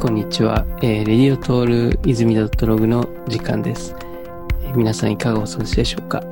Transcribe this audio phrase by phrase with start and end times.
[0.00, 0.64] こんにちは。
[0.80, 3.94] えー、レディオトール泉 .log の時間です、
[4.62, 6.24] えー皆さんいかがお過ごしでしょうか、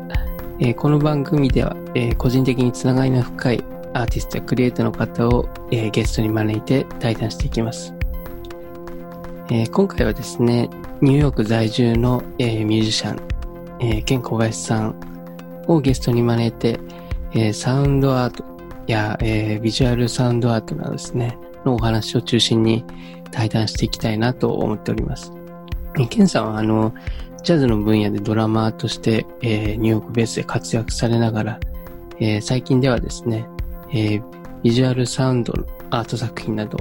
[0.59, 7.93] えーこの番組では、えー個人的につながりの深いアーティストやクリエイターの方を、えーゲストに招いて対談していきます。
[9.51, 10.71] えー今回はですね、
[11.03, 13.21] ニューヨーク在住の、えーミュージシャン、
[13.81, 16.81] えー、ケン小林さんをゲストに招いて、
[17.35, 18.45] えーサウンドアート
[18.87, 22.85] や、えービジュアルサウンドアートなどですね、のお話を中心に
[23.31, 25.33] 対談していきたいなと思っております。
[25.99, 26.95] えーケンさんはあの、
[27.43, 31.61] ジャズの分野でドラマーとして、えーニューヨークベースで活躍されながら、
[32.19, 33.47] えー最近ではですね、
[33.91, 34.23] えー
[34.63, 36.79] ビジュアルサウンドのアート作品など、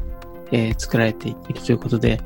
[0.52, 2.20] えー作られているということで、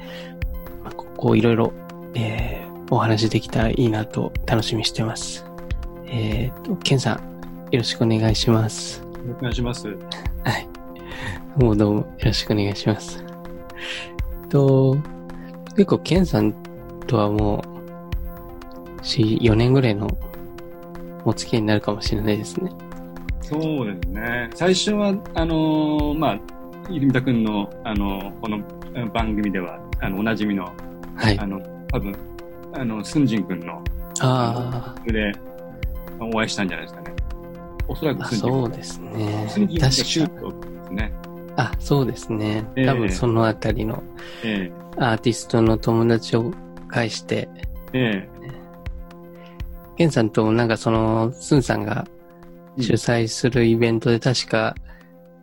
[0.83, 1.73] まあ、ここいろいろ、
[2.15, 5.45] えーお話できたらいいなと楽しみにしてます。
[6.07, 7.15] えーと、ケンさん、
[7.71, 9.01] よろしくお願いします。
[9.39, 9.87] お願いします。
[9.87, 9.95] は
[10.57, 10.67] い。
[11.55, 13.23] もうどうもよろしくお願いします。
[14.51, 14.97] と、
[15.75, 16.53] 結構、ケンさん
[17.07, 17.63] とはも
[19.01, 20.07] う、し、4年ぐらいの
[21.25, 22.71] お付き合いになるかもしれないですね。
[23.41, 24.49] そうですね。
[24.53, 26.39] 最初は、あのーまあ、
[26.89, 28.59] 泉田くんの、あのーこの
[29.13, 30.69] 番組では、あの、おなじみの、
[31.15, 31.47] はいあ。
[31.47, 31.59] の、
[31.91, 32.13] 多分、
[32.73, 33.81] あの、スンジンくんの、
[34.19, 35.31] あで、
[36.19, 37.13] お会いしたんじゃないですかね。
[37.87, 39.77] おそらくスンジンそうですねスンジン。
[39.77, 41.11] 君がシュートですね。
[41.55, 42.65] あ、そうですね。
[42.75, 42.85] ええ。
[42.85, 44.03] 多分そのあたりの
[44.43, 46.51] えアーティストの友達を
[46.87, 47.49] 介して、
[47.93, 48.29] ええ。
[49.97, 52.05] ケンさんとなんかその、スンさんが
[52.77, 54.75] うん主催するイベントで確か、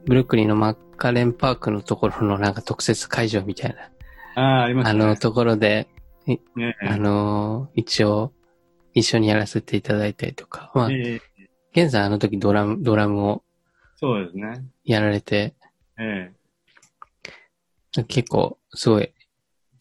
[0.07, 3.89] ブルックリンのマッカレンパークのところのなんか特設会場みたいな、え
[4.37, 5.05] ああ、ありますね。
[5.05, 5.89] あのところで、
[6.27, 8.33] ねあの、一応、
[8.95, 11.21] 一緒にやらせていただいたりとか、まあ、ええ。
[11.73, 13.43] ケンさんあの時ドラム、ドラムを
[13.97, 14.65] そうですね。
[14.85, 15.55] やられて、
[15.99, 16.33] え
[18.05, 19.13] 結構、すごい、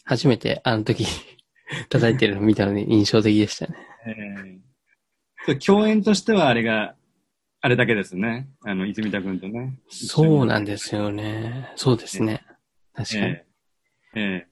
[0.04, 1.06] 初めてあの時
[1.90, 3.76] 叩いてるの見たので 印象的でしたね。
[4.06, 4.60] ええ
[5.50, 6.96] え共演としてはあれが、
[7.62, 8.50] あれだけですね。
[8.64, 9.80] あの、泉田くんとね。
[9.88, 11.72] そうなんですよね。
[11.76, 12.44] そうですね。
[12.94, 13.22] 確かに。
[13.26, 13.46] え
[14.16, 14.48] ええ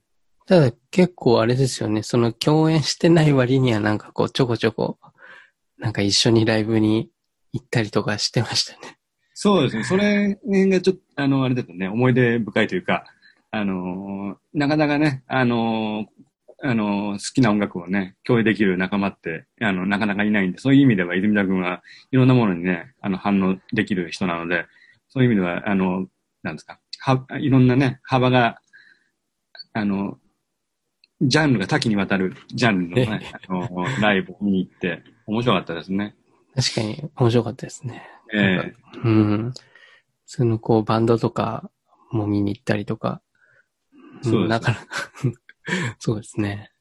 [0.45, 2.03] ただ結構あれですよね。
[2.03, 4.99] その共演してない割にはなんかこうちょこちょこ、
[5.77, 7.09] なんか一緒にライブに
[7.51, 8.99] 行ったりとかしてましたね。
[9.37, 9.83] そうですね。
[9.83, 13.03] それがちょっと、あの、あれだとね、思い出深いというか、
[13.51, 24.67] あのーなかなかね、あのーあのー好きな音楽をね、共有できる仲間って、あの、なかなかいないんで、そういう意味では、泉田君はいろんなものにね、あの、反応できる人なので、
[25.09, 26.07] そういう意味では、あの、
[26.41, 28.61] なんですか、はいろんなね、幅が、
[29.73, 30.17] あの、
[31.21, 36.15] ジャンルが多岐にわたるジャンルのね、あのライブを見に行って、面白かったですね。
[36.55, 38.14] 確かに面白かったですね。
[38.33, 39.53] ええうん。
[40.25, 41.69] そのこうバンドとか
[42.11, 43.21] も見に行ったりとか。
[44.21, 44.85] んそうですなかなか
[45.99, 46.71] そうですね。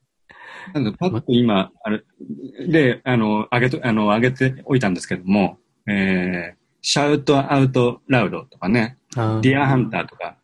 [0.73, 2.05] なんかパッと今、あれ、
[2.69, 10.39] で、あの、上げと、あの、上げておいたんですけども、えー、シャウトアウトラウドとかね、あーディアハンターとか、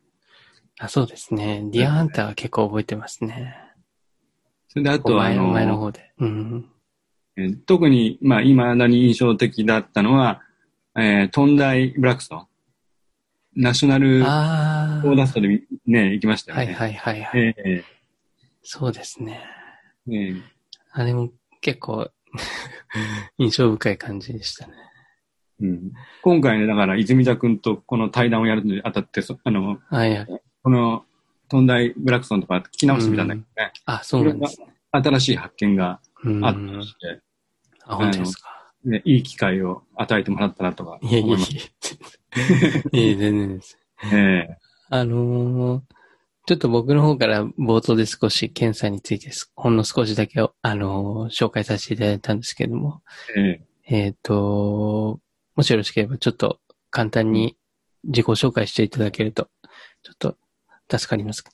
[0.79, 1.63] あ、そうですね。
[1.71, 3.55] ディアハンターは結構覚えてますね。
[4.67, 6.11] それであとは、あ前の前のの、方で。
[6.17, 6.69] うん。
[7.37, 10.41] えー特に、まあ、今だに印象的だったのは、
[10.97, 12.47] えー、トンダイブラックストン。
[13.55, 16.63] ナショナルあオーダストでみね、行きましたあ。
[16.63, 16.73] よね。
[16.73, 17.41] はいはいはいはい。
[17.41, 17.83] ええ
[18.63, 19.41] そうですね。
[20.11, 20.35] ええ
[20.93, 21.29] あれも
[21.61, 22.09] 結構
[23.37, 24.73] 印象深い感じでしたね。
[25.61, 25.91] うん、
[26.23, 30.41] 今回ね、だから、泉田君とこの対談をやるのにあたって、そあの、はいはい。
[30.63, 31.05] この、
[31.49, 33.71] トンダイブラックストンとか聞き直してみたんだけどね。
[33.85, 34.67] あ、そうなんですね。
[34.91, 36.43] 新しい発見がうん。
[36.45, 37.21] あったりして、
[37.85, 38.60] あ、本当ですか？
[38.85, 41.39] ね、いい機会を与えてもらったなとかいやいやい。
[41.39, 41.47] や。
[42.99, 43.77] いや、全然です。
[44.13, 44.47] え
[44.89, 45.81] あのー
[46.47, 53.03] ちょっと僕の方から冒頭で少し検査についてすほんの少しだけ、あのー紹介させていただいたんですけれども、
[53.37, 55.19] えええっ、と、
[55.55, 56.59] もしよろしければちょっと
[56.89, 57.57] 簡単に
[58.05, 59.49] 自己紹介していただけると、
[60.01, 60.37] ちょっと
[60.97, 61.51] 助かりますか？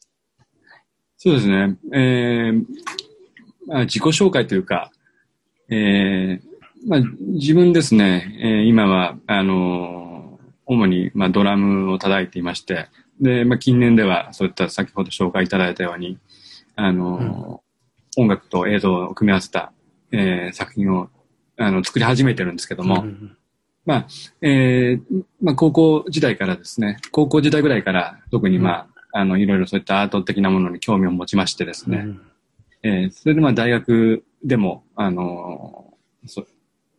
[1.18, 1.78] そうですね。
[1.94, 2.66] えー
[3.68, 4.92] まあ、自己紹介というか、
[5.69, 6.47] えー
[6.88, 10.18] まあ、自分ですね、えー今は、あのー
[10.69, 12.89] 主に、まあ、ドラムを叩いていまして、
[13.22, 16.18] で、まあ、近年では、そういった先ほど紹介いただいたように、
[16.75, 17.68] あのー
[18.19, 19.72] 音楽と映像を組み合わせた、
[20.12, 21.10] えー作品を、
[21.57, 23.38] あの、作り始めてるんですけども、うん
[23.86, 24.07] まあ、
[24.42, 32.22] えーまあ、高校時代からですね、高校時代ぐらいから特にまあ、あの、いろいろそういったアート的なものに興味を持ちましてですね、うん。
[32.83, 36.48] えーそれでまあ大学でも、あのーそう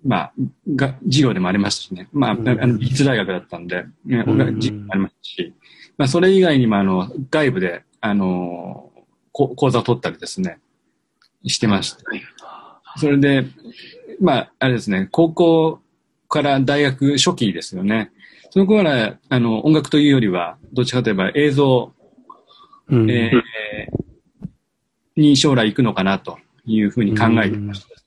[0.04, 0.32] まあ、
[0.74, 2.08] が、授業でもありましたしね。
[2.12, 5.54] まあ、あうんの、美術大学だったんで、ね、うん授業もありましたし、
[5.96, 8.98] まあ、それ以外にも、あの、外部で、あのー
[9.30, 10.58] こ講座を取ったりですね、
[11.46, 11.98] してました。
[12.96, 13.44] それで、
[14.20, 15.80] まあ、あれですね、高校
[16.28, 18.10] から大学初期ですよね。
[18.50, 21.92] その頃は、あの、音楽というよりは、どっちかといえば映像、
[22.88, 23.10] うん。
[23.10, 24.08] えー
[25.18, 28.06] に将来行くのかなというふうに考えてましてです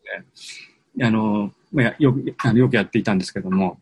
[0.97, 1.05] ね。
[1.05, 3.79] あの、まあ、よく、あのよくやっていたんですけども、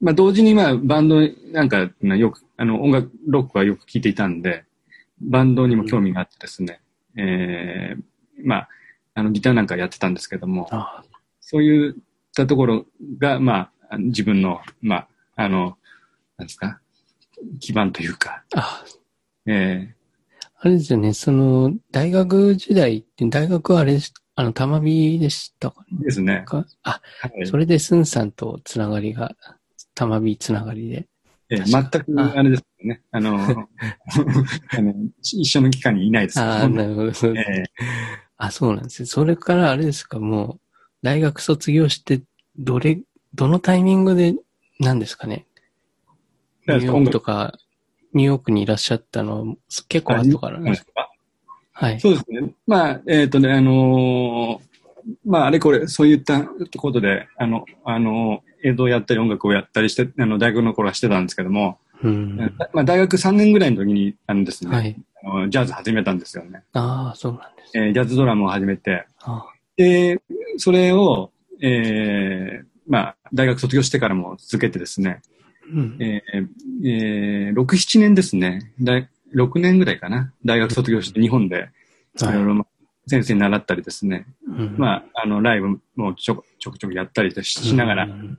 [0.00, 1.20] まあ、同時にまあ、バンド
[1.52, 4.64] なんか、まあよく、あの、音楽、ロックはよく聴いていたんで、
[5.20, 6.80] バンドにも興味があってですね、
[7.16, 8.02] えー
[8.44, 8.68] まあ、
[9.14, 11.02] あの、ギターなんかやってたんですけども、あ
[11.40, 11.94] そういっ
[12.34, 12.86] たところ
[13.18, 15.76] が、まあ自分の、まあ、あの、
[16.36, 16.80] なんですか、
[17.60, 18.84] 基盤というか、あ、
[19.46, 19.94] え
[20.60, 26.44] あれですよね、その、大学時代って、大学はあれです、あの、玉美でしたかーですね。
[26.48, 27.00] あ、は
[27.40, 29.36] いそれでスンさんとつながりが、
[29.94, 31.08] 玉美つながりで。
[31.50, 33.02] えー全くあれですよね。
[33.12, 37.10] あの、 あの一緒の期間にいないですああ、なるほど。
[37.38, 37.64] え
[38.38, 39.06] あ、そうなんですね。
[39.06, 40.60] それからあれですか、もう、
[41.02, 42.22] 大学卒業して、
[42.58, 43.00] どれ、
[43.34, 44.34] どのタイミングで、
[44.80, 45.46] なんですかね。
[46.66, 47.56] ニューヨークとか、
[48.14, 49.56] ニューヨークにいらっしゃったの、
[49.88, 51.10] 結構後からなんですか？
[51.74, 52.00] はい。
[52.00, 52.54] そうですね。
[52.66, 54.74] まあ、えっ、とね、あのー
[55.26, 56.44] まあ、あれこれ、そういった
[56.78, 62.36] ことで、あの、あの映像をやったり音楽をやったりして、あの、大学の頃はしてたんですけども、うん。
[62.72, 64.96] まあ、大学3年ぐらいの時に、あのですね、はい。
[65.24, 66.62] あのジャズ始めたんですよね。
[66.72, 67.78] ああ、そうなんです。
[67.78, 70.20] えージャズドラムを始めて、あで、
[70.58, 71.30] それを、
[71.60, 75.22] えーまあ、大学卒業してからも続けてですね、
[75.72, 75.96] うん。
[76.00, 78.72] えーえー、6、7年ですね。
[78.80, 80.32] 大6年ぐらいかな。
[80.44, 81.70] 大学卒業して日本で、
[82.20, 82.66] いろいろまあ
[83.06, 84.26] 先生に習ったりですね。
[84.46, 88.04] うんまあ、あの、ライブもちょこちょくちょくやったりししながら。
[88.04, 88.38] うん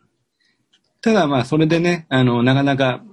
[1.02, 3.04] ただまあ、それでね、あの、なかなか、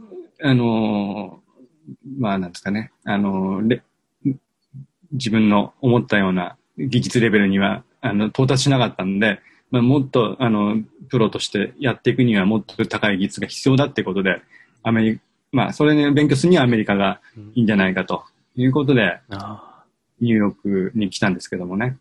[0.43, 3.61] あのーまあ、なんですかね、あの
[5.13, 9.41] 自分の思ったような技術レベルには、あの、到達しなかったんで、
[9.71, 10.79] まあ、もっと、あの、
[11.11, 14.41] プロとしてやっていくにはもっと高い技術が必要だってことで、
[14.83, 17.21] アメリカ、まあ、それね、勉強するにはアメリカが
[17.55, 18.25] いいんじゃないかと
[18.57, 19.85] いうことで、あ
[20.21, 21.99] ニューヨークに来たんですけどもね。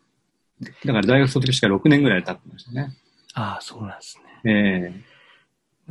[0.86, 2.94] だから大学卒業してから6年ぐらい経ってましたね。
[3.34, 4.52] あああ、そうなんですね。
[4.52, 5.12] ええ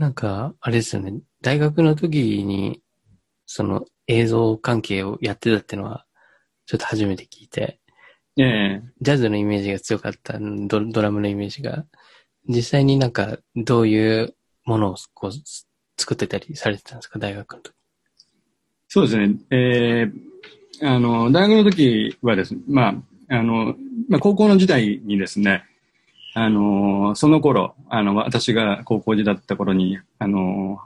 [0.00, 1.20] なんか、あれですよね。
[1.42, 2.80] 大学の時に、
[3.44, 6.06] その映像関係をやってたってのは、
[6.66, 7.80] ちょっと初めて聞いて、
[8.36, 11.84] ええジャズのイメージが強かったドドラムのイメージが、
[12.48, 14.34] 実際になんかどういう
[14.64, 15.32] ものをこう
[16.00, 17.74] 作ってたりされてたんですか、大学の時。
[18.88, 19.36] そうですね。
[19.50, 20.30] ええ
[20.82, 22.88] あの、大学の時はですね、ま
[23.28, 23.74] あ、あの、
[24.08, 25.64] まあ、高校の時代にですね、
[26.34, 30.80] あの、その頃、あの、私が高校時だった頃に、あの、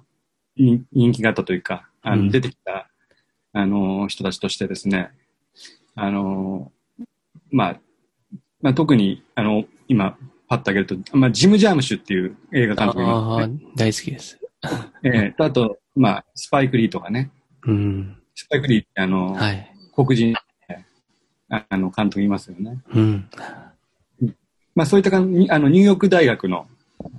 [0.57, 2.89] 人人気があったというか、あうんの出てきた、
[3.53, 5.11] あの、人たちとしてですね、
[5.95, 6.73] あの、
[7.51, 7.81] まあ、
[8.63, 10.17] まあ、特に、あの、今、
[10.49, 14.41] パッと挙げると、まあ、ジム・ジャームシュっていう映画監督がね。、大好きです。
[15.03, 17.31] ええ あと、まあ、スパイク・リーとかね。
[17.67, 18.17] うん。
[18.35, 19.71] スパイク・リーって、あの、はい。
[19.95, 20.35] 黒人、
[21.49, 22.79] ああの、監督いますよね。
[22.93, 23.29] うん。
[24.75, 26.67] まあ、そういったかんあの、ニューヨーク大学の、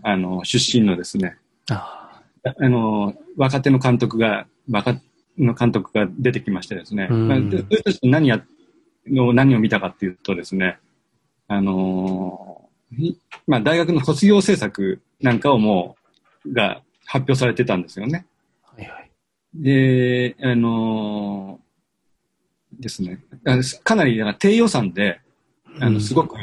[0.04, 1.38] あの、出身のですね、
[1.70, 5.02] あああの、若手の監督が、若手
[5.38, 8.44] の監督が出てきましてですね、うんまあ、でそういう人たち何や、
[9.08, 10.80] の何を見たかっていうとですね、
[11.48, 13.16] あのい
[13.46, 15.96] まあ、大学の卒業制作なんかをも
[16.46, 18.26] う、が発表されてたんですよね。
[18.64, 19.12] あ、はいはい。
[19.54, 21.60] で、あの
[22.74, 25.22] ですね、あかなり低予算で、
[25.80, 26.36] あの、すごく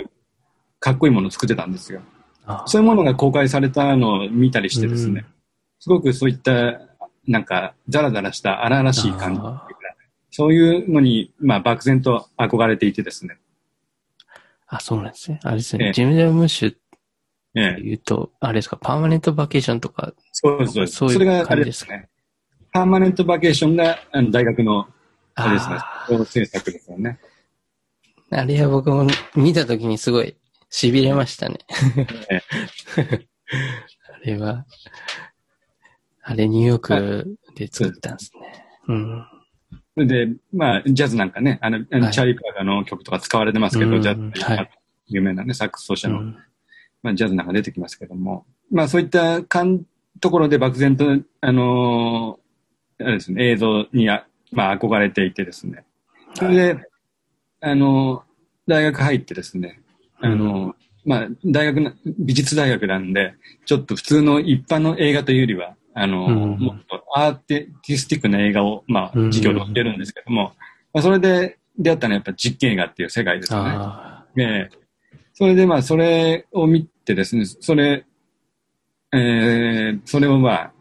[0.80, 2.02] かっこいいものを作ってたんですよ。
[2.44, 5.32] あそういうものが公開されたのを見たりしてですね、うん
[5.82, 6.80] すごくそういった、
[7.26, 9.40] なんか、ザラザラした荒々しい感じ
[10.30, 13.36] そういうのに、まあ、漠然と憧れていてですね。
[14.68, 15.40] あ、そうなんですね。
[15.42, 15.92] あれですええね。
[15.92, 16.76] ジム・ジャムッシュっ
[17.54, 20.96] 言うと、あれですか、パーマネントバケーションとか、そうです、そうです。
[20.96, 22.08] そういう感じですね。
[22.72, 24.88] パーマネントバケーションが、あの、大学の、
[25.34, 27.18] あれですねあ、総制作ですよね。
[28.30, 30.36] あれは僕も見たときにすごい
[30.70, 31.58] 痺れましたね。
[32.30, 32.40] え
[34.08, 34.64] あれは、
[36.22, 38.64] あれニューヨークで作ったんですね。
[38.88, 39.26] うん。
[39.94, 44.70] それで、まあ、ジャズなんかね、あの、はいチャーリー・プラガーの曲とか使われてますけど、うんジャズはい
[45.08, 46.36] 有名なね、サックス奏者の、うん
[47.02, 49.82] まあ、ジャズなんか出てきますけども、まあ、そういったかん
[50.20, 51.04] ところで漠然と、
[51.40, 52.42] あのー
[53.04, 55.84] あれですね、映像にあ、まあ、憧れていてですね。
[56.34, 56.84] それで、
[57.60, 58.32] あのー
[58.68, 59.80] 大学入ってですね、
[60.20, 63.34] あのーまあ、大学な、美術大学なんで、
[63.66, 66.58] ちょっと普通の一般の映画というよりは、あのーうん。
[66.60, 69.32] もっとアーティスティックな映画を、まあ、うん。
[69.32, 70.52] 授業で教えるんですけども、
[70.92, 73.70] まあ、それで、出会ったのはやっぱ実験映画っていう世界ですよね。
[73.74, 74.70] あええ。
[75.34, 78.04] それでまあ、それを見てですね、それ、
[79.12, 80.72] えー、それをまあ、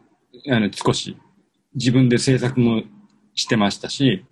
[0.50, 1.18] あの、少し
[1.76, 2.84] 自分で制作も
[3.36, 4.26] してましたし、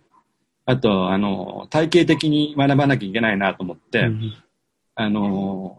[0.65, 4.08] あと、あの、体系的に学ばなきゃいけないなと思って、あ。
[4.08, 4.34] うん
[5.01, 5.77] あの、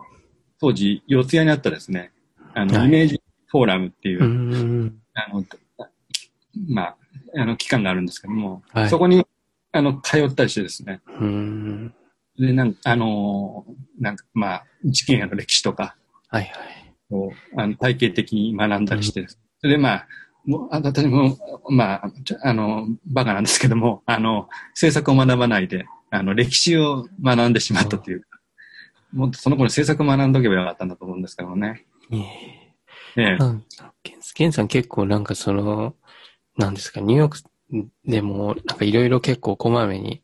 [0.58, 2.10] 当時、四谷にあったですね、
[2.54, 4.98] あの、はいイメージフォーラムっていう、うん。
[5.12, 5.44] あの、
[6.70, 6.96] まあ、
[7.36, 9.26] あの、機関があるんですけども、はいそこに、
[9.72, 11.94] あの、通ったりしてですね、うん。
[12.38, 13.66] で、なんか、あの、
[13.98, 15.96] なんか、まあ、事件やの歴史とか、
[16.30, 16.94] はいはい。
[17.10, 20.08] をあの体系的に学んだりして、それでまあ、
[20.44, 21.37] もうあ私も、
[21.68, 28.26] まあ、あの、バカなんですけども、あの、政策を学ばないで、あの、歴史を学んでしまったというか、
[29.12, 31.84] もっとその頃政策を学んどけばよかったんだと思うんですけどもね。
[32.12, 32.60] ええ
[33.16, 33.38] ええ
[34.34, 35.94] ケンさん結構なんかその、
[36.56, 37.38] なんですか、ニューヨーク
[38.04, 40.22] でもなんかいろいろ結構こまめに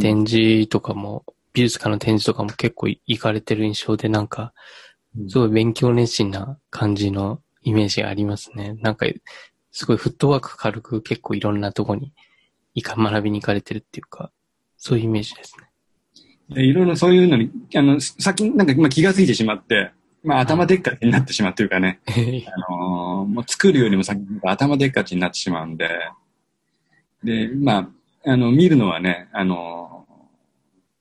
[0.00, 4.52] 展示とかも、美術館の展示とかも結構行かれてる印象でなんか、
[5.28, 8.76] すごい勉強熱心な感じのイメージがありますね。
[8.80, 9.06] なんか、
[9.70, 12.12] すごいフットワーク軽く結構いろんなとこに
[12.74, 14.30] 行か学びに行かれてるっていうか、
[14.76, 15.68] そういうイメージですね。
[16.50, 19.92] でいろいろそういうのに、あの、先になんか今気がついてしまって、
[20.22, 25.88] まあ頭でっかちになってしまうというかね、 あのーもう作るよりも先に頭でっかちになってしまうんで、
[27.22, 27.90] で、ま
[28.24, 29.94] あ、あの、見るのはね、あのー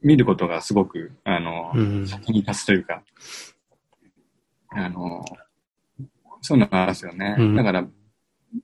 [0.01, 2.07] 見ることがすごく、あのーうん。
[2.07, 3.03] 先に立つというか、
[4.75, 5.43] あのー
[6.45, 7.35] そういうのがありますよね。
[7.39, 7.85] うんだから、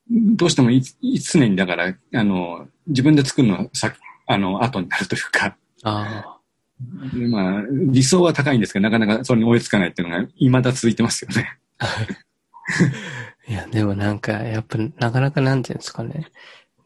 [0.10, 6.40] どうしてもいい常にだから、あのー自分で作るのは先、あの、後になるというか、あ
[7.14, 11.60] でまあ、理想は高いんですけど、なかなかそれに追いつかないっていうのが未だ続いてますよね。
[11.78, 11.88] あ。
[13.48, 16.28] いや、でもなんか、やっぱなかなかなんていうんですかね。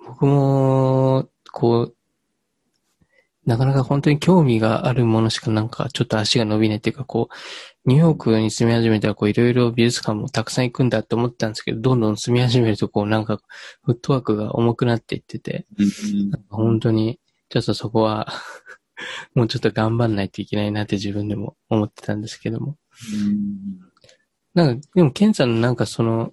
[0.05, 1.95] 僕も、こう、
[3.45, 7.35] なかなか本当に興味があるものしかなんかちょっと足が伸びないっていうか、こう、
[7.85, 13.39] ニューヨークに住み始めたらこういろいろ美術館もたくさん行くんだって思ったんですけど、どんどん住み始めるとこうなんか
[13.83, 15.65] フットワークが重くなっていってて、
[16.49, 18.27] 本当にちょっとそこは
[19.35, 22.77] もうちょっと頑張んないといけないなって自分でも思ってたんですけども。
[24.53, 26.31] なんか、でも、ケンさんのなんかその、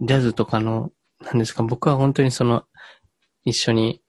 [0.00, 2.64] ジャズとかの、なんですか、僕は本当にその、
[3.44, 4.02] 一緒に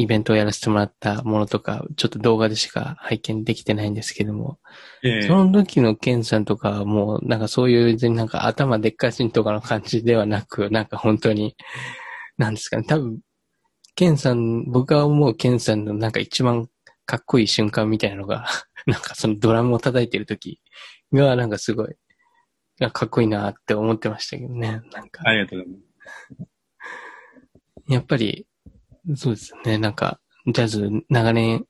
[0.00, 4.58] イベントをやらせてもらったものとか、ちょっと動画でしか拝見できてないんですけども、
[5.02, 11.54] ええその時のケンさんとかはもう、なんかそういう別になんか頭でっかちんとかの感じではなく、なんか本当に、
[12.38, 13.20] なんですかね、多分、
[13.94, 16.68] ケンさん、僕が思うケンさんのなんか一番
[17.04, 18.46] かっこいい瞬間みたいなのが、
[18.86, 20.62] なんかそのドラムを叩いてる時
[21.12, 21.94] が、なんかすごい、
[22.78, 25.22] かかっこいいなって思ってましたけどね、なんか。
[25.26, 26.50] ありがとうございます。
[27.88, 28.46] やっぱり、
[29.16, 29.78] そうですよね。
[29.78, 31.64] なんか、ジャズ長年、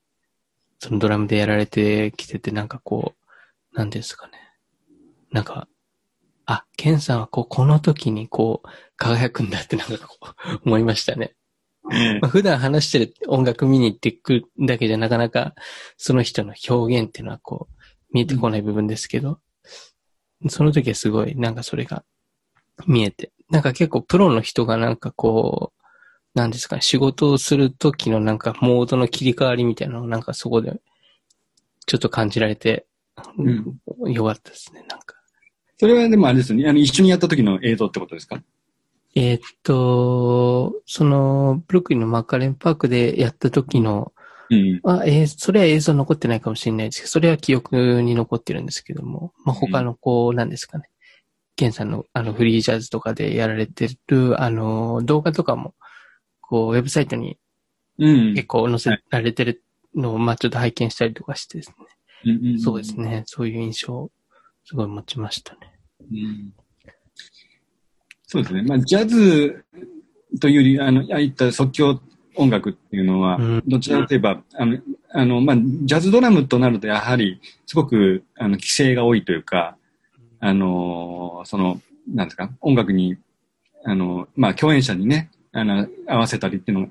[0.78, 3.14] そのドラムでやられてきてて、なんかこ
[3.72, 4.32] う、なんですかね。
[5.30, 5.68] なんか、
[6.46, 11.34] あ、ケンさんはこう、この時にこう、輝くんだってなんかこう、 思いましたね。
[11.92, 15.54] ええまあ、普段話してる音楽見に行ってくだけじゃなかなか、
[15.96, 17.75] その人の表現っていうのはこう、
[18.12, 19.40] 見えてこない部分ですけど、
[20.49, 22.04] その時はすごい、なんかそれが
[22.87, 25.79] 見えて、なんか結構プロの人がなんかこう、
[26.34, 30.80] なんですかね、仕事をする時のなんかモードの切り替わりみたいなのをなんかそこで、
[31.87, 32.87] ちょっと感じられて、
[33.37, 35.16] うんよかったですね、なんか。
[35.78, 36.68] それはでもあれですよね。
[36.68, 38.42] あの、一緒にやった時の映像ってことですか？
[39.14, 44.12] えーっと、その、ブルックリンのマッカレンパークでやった時の、
[44.50, 44.80] うん。
[44.84, 50.84] あ、えーそれは映像残ってないかもしれないですけど、それは記憶に残ってるんですけども、まあ、他のこう、なんですかね。
[51.56, 55.75] ケンさんのあのフリージャズとかでやられてる、あの、動画とかも、
[56.50, 57.38] こう、ウェブサイトに
[57.97, 58.35] うん。
[58.35, 59.62] 結構載せられてる
[59.95, 61.75] のを、まあ、ちょっと拝見したりとかしてですね。
[62.25, 62.99] うんうんそうです。
[62.99, 63.23] ね。
[63.26, 64.11] そういう印象を
[64.64, 65.61] すごい持ちましたね。
[66.11, 66.52] うん
[68.26, 68.62] そうですね。
[68.62, 69.64] まあ、ジャズ
[70.40, 72.00] というより、あの、ああいった即興
[72.37, 74.78] 音楽っていうのはうん、どちらかといえば、あの、
[75.12, 79.76] あの、まあ、ジャズドラムとなると、やはり、すごく、あの、規制が多いというか、
[80.38, 83.16] あの、その、なんですか、音楽に、
[83.85, 86.88] あの、まあ、共演者にね、あの、合わせたりっていうの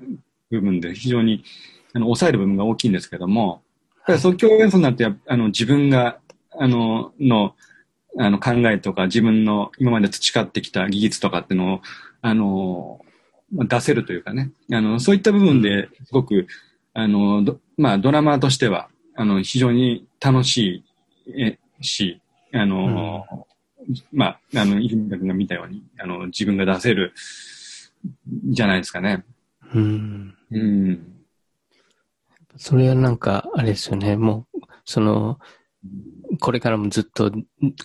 [0.50, 1.44] 部分で非常に、
[1.92, 3.62] あの、抑える部分が大きいんですけども、
[4.06, 6.18] ただ即興演奏になってあの、自分が、
[6.52, 7.54] あの、の、
[8.18, 11.80] あの、考えとか、自分の今まで培ってきた技術とかっていうのを、
[12.22, 13.00] あの、
[13.54, 16.46] まあ出せるというかね、あの、そういった部分ですごく、
[16.92, 20.84] あの、どまあ、ドラマーとしては、あの、非常に楽し
[21.26, 22.20] いえし、
[22.52, 23.46] あの、
[24.12, 27.14] まあ、あの、泉田君が見たように、あの、自分が出せる、
[28.50, 29.24] じゃないですかね。
[29.74, 30.34] うん。
[30.50, 31.16] うん。
[32.56, 34.16] それはなんか、あれですよね。
[34.16, 35.38] もう、その、
[36.40, 37.32] これからもずっと、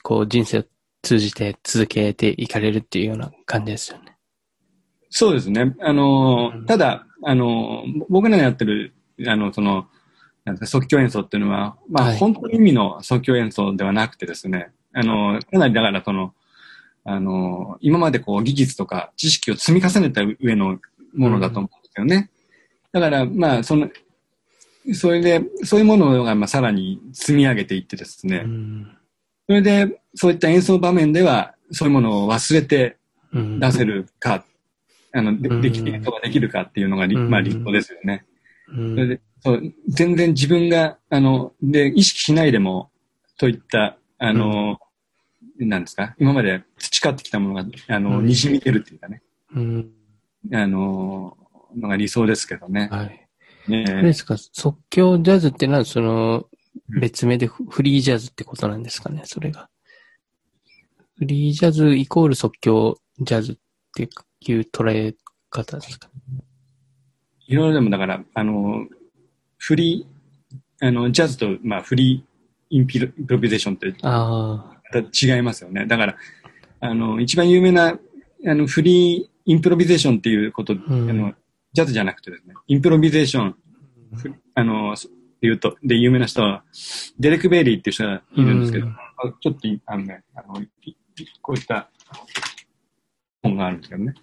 [0.03, 0.63] こう、人生を
[1.01, 4.17] 通じて続けていかれるっていうような感じですよね。
[5.09, 5.75] そうですね。
[5.79, 8.93] あの、うんただ、あの、僕らのやってる、
[9.27, 9.87] あの、その、
[10.43, 16.33] なんか即興演奏っていうのは、まあ、はい本当の意味の即興演奏ではなくてですね、あの、かなりだからその、
[17.05, 20.79] あの、今までこう技術とか知識を積み重ねた上の
[21.15, 22.29] ものだと思うんですよね。
[22.91, 23.89] だから、まあ、その、
[24.93, 28.97] それで、そういうものが、まあ、さらに積み上げていってですね、うん。
[29.47, 32.97] それで、そういった演奏場面では、そういうものを忘れて
[33.33, 33.59] うん。
[33.59, 34.45] 出せるか、
[35.11, 38.25] あの、でうんできることができるかっていうのがまあ理想ですよね。
[38.69, 42.89] うんそれでそう全然自分が、あの、で、意識しないでも、
[43.37, 44.79] といった、あの、
[45.59, 49.21] なんですか、今まで培ってきたものが、あの、うんにじみ出るっていうかね、
[49.53, 49.91] うん。
[50.53, 51.37] あの、
[51.75, 52.89] のが理想ですけどね。
[52.91, 53.27] はい。
[53.67, 56.45] ねあれですか、即興ジャズってのは、その、うん
[56.89, 59.69] 別名でフフリージャズってことなんですかね、それが。
[61.17, 63.55] フリージャズイコール即興ジャズっ
[63.95, 64.03] て
[64.41, 65.15] いう捉え
[65.49, 66.09] 方ですか？
[67.47, 68.85] いろいろでもだから、あの、
[69.57, 75.85] フリー、あの、ジャズと、まあ、フリーインピロインプロビゼーションってあまた違いますよね。
[75.85, 76.15] だから、
[76.79, 77.97] あの、一番有名な、
[78.47, 81.33] あの、フリーインプロビゼーションっていうこと、うんあの、
[81.73, 83.55] ジャズじゃなくてですね、インプロビゼーション、
[84.55, 84.63] あ。
[84.63, 85.09] の、そ
[85.41, 86.63] 言うと、で、有名な人は、
[87.19, 90.67] デレク・ベイリーっていう人がいるんですけど、うんあちょっとい、あのね、あの、い
[91.41, 91.89] こういった
[93.41, 94.13] 本があるんですけどね。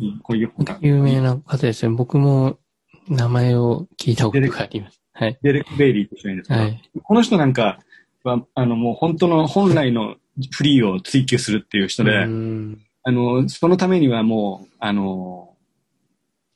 [0.00, 0.78] うんこういう本が。
[0.82, 1.94] 有名な方ですね。
[1.94, 2.58] 僕も
[3.08, 5.00] 名前を聞いたことがあります。
[5.12, 5.38] はい。
[5.42, 6.82] デレク・ベイリーって人がいるんですけど、はい。
[7.02, 7.78] この人なんか
[8.24, 10.16] は、あの、もう本当の本来の
[10.50, 15.54] フリーを追求するっていう人で、うんあの、そのためにはもう、あの、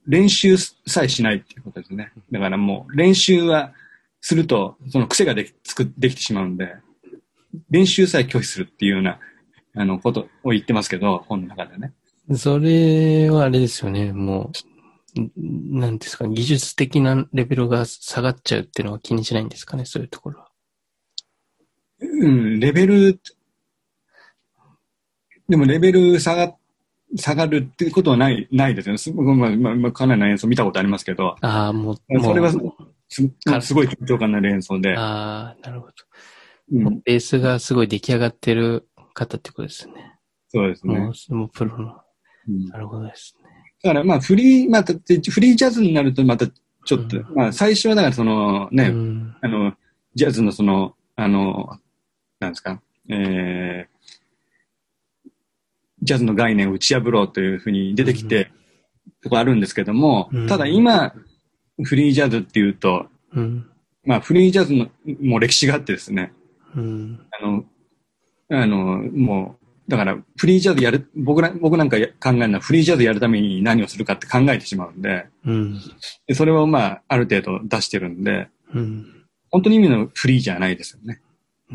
[0.06, 2.12] 練習さえしないっていうことですね。
[2.30, 3.72] だからもう、練習は
[4.20, 6.74] すると、その癖ができつくできてしまうんで、
[7.70, 9.18] 練習さえ拒否するっていうような、
[9.74, 11.92] あの、ことを言ってますけど、本の中でね。
[12.36, 14.12] それはあれですよね。
[14.12, 14.52] も
[15.16, 20.51] う、んなんですか、技術的なレベルが下がっちゃうっていうのは気にしないんですかね、そういうところは。
[22.02, 23.20] うん、レベル、
[25.48, 26.54] でもレベル下が、
[27.16, 28.98] 下がるっていうことはない、ないですよね。
[28.98, 32.58] すごくまあ、まあ、まあ、かなりの演奏見たことありますけど、ああ、もう、それはす
[33.60, 35.92] すごい緊張感のある演奏で、ああ、なるほど。
[36.72, 40.18] うん、ベースがすごい出来上がってる方ってことですね。
[40.48, 40.98] そうですね。
[40.98, 42.00] もう、もうプロの。
[42.48, 43.48] うんなるほどですね。
[43.82, 44.92] だからまあフリー、まあ、フ
[45.40, 49.36] リージャズになるとまたちょっと、うんまあ最初はだからそのね、うん。
[49.40, 49.74] あの、
[50.14, 51.78] ジャズのその、あの、
[52.42, 55.30] なんですか、えー、
[56.02, 58.50] ジャズの概念を打ち破ろうというふうに出てきて、
[59.22, 61.14] とこあるんですけども、うんただ今、
[61.82, 63.66] フリージャズっていうと、うん。
[64.04, 64.88] まあフリージャズの
[65.20, 66.32] もう歴史があってですね、
[66.74, 67.26] うん。
[67.30, 67.64] あの、
[68.50, 75.80] あの、もう、だから、フリージャズやる、僕ら、僕なんかや考えるのは、フリージャズやるために何をするかって考えてしまうんで、うん。
[76.26, 79.26] でそれをまあ、ある程度出してるんで、うん。
[79.50, 81.20] 本当に意味のフリーじゃないですよね。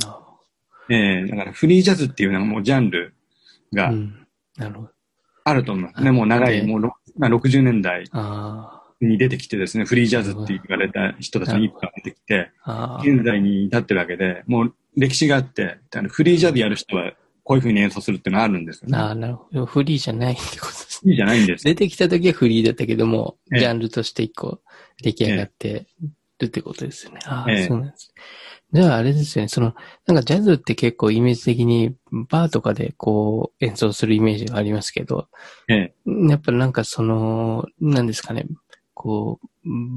[0.05, 0.26] あ
[0.89, 3.13] ええだからフリージャズっていうのはもうジャンル
[3.73, 3.91] が。
[4.57, 4.89] なるほど。
[5.43, 6.11] あると思いますね。
[6.11, 12.71] もう長い、でもうろ、まあ、60年代あに出てきてですね、フリージャズって言われた人たちの一派が出てきて、あ。
[12.71, 13.01] ああ。
[13.01, 18.97] 現在に至ってるわけで、もう歴史があって、あのフリージャズやる人はこういうふうに演奏するっていうのはあるんですよね。
[18.97, 19.65] ああ、なるほど。
[19.65, 21.63] フリーじゃないってことですフリーじゃないんです。
[21.63, 24.59] 出てきた時はフリーだったけども、ええジャンルとして一個
[25.01, 25.85] 出来上がって
[26.39, 27.19] るってことですよね。
[27.25, 28.13] ああ、ええそうなんです。
[28.73, 29.73] じゃああれですよね、その、
[30.07, 35.29] なんかジャズって結構イメージ的にバーとかでこう演奏するイメージがありますけど、
[35.69, 35.93] ええ。
[36.29, 38.45] やっぱりなんかその、なんですかね、
[38.93, 39.47] こう、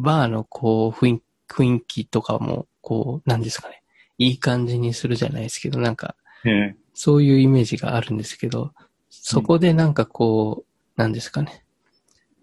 [0.03, 3.83] バーのこう雰囲気とかも、こう、なんですかね、
[4.19, 6.77] いい感じにするじゃないですけど、なんか、ええ。
[6.95, 8.73] そういうイメージがあるんですけど、
[9.09, 11.65] そこでなんかこう、なんですかね。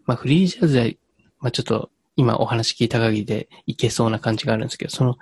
[0.06, 0.86] まあフリージャズは、
[1.40, 5.18] まあちょっと今お話聞いた限りでいけそうな感じがあるんですけど、その、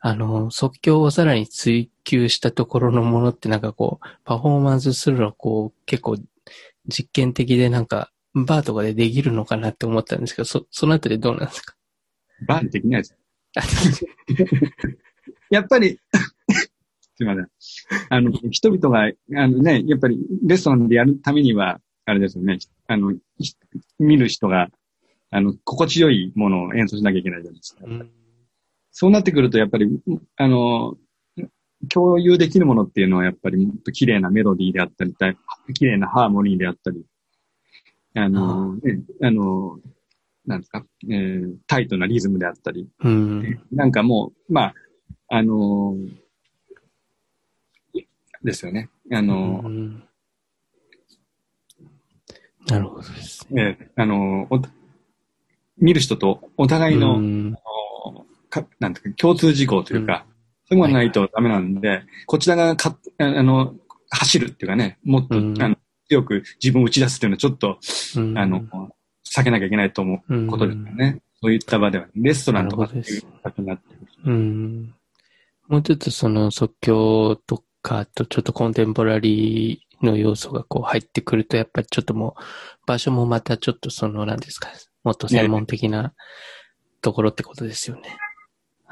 [0.00, 6.16] あの、即興をさらに追求したところのものってなんかこう、パフォーマンスするのこう、結構
[6.88, 11.74] 実験的でなんか、バーとかでできるのかなって思ったんですけど、そ、そのあたりどうなんですか？
[12.46, 13.16] バーでできないです。
[15.50, 15.98] やっぱり、
[17.16, 17.48] すいません。
[18.10, 23.54] あの、人々が、あのね、やっぱりレストランでやるためには、あれですよね、あの、ひ
[23.98, 24.68] 見る人が、
[25.30, 27.80] あの、心地よいものを演奏しなきゃいけないじゃないですか。
[27.84, 28.10] うん
[28.90, 29.88] そうなってくると、やっぱり、
[30.36, 30.96] あの、
[31.88, 35.34] 共有できるものっていうのは、やっぱりもっと綺麗なメロディーであったり、た
[35.74, 37.04] 綺麗なハーモニーであったり、
[38.14, 39.30] あの、ねあ。
[39.30, 39.78] の、
[40.46, 43.60] なんですか、えー、タイトなリズムであったり、うん。
[43.70, 44.74] なんかもう、まあ、
[45.28, 46.28] あのー
[48.42, 48.88] ですよね。
[49.12, 50.04] あのーうん。
[52.68, 54.46] なるほどですえーあの
[55.78, 57.56] 見る人とお互いの、うん
[58.48, 60.26] かなんていうか、共通事項というか、
[60.68, 63.74] そういうものがないとダメなんで、こちらがかああの、
[64.10, 65.76] 走るっていうかね、もっと、うんあの
[66.08, 67.78] 強く自分を打ち出すっていうのはちょっと、
[68.16, 68.62] うんあの、
[69.30, 71.20] 避けなきゃいけないと思うことですよね。
[71.42, 74.00] そういった場では、レストランとかっていう形になってる。
[74.24, 74.94] うん。
[75.68, 82.42] もうちょっとその即興とかとちょっとコンテンポラリーの要素がこう入ってくると、やっぱりちょっともう
[82.86, 84.70] 場所もまたちょっとその何ですか、
[85.04, 86.14] もっと専門的な
[87.02, 88.16] ところってことですよね。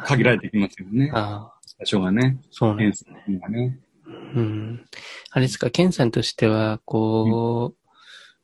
[0.04, 1.10] 限られてきますよね。
[1.14, 3.78] ああ、場所がね、そうなんです演奏がね。
[4.06, 4.84] うん。
[5.30, 7.88] あれですか、ケンさんとしては、こう、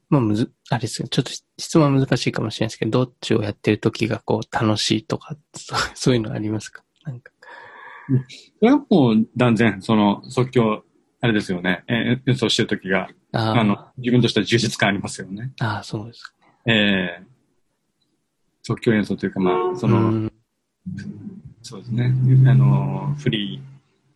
[0.08, 5.36] まあ、むず、あれですよ、ちょっと質問は難しいかもしれないですけど、どっちをやってる時がこう楽しいとか、
[5.94, 6.82] そう いうのありますか？
[7.04, 7.32] なんか。
[8.58, 10.84] それはもう断然、その即興、
[11.20, 15.52] あれですよね、えー演奏してる時が、ああの、自分としては充実感ありますよね。
[15.60, 16.34] ああ、そうですか。
[16.66, 17.26] ええ
[18.64, 20.32] 即興演奏というか、まあ、その、うん
[21.62, 22.12] そうですね、
[22.48, 23.60] あの、フリ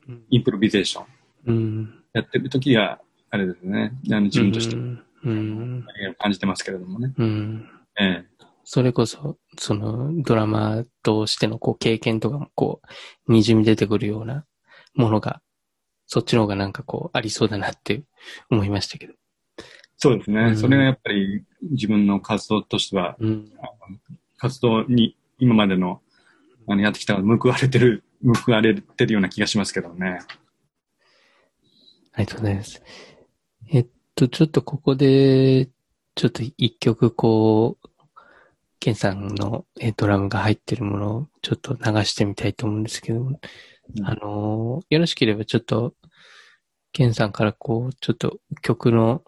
[0.09, 1.07] ー、インプロビゼーション
[1.47, 2.05] うん。
[2.13, 3.01] やってる時が、
[3.31, 5.05] あれですね、あの自分としてうん。
[5.25, 5.87] うん。
[6.19, 7.13] 感じてますけれどもね。
[7.17, 7.69] うん。
[7.99, 8.37] ええ
[8.69, 12.81] それこそ、その、ドラマとしてのこう経験とかもこ
[13.29, 14.45] う、滲み出てくるような
[14.95, 15.41] ものが、
[16.09, 18.03] そっちの方がなんかこう、ありそうだなって
[18.51, 19.15] 思いましたけど。
[19.97, 23.53] そうですね、うんそれがやっぱり自分の活動としては、うん。
[24.37, 26.01] 活動に今までの
[26.69, 28.05] あのやってきた報われてる、
[28.45, 30.19] 報われてるような気がしますけどね。
[32.13, 32.83] ありがとうございます。
[33.69, 35.69] えっと、ちょっとここで、
[36.15, 37.89] ちょっと一曲こう、
[38.81, 43.41] ケンさんのえドラムが入ってるものをちょっと流してみたいと思うんですけども、
[43.99, 45.95] うんあのーよろしければちょっと、
[46.93, 49.23] ケンさんからこう、ちょっと曲の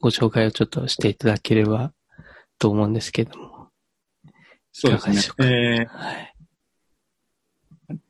[0.00, 1.92] ご紹介をちょっとしていただければ
[2.58, 3.55] と思うんですけども。
[4.78, 5.46] そうですね。
[5.48, 6.34] えーはい。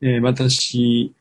[0.01, 1.13] えー私、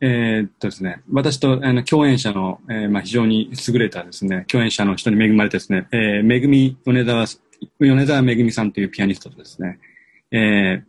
[0.00, 7.26] えーっとですね、私とあの共演者の、えーまあ、非常に優れたですね、共演者の人に恵まれてですね、えー、めぐみ、米沢、
[7.78, 9.80] 米沢めぐみさんというピアニストとですね、
[10.30, 10.82] え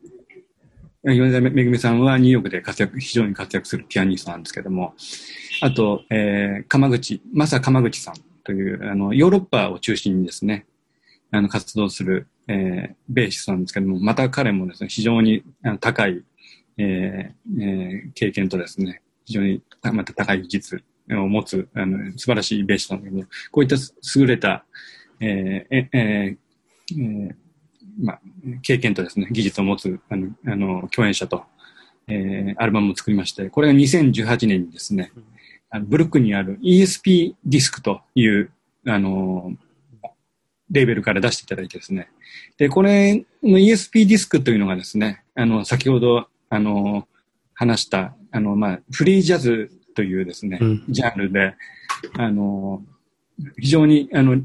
[1.03, 4.93] ー、米沢めぐみさんはニューヨークで活躍、非常に活躍するピアニストなんですけども、
[5.61, 8.13] あと、えー、鎌口、まさ鎌口さん
[8.45, 10.65] という、あの、ヨーロッパを中心にですね、
[11.31, 15.43] あの、活動する、えー、ベーシストなんですけども、また彼もですね、非常に
[15.79, 16.23] 高い、
[16.77, 23.75] えーえー経験とですね、非常にたまた高い技術を持つ、あの、素晴らしいベーシストなんだけど、こういった
[24.15, 24.65] 優れた、
[25.19, 27.35] えーええーえー
[27.97, 28.21] まあ、
[28.61, 31.43] 経験とですね、技術を持つ、あの、あの共演者と、
[32.07, 35.11] えーアルバムを作りまして、これが2018年にですね、
[35.69, 38.51] あのブルックにある ESP ディスクという、
[38.87, 39.53] あの、
[40.71, 42.09] レーベルから出していただいてですね。
[42.57, 47.07] で、これの ESP ディスクというのがですね、あの、先ほど、あの、
[47.53, 51.55] 話した、あの、まあ、フリージャズというですね、うんジャンルで、
[52.17, 52.83] あの、
[53.57, 54.41] 非常に、あの、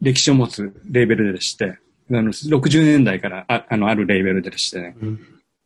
[0.00, 1.78] 歴史を持つレーベルでして、
[2.10, 5.20] あの、60年代からああのあるレーベルでしてね、うん。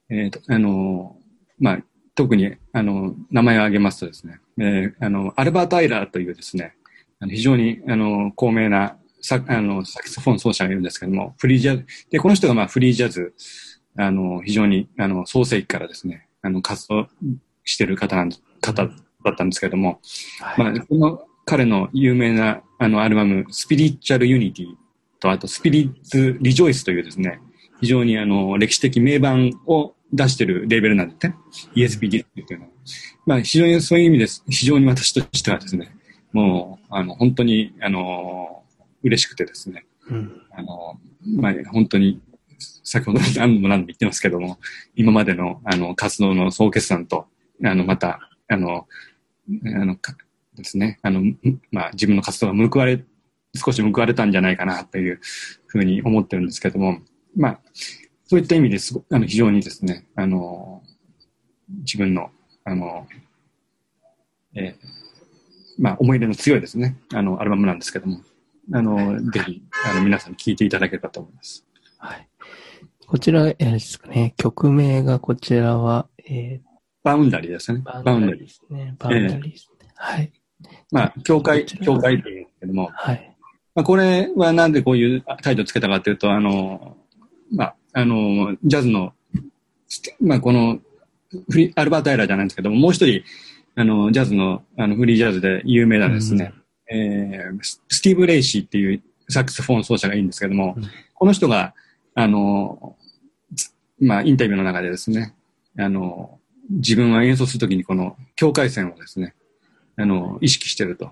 [0.08, 1.16] えーとあの
[1.58, 1.78] まあ、
[2.14, 6.76] 特にあの名前を挙げますとですね、えーあのアルバート・アイラーというですね、
[7.18, 13.34] あの非常にあの高名なサあのサクソフォン奏者がいるんですけども、フリージャズ、で、この人がまあフリージャズ、
[13.98, 17.08] あの非常にあの創世期からですね、あの活動
[17.64, 20.00] している方なん方だったんですけども、
[20.40, 20.72] はい。
[20.74, 24.66] まあ、この彼の有名なあのアルバム、 Spiritual Unity
[25.20, 27.40] と、あと Spirits Rejoice というですね、
[27.80, 31.36] 非常にあの歴史的名盤を出しているレーベルなんですね。
[31.74, 32.72] ESP ディスクっていうのは。
[33.26, 34.44] まあ、非常にそういう意味です。
[34.48, 35.96] 非常に私としてはですね、
[36.32, 38.55] もう、あの、本当に、あの、
[39.06, 40.42] 嬉しくてですね、うん。
[40.50, 40.98] あの、
[41.36, 42.20] まあ、本当に、
[42.58, 44.58] 先ほど何度も何度も言ってますけども、
[44.94, 47.26] 今までの、あの、活動の総決算と、
[47.64, 48.86] あの、また、あの、
[49.48, 50.16] あの、か
[50.54, 51.38] ですね、あの、ん
[51.70, 53.02] まあ、自分の活動が報われ、
[53.54, 55.20] 少し報われたんじゃないかなという
[55.66, 56.98] ふうに思ってるんですけども、
[57.36, 57.60] まあ、
[58.24, 60.82] そういった意味ですごあの非常にですね、あの、
[61.68, 62.30] 自分の、
[62.64, 63.06] あの、
[64.54, 64.96] えー
[65.78, 68.20] まあ、思い入れの強いですね、あの、アルバムなんですけども、
[68.72, 71.64] あの、ぜひ、あの、皆さんに聴いていただければと思います。
[71.98, 72.28] はい。
[73.06, 76.60] こちら、えーですかね、曲名がこちらは、え
[77.04, 77.82] boundary ですね。
[77.84, 78.40] ー、 boundary。
[78.40, 78.96] ですね。
[78.98, 79.88] boundaryですね。
[79.94, 80.32] はい。
[80.90, 83.36] まあ、境界、境界っていうんですけども、はい。
[83.74, 86.96] まあ、これはなんでこういうタイトルつけたかというと、あの、
[87.54, 89.12] まあ、あの、ジャズの、
[90.20, 90.80] まあ、この
[91.50, 93.22] フリ、アルバート・アイラーじゃないんですけども、もう一人、
[93.74, 101.74] あの、ジャズの、あの、フリージャズで有名なですね、うん、えー、スティーブ・レイシーっていうサックスフォン奏者がいるんですけども、うん、この人が、
[102.14, 102.96] あの、
[104.00, 105.34] まあ、インタビューの中でですね、
[105.78, 106.38] あの、
[106.70, 109.34] 自分は演奏するときにこの境界線をですね、
[109.96, 111.10] あの、意識してると。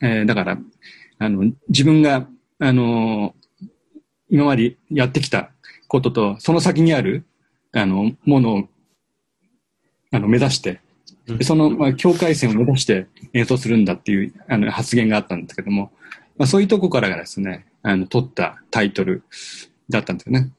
[0.00, 0.58] えー、だから、
[1.18, 2.26] あの、自分が、
[2.58, 3.34] あの、
[4.30, 5.50] 今までやってきた
[5.88, 7.24] ことと、その先にある、
[7.72, 8.68] あの、ものを、
[10.10, 10.80] あの、目指して、
[11.40, 15.92] その、まあ、境界線を目指して演奏するんだっていう、あの、発言があったんですけども、
[16.36, 19.22] まあ、そういうとこからがですね、あの、取ったタイトル
[19.88, 20.50] だったんですよね。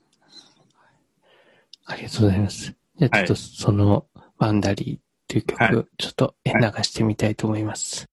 [1.85, 2.73] ありがとうございます。
[2.97, 4.05] じゃあちょっとその、
[4.37, 6.51] ワンダリーという曲、ちょっと流
[6.83, 8.05] してみたいと思います。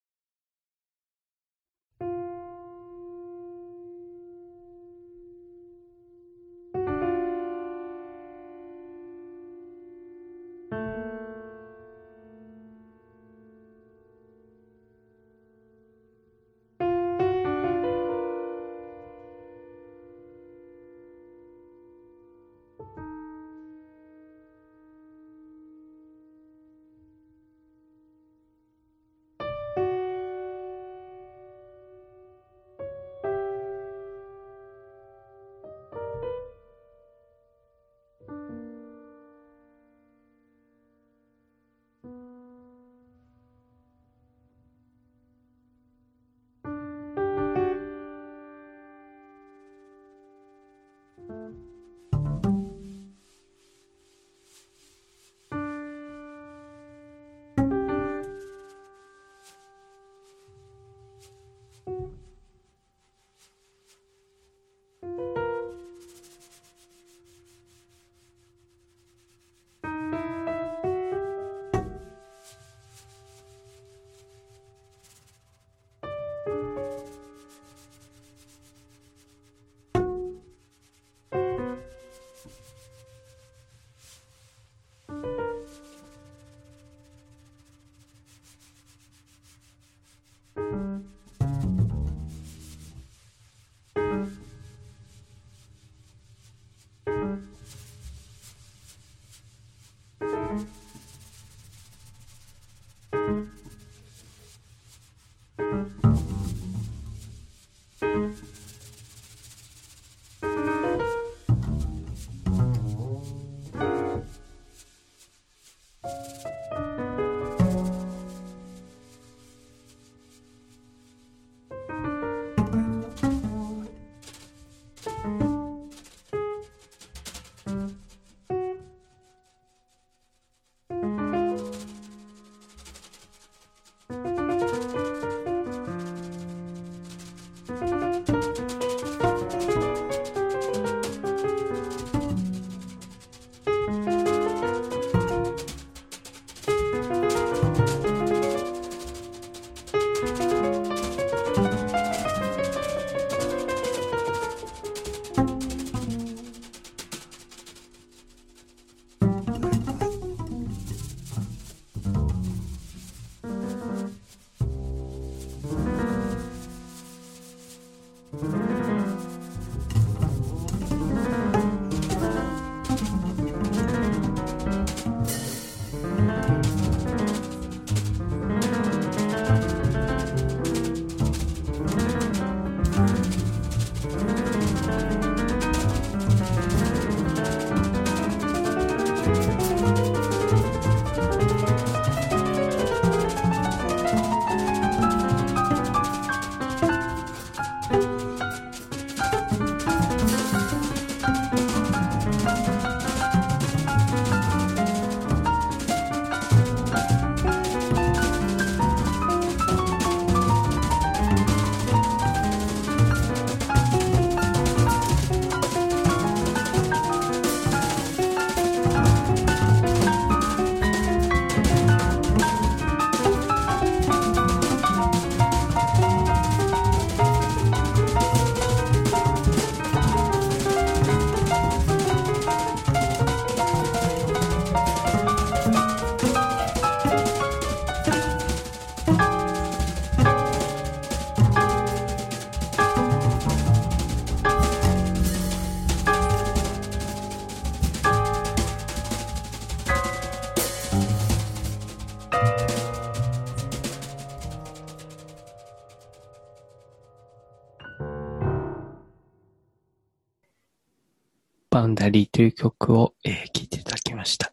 [262.11, 264.53] リーという曲を、えー、聴いていただきました。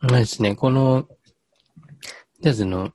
[0.00, 1.08] まあですね、この、
[2.40, 2.92] ジャズの、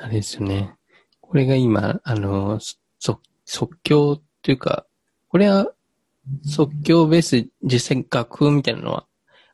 [0.00, 0.74] あれですよね。
[1.20, 2.60] これが今、あの、
[2.98, 4.86] 即、即興というか、
[5.28, 5.72] これは
[6.44, 9.06] 即興ベース、実際楽譜みたいなのは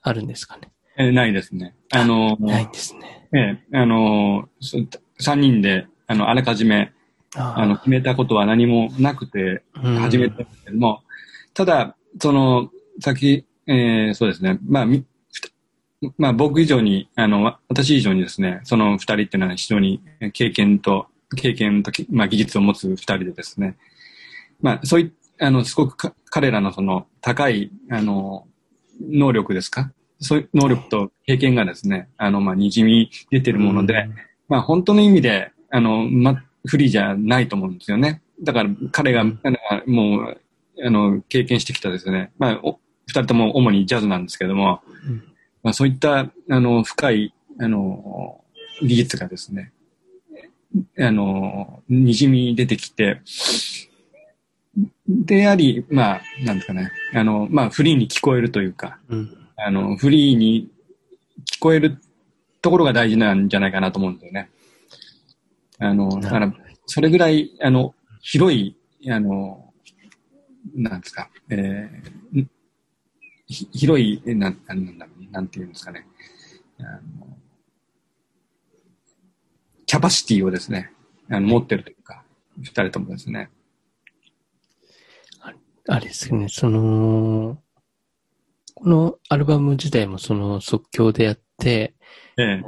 [0.03, 0.73] あるんですかね？
[0.99, 1.75] えーないですね。
[1.93, 3.29] あの、ないんですね。
[3.35, 4.79] ええあの、そ
[5.19, 6.93] 三人で、あの、あらかじめ、
[7.35, 11.03] ああの、決めたことは何もなくて、うん始めたんですけども、
[11.55, 12.71] ただ、その、
[13.01, 15.05] 先、えーそうですね、まあ、み
[16.19, 23.77] まあ、僕以上に、あの、わ私以上にですね、その二人っていうのは非常にえー経験と、経験とき、まあ、技術を持つ二人でですね、
[24.61, 28.47] まあ、そういあの、すごくか彼らのその高い、あの、
[29.01, 29.93] 能力ですか？
[30.21, 34.09] そういう能力と経験がですね、あの、まあ、滲み出てるもので、
[34.49, 38.23] まあ、本当の意味で、あの、ま、不利じゃないと思うんですよね。
[38.43, 39.25] だから、彼が、
[39.87, 40.41] もう、
[40.85, 45.23] あの、経験してきたですね、まあ、お二人とも主にジャズなんですけども、うん。
[45.63, 48.43] まあ、そういった、あの、深い、あの、
[48.83, 49.73] 技術がですね、
[50.99, 53.21] あの、滲み出てきて、
[55.09, 59.37] であり、まあ、なんですかね、あの、まあ、フリーに聞こえるというか、うん。
[59.57, 60.71] あの、フリーに
[61.51, 61.99] 聞こえる
[62.63, 64.51] ところが大事なんじゃないかなと思うんですよね。
[65.79, 66.53] あの、だから、
[66.87, 68.77] それぐらい、あの、広い、
[69.11, 69.72] あの、
[70.75, 72.47] なんですか、えー
[73.49, 76.07] 広い、えなん、なんだろう、なんていうんですかね。
[76.79, 77.37] あの
[79.85, 80.91] キャパシティをですね、
[81.29, 82.25] あの持ってるというか、
[82.59, 83.51] 二人ともですね。
[85.89, 87.61] あれですよね、その、
[88.75, 91.95] このアルバム自体もその即興でやって、
[92.39, 92.63] ええ、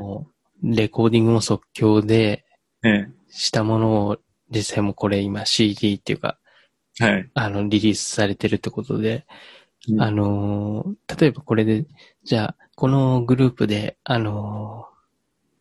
[0.63, 2.45] レコーディングも即興で
[2.83, 4.19] えしたものを
[4.51, 6.44] 実際もこれ今 CD っていうか、え、
[6.99, 7.31] はい。
[7.35, 9.27] あの、リリースされてるってことで、
[9.89, 11.87] うんあのー、例えばこれで、
[12.25, 14.87] じゃあ、このグループで、あの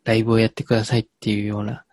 [0.05, 1.85] ー、ライブをやってくださいっていうような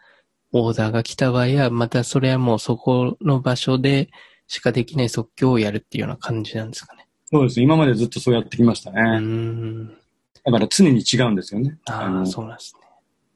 [0.53, 4.11] オーダーが来た場合は、またそれはもうそこの場所で
[4.47, 7.07] しかできない即興をやるっていうような感じなんですかね。
[7.27, 7.61] そうです。
[7.61, 9.01] 今までずっとそうやってきましたね。
[9.01, 9.97] うーん。
[10.45, 11.79] だから常に違うんですよね。
[11.87, 12.75] ああ、のそうなんです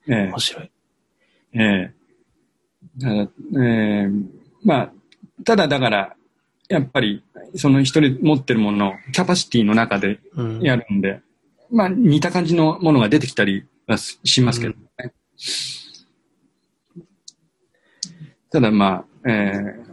[0.08, 0.26] えね。
[0.28, 0.70] 面白い。
[1.52, 1.94] え、ええ。
[2.98, 3.14] だか
[3.54, 4.10] らええ、
[4.64, 4.92] まあ、
[5.42, 6.16] ただだから、
[6.68, 7.22] やっぱり、
[7.56, 10.60] その一人持ってるものをキャパシティの中でうん。
[10.60, 11.20] やるんで、
[11.70, 15.12] まあ似た感じのものが出てきたりはししますけどね。
[18.50, 19.84] ただまあ、ええ、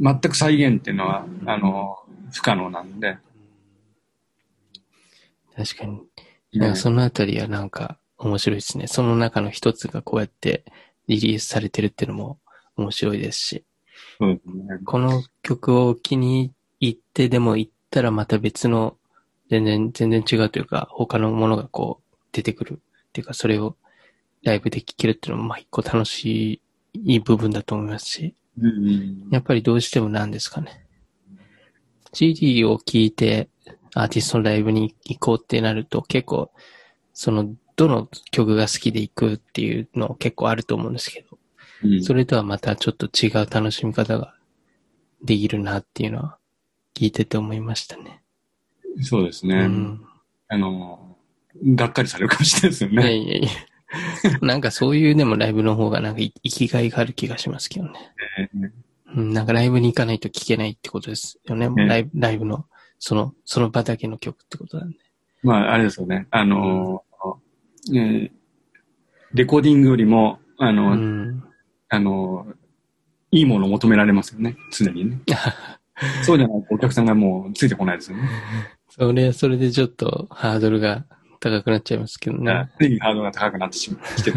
[0.00, 1.96] 全く再現っていうのは、あの、
[2.32, 3.18] 不可能なんで、
[5.56, 6.02] 確かに。
[6.52, 8.86] なんかそのあたりはなんか面白いですね。
[8.86, 10.64] その中の一つがこうやって
[11.08, 12.38] リリースされてるっていうのも
[12.76, 13.65] 面白いですし。
[14.18, 14.78] そうですね。
[14.84, 18.96] この曲を気に入ってでも行ったらまた別の
[19.50, 23.76] 全然、全然違うというか他のものがこう出てくるっていうかそれを
[24.42, 26.60] ライブで聴けるっていうのもまあ一個楽し
[26.94, 30.86] い部分だと思いますし、うんうんやっぱりどうしてもなんですかね。
[32.12, 33.50] CD を聴いて
[33.94, 36.50] アーティストのライブに行こうってなると結構
[37.12, 41.38] そのどの曲が好きで行くっていうの結構あると思うんですけど、
[41.84, 44.34] うんそれとはまたちょっと違う楽しみ方が
[45.22, 46.38] できるなっていうのは
[46.94, 48.22] 聞いてて思いましたね。
[49.02, 49.56] そうですね。
[49.56, 50.04] うん。
[50.48, 51.16] あの、
[51.62, 53.14] がっかりされるかもしれないですよいやね。
[53.14, 53.48] いやいや。
[54.40, 57.92] なんかそういうでもライブの方がなんか生きがいがある気がしますけどね。
[58.38, 58.70] ええ
[59.16, 61.68] うん、なんかライブに行かないと聴けないってことですよね。
[61.68, 62.66] ねライブライブの、
[62.98, 64.98] その、その場だけの曲ってことなんで。
[65.42, 66.26] まあ、あれですよね。
[66.30, 67.04] あの、
[67.90, 68.30] えー
[69.34, 71.44] レコーディングよりも、あの、うん。
[71.88, 72.46] あの、
[73.30, 74.56] いいものを求められますよね。
[74.72, 75.20] 常にね。
[76.24, 78.28] そうじゃないとお客さんがもうついてこないですよね。
[78.88, 81.04] それはそれでちょっとハードルが
[81.40, 82.70] 高くなっちゃいますけどね。
[82.78, 84.32] ついにハードルが高くなってしまきて。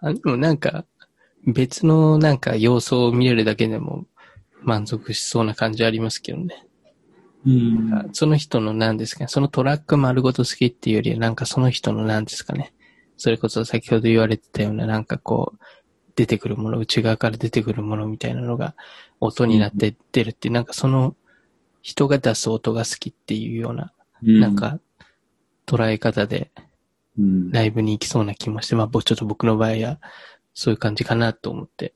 [0.00, 0.84] あでもなんか、
[1.46, 4.06] 別のなんか要素を見れるだけでも
[4.62, 6.66] 満足しそうな感じありますけどね。
[7.46, 8.08] うん。
[8.12, 12.72] その人の何ですかね、そのトラック丸ごと好きっていうよりは、なんかその人の何ですかね。
[13.24, 15.58] それこそ先ほど言われてたような、なんかこう、
[16.14, 18.74] 出てくるもの、内側から出てくるものみたいなのが
[19.18, 21.16] 音になって出るっていう、なんかその
[21.80, 24.78] 人が出す音が好きっていうような、なん、か
[25.64, 26.50] 捉え方で
[27.18, 30.00] うん、ライブに行きそうな気もして、まあぼちょっと僕の場合は
[30.52, 31.94] そういう感じかなと思って。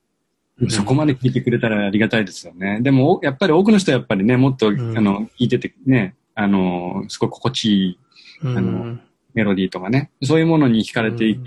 [0.70, 2.80] そこまで聞いてくれたらありがたいですよね。
[2.80, 7.98] でも、おやっぱり多くの人はやっぱりね、もっと、んあの、聞いててね、あの、すごい心地いい
[8.44, 8.94] うん。
[8.94, 8.98] の
[9.38, 11.44] メロディーとかね、そういうものに惹かれていく、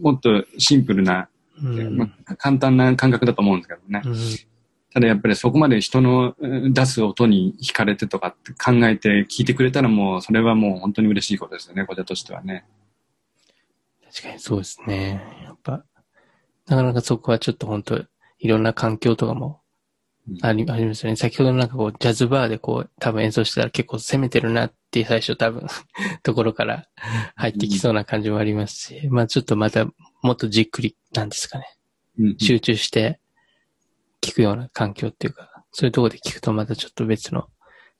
[0.00, 1.28] もっとシンプルな、
[1.60, 4.02] うんまあ、簡単な感覚だと思うんですけどね。
[4.04, 12.64] うんたただやっぱりそこまで人のうん出す音に惹かれてとかって考えて聞いてくれたらもう、それはもう本当に嬉しいことですよね、こちらとしてはね。
[14.10, 15.20] 確かにそうですね。
[15.44, 15.84] やっぱ、
[16.68, 18.02] なかなかそこはちょっと本当
[18.38, 19.60] いろんな環境とかも
[20.42, 21.16] あり,、ありますよね。
[21.16, 25.66] 先ほどなんかこう、ジャズバーでこう、多分演奏したら結構攻めてるなって最初多分、
[26.22, 26.88] ところから
[27.36, 29.86] 入ってきそうな感じもありますし、まあちょっとまた
[30.22, 31.64] もっとじっくりなんですかね。
[32.18, 33.20] うん集中して
[34.20, 37.48] 聞くような環境っていうか、そういうところで聞くとまたちょっと別の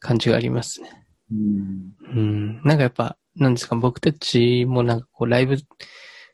[0.00, 1.06] 感じがありますね。
[1.30, 2.62] うんうん。
[2.64, 5.56] なんかやっぱ、なんですか、僕たちもなんかこう、ライブ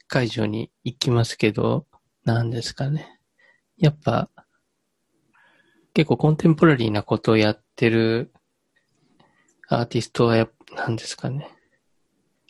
[0.07, 1.87] 会場に行きますけど、
[2.25, 3.21] なんですかね。
[3.77, 4.31] やっぱ、
[5.95, 8.33] 結構コンテンポラリーなことをやってる
[9.69, 11.49] アーティストはや、なんですかね。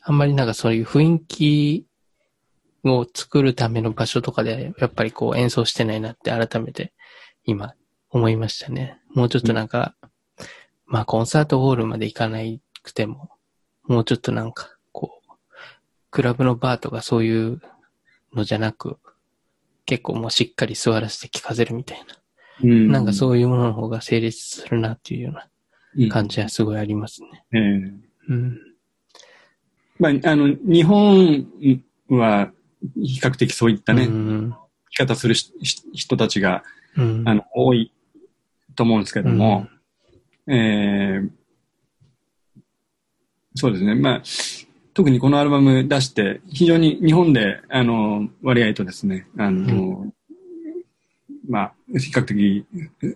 [0.01, 1.87] あんまりなんかそういう雰囲気
[2.85, 6.95] を作るための場所とかで、やっぱりこう演奏してないなって改めて
[7.45, 7.75] 今
[8.11, 8.99] 思いましたね。
[9.15, 9.95] もうちょっとなんか、
[10.87, 12.39] まあコンサートホールまで行かな
[12.83, 13.31] くても、
[13.83, 15.33] もうちょっとなんか、こう、
[16.11, 17.61] クラブのバーとかそういう
[18.33, 18.99] のじゃなく、
[19.85, 22.24] 結構もうしっかり座らせて聴かせるみたいな。
[22.63, 25.49] うんなんかそういうものの方が成立するなっていうような
[25.97, 27.45] うん感じはすごいありますね。
[27.53, 27.61] ええ
[28.29, 28.59] うん。
[29.99, 31.47] まあ、あの、日本
[32.09, 32.51] は
[32.97, 34.13] 比較的そういったね、う生
[34.49, 34.55] ん。
[34.91, 36.63] き方する人たちが、
[36.97, 37.23] うん。
[37.27, 37.93] あの、多い
[38.75, 39.69] と思うんですけども、
[40.47, 41.31] えー
[43.57, 43.95] そうですね。
[43.95, 44.23] まあ、
[44.95, 50.13] 特にこのアルバム出して、非常に日本で、あの、割合とですね、あの、
[51.49, 52.67] まあ、比較的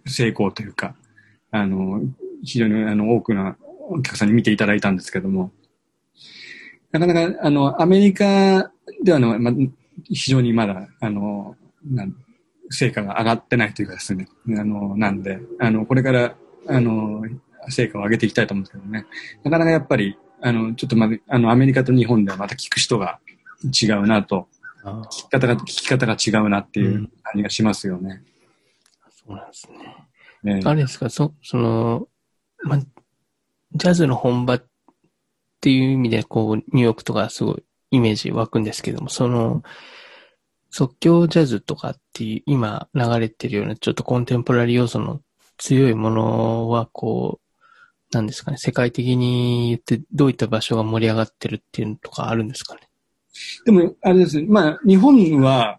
[0.07, 0.95] 成功というか、
[1.51, 2.01] あの、
[2.45, 3.57] 非常にあの多くの
[3.91, 5.51] お客さんに見ていただいたんですけども、
[6.93, 8.71] なかなか、あの、アメリカ
[9.03, 9.55] ではの、まあ、
[10.05, 12.15] 非常にまだ、あの、なん
[12.71, 16.35] 成果が上がってないというかですね、あの、なんで、あの、これから、
[16.67, 17.23] あの、
[17.69, 19.07] 成果を上げていきたいと思うんですけどね、
[19.43, 23.19] なかなかやっぱり、あの、ちょっとまだ、あの、アメリカと日本ではまた聞く人が
[23.65, 24.49] 違うなと、
[24.85, 28.23] あ聞き方が、聞き方が違うなっていう感じがしますよね。
[29.11, 29.69] そうなんです
[30.43, 30.55] ね。
[30.55, 32.09] ねあれですか、そ、その、
[32.63, 34.65] ま、ジャズの本場っ
[35.61, 39.63] ていう意味で、こう、ニューヨークとかすごいイメージ湧くんですけども、その、
[40.71, 45.21] 即興ジャズとかっていう、今流れてるようなちょっとコンテンポラリー要素の
[45.57, 52.81] 強いものは、こう、なんですかね、世界的に言ってどういった場所が盛り上がってるっていうのとかあるんですかね？
[53.67, 55.79] でも、あれですね、まあ、日本は、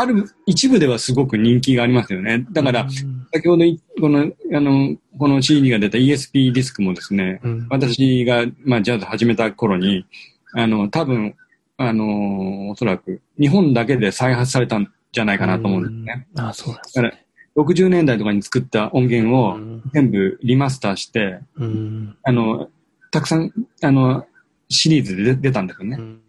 [0.00, 2.46] ある一部ではすごく人気がありますよね。
[2.52, 4.20] だから、うん先ほどい、この、
[4.54, 10.06] あの、この CD が出た ESP ディスクもですね、うん、私が、まあ、ジャズ始めた頃に、
[10.54, 11.34] あの、多分、
[11.76, 16.26] あの、おそらく、日本だけで再発されたんじゃないかなと思うんですね。
[16.34, 17.26] うんあそうですね。
[17.54, 22.70] 60年代とかに作った音源をうん全部リマスターして、うんあの、
[23.10, 24.26] たくさん、あの、
[24.70, 25.96] シリーズで出出たんですよね。
[25.98, 26.20] うん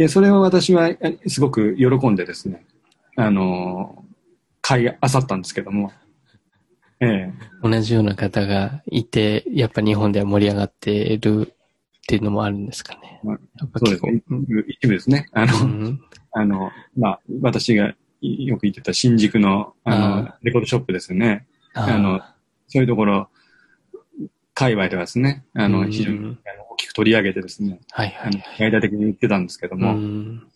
[0.00, 2.64] で、それを私はえすごく喜んでですね、
[3.16, 4.04] あの、
[4.60, 5.92] 買いあさったんですけども、
[7.00, 7.32] ええ。
[7.62, 11.54] 同じような方がいて、やっぱ日本では盛り上がってるっ
[12.06, 13.20] ていうのもあるんですかね。
[13.24, 14.08] まあやっぱ結構。
[14.08, 15.26] そうです一部ですね。
[15.32, 16.00] あの、うん。
[16.32, 21.46] あの、まあ、私がよく行ってた新宿の、あの、あレコードショップですよね。
[21.72, 22.20] あの
[22.66, 23.28] そういうところ、
[24.54, 25.90] 界隈ではですね、あの、うん。
[25.90, 26.36] 非常に
[26.70, 30.49] 大きく取り上げてですね、はいはいあの、大々的に言ってたんですけどうも、ん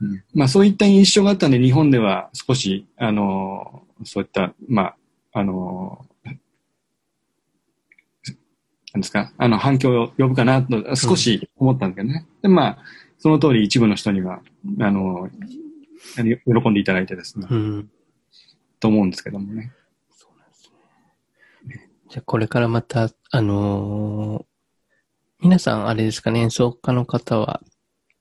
[0.00, 6.06] うんまあそういった印象があったんで、日本では少し、あの、そういった、まあ、あの、
[8.92, 12.26] なんですか、あの、反響を呼ぶかなと少し思ったんですけどね。
[12.42, 12.78] で、まあ、
[13.18, 14.40] その通り一部の人には、
[14.80, 15.28] あの、
[16.16, 17.90] あの喜んでいただいてですね、うん。
[18.80, 19.72] と思うんですけどもね。
[20.10, 20.70] そうなんです
[21.66, 21.90] ね。
[22.08, 24.48] じゃあこれからまた、あのー
[25.40, 27.60] 皆さんあれですかね、演奏家の方は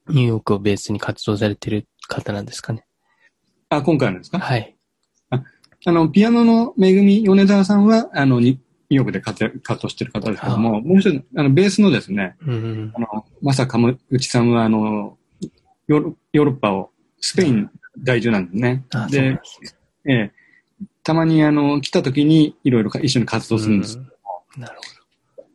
[0.09, 2.85] ニューヨークをベースに活動されてる方なんですかね。
[3.69, 4.39] あ、今回のですか？
[4.39, 4.75] はい。
[5.85, 12.99] あの、ピアノのめぐみ米沢さんは、あの、ニニューヨークで活動してる方ですけども、もう一人、あの、ベースのですね、うんあ。
[12.99, 15.17] の、まさかむうちさんは、あの、
[15.87, 17.69] ヨーロヨーロッパを、スペイン
[18.03, 18.85] 在住なんですね。
[18.93, 19.39] うなんで。
[20.05, 20.31] ええ、
[21.03, 23.97] たまに、あの、来た時に、いろいろか一緒に活動するんです。
[23.97, 24.79] うんなる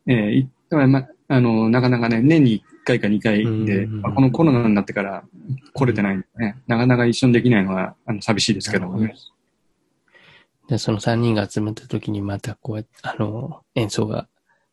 [0.07, 5.23] ええ、いだから、ま、あの、なかなかね、年に1回か2回で、うんまあこのコロナになってから
[5.73, 9.15] 来れてないんでね、なかなか一緒にできないのは、あの、寂しいですけどもね。
[10.67, 14.27] で、その3人が集まった時にまたこうやって、あの、演奏が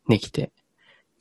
[0.08, 0.50] できて、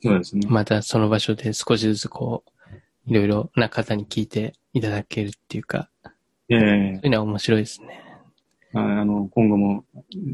[0.02, 0.46] そうですね。
[0.48, 2.70] またその場所で少しずつこう、
[3.06, 5.90] いろいろな方に聞いていただけるっていうか、
[6.48, 6.58] ええ。
[6.96, 8.04] そういうのは面白いですね。
[8.72, 9.84] ああの、今後も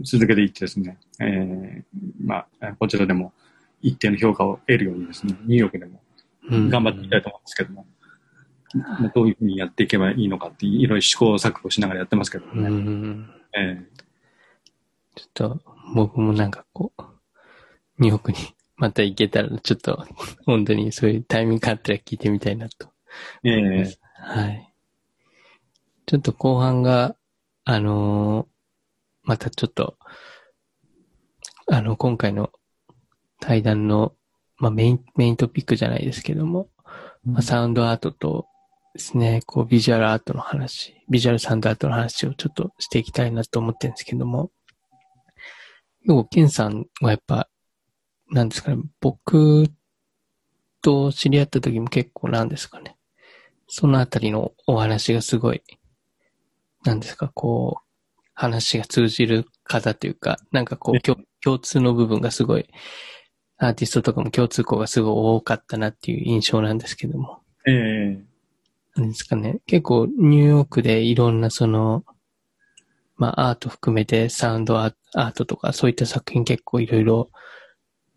[0.05, 1.83] 続けていってですね、えー、
[2.23, 3.33] まあ、こちらでも
[3.81, 5.99] 一定の評価を得るようにですね、ニューヨークでもうん
[6.51, 7.87] 頑張っていきたいと思うんですけども、
[9.01, 12.69] まあどういうふうにやっていけばいいのかって、いろいろ試行錯誤しながらやってますけどうね。
[12.69, 13.31] ん。
[13.57, 13.83] え
[15.15, 15.61] ちょっと、
[15.95, 17.03] 僕もなんかこう、
[17.99, 18.39] ニューヨークに
[18.77, 20.07] また行けたら、ちょっと、
[20.45, 22.93] 本当にそういうタイミングがあったら聞いてみたいなと
[23.43, 24.73] えええはい。
[26.05, 27.17] ちょっと後半が、
[27.65, 28.57] あのー
[29.29, 29.99] またちょっと、
[31.69, 32.53] あの、今回の
[33.41, 34.15] 対談の、
[34.59, 36.69] まあ、メイン、メイントピックじゃないですけども、
[37.25, 38.47] まあ、サウンドアートと
[38.95, 44.51] ですね、こう、ビジュアルアートの話、ビジュアルサウンドアートの話をちょっとしていきたいなと思ってるんですけども、
[46.05, 47.49] よう、ケンさんはやっぱ、
[48.31, 49.69] なんですかね、僕
[50.83, 52.97] と知り合った時も結構なんですかね、
[53.69, 55.63] そのあたりのお話がすごい、
[56.85, 62.67] なんですか、こう、話が通じる方というか、なんかこう、共共通の部分がすごい、
[63.59, 67.41] アーティストとかも共通項がすごい多かったなっていう印象なんですけども。
[67.67, 68.21] ええ
[68.97, 69.61] なんですかね。
[69.67, 72.05] 結構ニューヨークでいろんなその、
[73.17, 77.31] まあアート含めてサウンドアートとかそういった作品結構いろいろ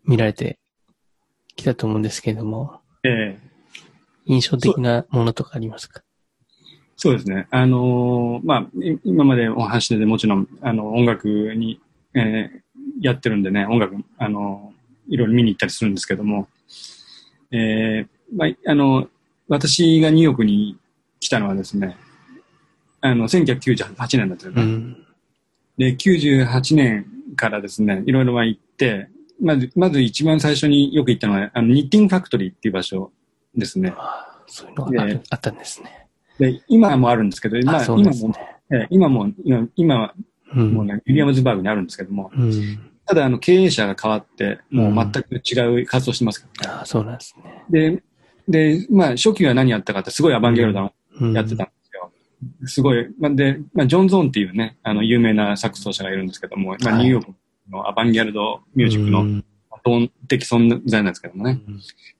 [0.04, 0.58] 見られて
[1.56, 3.50] きたと思うんですけども、ええ
[4.26, 6.02] 印象的なものとかありますか？
[6.96, 7.48] そうですね。
[7.50, 11.80] あのーまあ、い今までお話ししてて、もちろん、あの、音楽に、
[12.14, 12.60] えー
[13.00, 14.69] やってるんでね、音楽、あのー
[15.10, 16.48] いろいろ見に行ったりするんですけども、
[17.52, 19.08] えーまあ、あの、
[19.48, 20.78] 私がニューヨークに
[21.18, 21.96] 来たのはですね、
[23.00, 24.62] あの、1998年だったよね。
[24.62, 25.06] うん。
[25.76, 27.06] で、98年
[27.36, 29.08] からですね、いろいろまあ行って、
[29.40, 33.10] まず、まず一番最初によく行ったのは、あの、ニッティングファクトリーっていう場所
[33.56, 33.92] ですね。
[33.96, 36.08] ああそういうのがあったんですね。
[36.38, 38.34] で、今もあるんですけど、まあ、今も、
[38.90, 40.14] 今も、今今。
[40.52, 42.89] もうね、ウィリアムズバーグにあるんですけども、うん。
[43.10, 46.76] ただ、あの、経営者が変わって、もう全く違う活動してますからね。
[46.78, 47.64] ああ、そうなんですね。
[47.68, 48.02] で、
[48.78, 52.12] で、まあ、初期は何やったかって、すごいアバンギャルドなうんやってたんですよ。
[52.66, 57.32] すごい、まあ、で、まあ、ジョン・ゾーンっていうね、あの、有名なサクス奏者がいるんですけども、まあ、はいニューヨーク
[57.68, 59.44] のアバンギャルドミュージックのうん
[60.28, 61.58] 的存在なんですけどもね、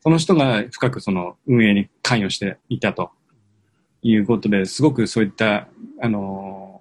[0.02, 3.10] その人が深くその運営に関与していたと
[4.02, 5.68] いうことで、すごくそういった、
[6.00, 6.80] あの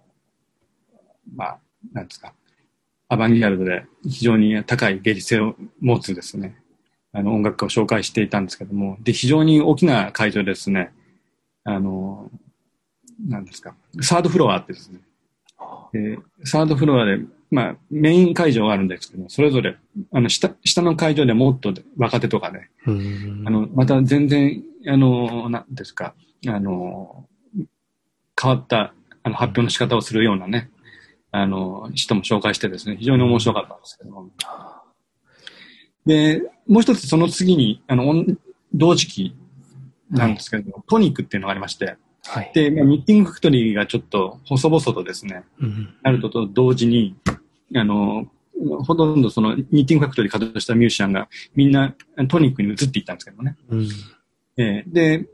[1.36, 1.60] まあ、
[1.92, 2.34] なんですか、
[3.10, 6.56] アバンギャルドで非常に高い芸術性を持つですね、
[7.12, 10.94] あの音楽家を紹介していたんですけども、で、非常に大きな会場ですね、
[11.64, 12.30] あの
[13.28, 15.00] なんですか、サードフロアってですね、
[15.92, 17.20] でサードフロアで、
[17.52, 19.76] まあ、メイン会場があるんですけど、それぞれ、
[20.12, 23.44] あの、下、下の会場でもっと若手とかね、うん。
[23.46, 26.14] あの、また全然、あの、なんですか、
[26.48, 27.26] あの、
[28.40, 28.94] 変わった、
[29.24, 30.70] あの、発表の仕方をするようなね、
[31.32, 34.30] あの、人も紹介してですね、非常に面白かったんですけども。
[36.06, 38.26] で、もう一つその次に、あの、
[38.74, 39.36] 同時期
[40.10, 42.52] なんですけど、トニックっていうのがありまして、はい。
[42.54, 47.16] で、まあ、ニッティングファクトリーがちょっと細々とですね、うんあるとと同時に、
[47.76, 48.28] あの、
[48.86, 51.96] ほとんどそのニッティングファクトリー稼働したミュージシャンがみんな
[52.28, 53.56] トニックに移っていったんですけどね。
[53.70, 53.88] うん
[54.58, 55.26] えーで、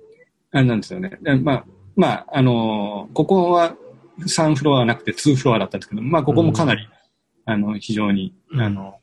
[0.51, 1.17] あれなんですよね。
[1.21, 1.65] でまあ、
[1.95, 3.75] まあ、あのここは
[4.19, 6.87] 3フロアなくて2フロアだったんですけど、まあ、ここもかなり、
[7.45, 8.61] あの、非常に、うん。
[8.61, 8.95] あの、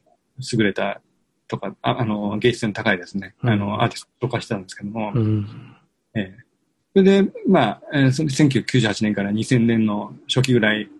[0.52, 1.00] 優れた
[1.48, 3.50] とか、ああの、芸術性の高いですね、うん。
[3.50, 5.46] あの、アーティストとかしてたんですけども、うん。
[6.14, 6.42] えー
[6.94, 10.90] それで、まあ、えーその1998年から2000年の初期ぐらい、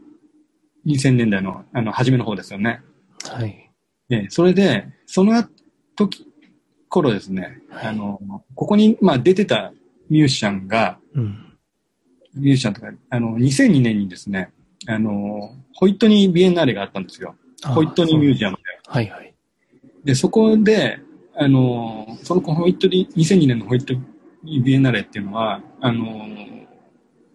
[0.87, 2.81] 2000年代の、あの、初めの方ですよね。
[3.29, 3.71] はい。
[4.09, 5.45] えーそれで、その
[5.97, 6.27] 時、
[6.89, 7.87] 頃ですね、はい。
[7.89, 8.21] あの、
[8.55, 9.73] ここに、まあ、出てた
[10.09, 11.52] ミュージシャンが、うん
[12.35, 14.51] ミュージシャンとか、あの、2002年にですね、
[14.87, 17.35] あの、ホイットニー・ビエンナーレがあったんですよ。
[17.65, 18.63] あホイットニー・ミュージアムで。
[18.87, 19.35] はいはい。
[20.05, 21.01] で、そこで、
[21.35, 23.95] あの、そのホイットニー、2002年のホイット
[24.43, 26.27] ニー・ビエンナーレっていうのは、あの、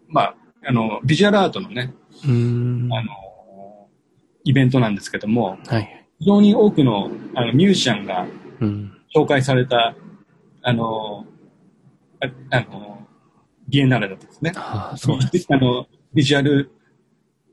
[0.08, 0.36] まあ、
[0.66, 1.94] あの、ビジュアルアートのね、
[2.28, 2.90] うん。
[2.92, 3.88] あの、
[4.44, 6.06] イベントなんですけども、はい。
[6.20, 8.26] 非常に多くのあのミュージシャンが
[8.60, 8.98] うん。
[9.16, 9.96] 紹介された、
[10.62, 11.26] あの、
[12.20, 12.97] ああの、
[13.68, 14.54] ビエンナーレだったんですね。
[14.56, 15.48] ああ、そうです。
[15.50, 16.72] あの、ビジュアル、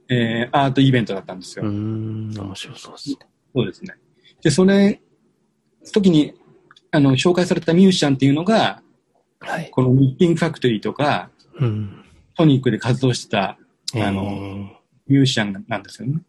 [0.09, 1.65] えーアートイベントだったんですよ。
[1.65, 2.33] うん。
[2.37, 3.17] 面白そうですね。
[3.55, 3.95] そうですね。
[4.43, 5.01] で、それ、
[5.93, 6.35] 時に、
[6.91, 8.83] あの、紹介されたミュージシャンっていうのが、
[9.41, 9.71] はい。
[9.71, 12.05] このニッティングファクトリーとか、うん。
[12.37, 13.59] トニックで活動してた
[13.95, 14.69] あのえー
[15.07, 16.21] ミュージシャンなんですよね。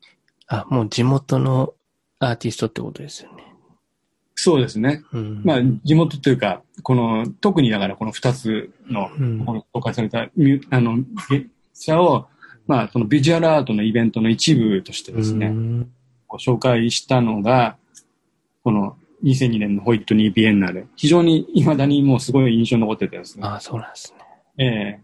[0.47, 1.73] あ、もう地元の
[2.19, 3.34] アーティストってことですよね。
[4.35, 5.03] そうですね。
[5.13, 5.41] うん。
[5.43, 10.97] まあ、地元というか、この、特にだからこの二つの、うんこの紹介されたミュあの、
[11.29, 12.27] 芸者を、
[12.67, 15.91] まあ、そのビジュアルアートのイベントの一部としてですね、うん
[16.27, 17.77] ご紹介したのが、
[18.63, 20.87] この2002年のホイットニー・ビエンナーレ。
[20.95, 23.47] 非常に未だにもうすごい印象に残っててですね。
[23.47, 24.25] ああ、そうなんですね。
[24.57, 24.65] え
[24.99, 25.01] え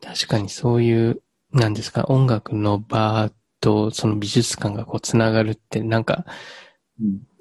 [0.00, 1.20] 確かにそういう、
[1.52, 3.30] なんですか、音楽の場
[3.60, 6.34] とその美術館がこうつながるってなんかうん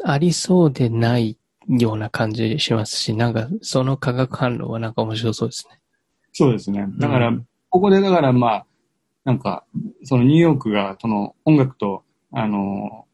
[0.03, 1.37] ありそうでない
[1.67, 5.79] ような感じしますし、なんかその化学反応はなんか面白そうですね。
[6.31, 6.87] そうですね。
[6.97, 8.65] だから、うんここでだからまあ、
[9.23, 9.65] なんか、
[10.03, 13.05] そのニューヨークがその音楽と、あの、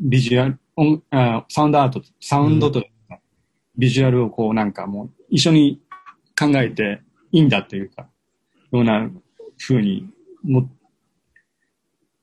[0.00, 2.82] ビジュアル、音あサウンドアート、サウンドと、
[3.76, 5.80] ビジュアルをこうなんかもう一緒に
[6.38, 8.08] 考えていいんだというか、
[8.72, 9.10] ような
[9.58, 10.08] 風に
[10.42, 10.68] も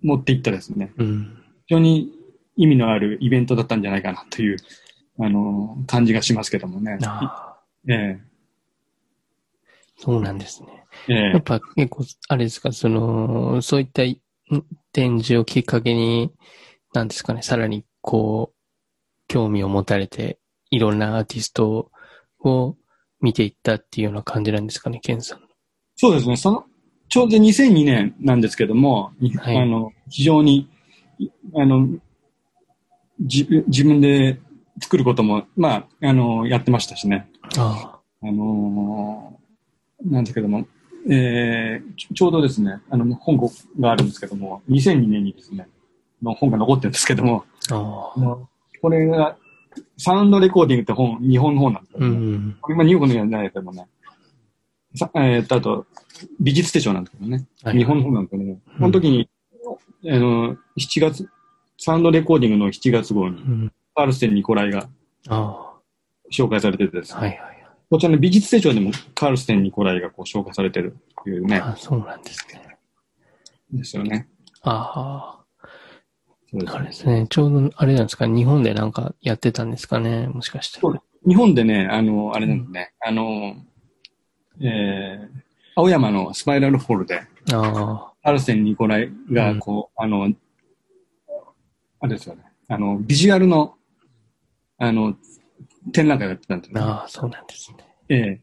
[0.02, 0.92] 持っていったですね。
[0.98, 1.44] うん。
[1.68, 2.12] 非常に
[2.58, 4.58] 意味のあるイベントだったんじゃないかなという、
[5.20, 6.98] あの、感じがしますけどもね。
[7.04, 8.20] ああ、え
[9.98, 10.84] そうなんですね。
[11.08, 14.22] えええやっぱ結構、あれですか、その、そういったい
[14.92, 16.32] 展示をきっかけに、
[16.94, 18.58] なんですかね、さらにこう、
[19.28, 20.40] 興味を持たれて、
[20.72, 21.92] いろんなアーティスト
[22.40, 22.76] を
[23.22, 25.42] 見ていったっていうような感じなんですかね、ケンさん。
[25.96, 26.38] そうですね。
[26.38, 26.66] その、
[27.10, 30.70] ちょうど2002年なんですけども、はいあの、非常に、
[31.20, 32.00] いあの、じ
[33.20, 34.40] 自分で
[34.82, 37.30] 作ることも、まあ、あの、やってましたしね。
[37.58, 38.26] ああ。
[38.32, 40.68] のーなんですけども、
[41.10, 43.38] えーちょうどですね、あの、本
[43.80, 45.68] があるんですけども、2002年にですね、
[46.22, 48.14] の本が残ってるんですけども、あ、
[48.82, 49.36] これが、
[49.98, 52.58] サウンドレコーディングって本、日本の本なんですけうども、ん。
[52.62, 53.88] これ今ニューヨークのじゃないけどもね、
[54.96, 55.86] さえーっと、あと、
[56.40, 59.30] 美術手帳なんですけどね、はい日本の本なんですけども、この時に、
[60.06, 61.30] あの、7月、
[61.78, 63.72] サウンドレコーディングの7月号にう、ん。
[63.96, 64.90] カールステン・ニコライが
[65.28, 65.74] あ
[66.32, 67.68] 紹介されててですあ、ね、はいはい。
[67.90, 72.78] こちらの美術手帳でもカールステン・ニコライがこう紹介されてるっていうね、あそうなんですね。
[73.72, 74.28] ですよね。
[74.62, 75.68] ああ、
[76.52, 77.28] そうですあれですね。
[77.30, 80.80] ちょうど、あれなんですか、日本でなんかやってたんですかね、もしかして。
[80.80, 83.56] そう日本でね、あの、あれなんですね、あの、
[84.62, 85.42] えー、
[85.76, 87.22] 青山のスパイラルホールで、
[87.54, 90.32] あカールステン・ニコライが、こう、あの、
[92.00, 93.76] あれですよね、あの、ビジュアルの、
[94.78, 95.16] あの、
[95.94, 96.82] 展覧会をやってたんですね。
[96.82, 97.78] ああ、そうなんですね。
[98.10, 98.42] ええ。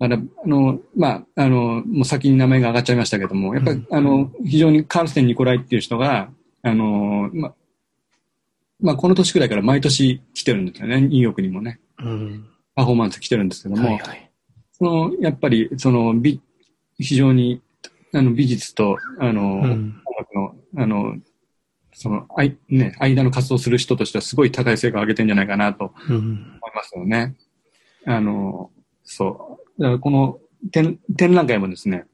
[0.00, 6.30] だから、あの、まあ、あの、もう先に名前が上がっちゃいましたけども、やっぱり、うんあの、非常にカールステン・ニコライっていう人が、
[6.62, 7.54] あの、ま、
[8.80, 11.78] まあ、この年くらいから毎年来てるんですよね、ニューヨークにもね。
[11.98, 12.46] うん。
[12.74, 14.30] パフォーマンス来てるんですけども、はいはい。
[14.72, 16.40] その、やっぱり、その、美、
[16.98, 17.62] 非常に、
[18.12, 20.02] あの、美術と、あの、うん。
[20.04, 21.16] 音楽の、あの、
[21.92, 26.16] その、あい、ね、間の活動する人としてはすごい高い成果を上げてんじゃないかなとうん。
[26.16, 26.28] 思い
[26.74, 27.36] ますよね。
[28.06, 28.70] あの、
[29.04, 29.82] そう。
[29.82, 30.38] だからこの
[30.70, 32.06] 展展覧会もですね、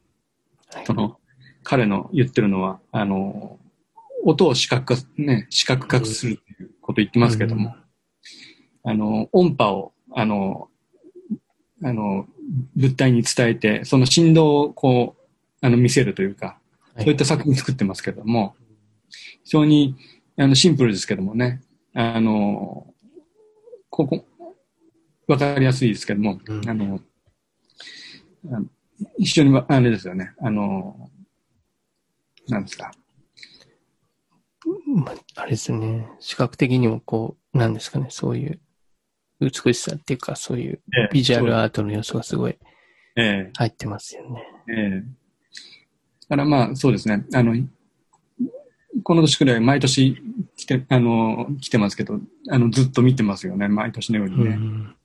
[0.73, 1.19] はいその、
[1.63, 3.59] 彼の言ってるのは、あの、
[4.25, 7.75] 音を視覚化、ね、視覚化するっていうことを言ってますけども、
[8.85, 10.69] あの、音波を、あの、
[11.83, 12.27] あの、
[12.75, 16.59] 物体に伝えて、その振動をこう、あの、見せるというか、はい
[16.99, 18.57] そういった作品作ってますけども、
[19.45, 19.97] 非常に、
[20.37, 21.63] あの、シンプルですけどもね、
[21.95, 22.87] あの、
[23.91, 24.25] ここ、
[25.27, 26.69] わかりやすいですけども、うん。
[26.69, 27.01] あの、
[28.47, 28.67] あの
[29.19, 31.11] 非常にわ、あれですよね、あの、
[32.49, 32.91] なんですか、
[34.87, 36.09] まあ、あれですね。
[36.21, 38.61] 視覚的にもこう、なんですかね、そういう
[39.41, 40.81] 美しさっていうか、そういう
[41.13, 42.59] ビジュアルアートの要素がすごい
[43.17, 43.53] ええ。
[43.55, 44.43] 入ってますよね。
[44.69, 45.05] ええ。
[46.29, 47.25] だからまあ、そうですね。
[47.35, 47.55] あの、
[49.03, 50.17] この年くらい毎年
[50.57, 52.21] 来て、あの、来てますけど、
[52.51, 53.69] あの、ずっと見てますよね。
[53.69, 54.51] 毎年のようにね。
[54.51, 54.97] うん。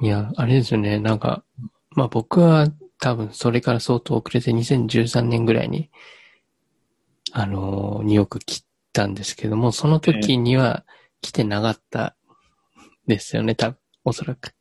[0.00, 0.98] いや、あれですよね。
[0.98, 1.44] なんか、
[1.90, 2.68] まあ僕は
[3.00, 5.90] 多分それから相当遅れて2013年ぐらいに、
[7.32, 10.84] あの、ニューヨーク来たんですけども、その時には
[11.20, 12.16] 来てなかった
[13.06, 14.54] ですよね、多分、おそらく。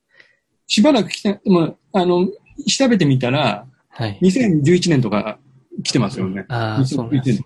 [0.67, 2.27] しばらく来て、でも、あの、
[2.67, 4.19] 調べてみたら、はい。
[4.21, 5.39] 2011年とか
[5.83, 6.45] 来てますよね。
[6.49, 7.45] ああ、そうですね。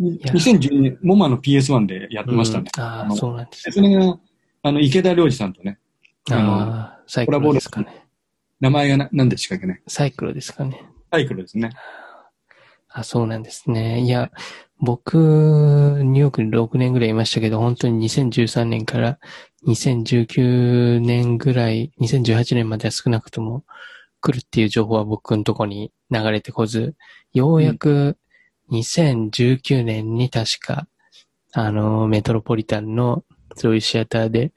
[0.00, 2.70] や2012年、モマの PS1 でやってましたね。
[2.76, 4.18] うんああ、そうなんですでそれが、
[4.62, 5.78] あの、池田良二さんとね、
[6.30, 8.06] あのああ、サイクロですかね。
[8.60, 9.82] 名前がな何でしたっけね。
[9.86, 10.84] サイクロですかね。
[11.12, 11.70] サイクルですね。
[12.88, 14.00] あ、そうなんですね。
[14.00, 14.30] いや、
[14.80, 19.18] 僕、ニューヨークに6年ぐらいいましたけど、本当に2013年から
[19.66, 23.64] 2019年ぐらい、2018年までは少なくとも
[24.20, 26.94] 来るっていう情報は僕のとこに流れてこず、
[27.32, 28.16] ようやく
[28.80, 30.88] 2019年に確か、
[31.52, 33.24] あの、メトロポリタンの
[33.56, 34.52] そういうシアターで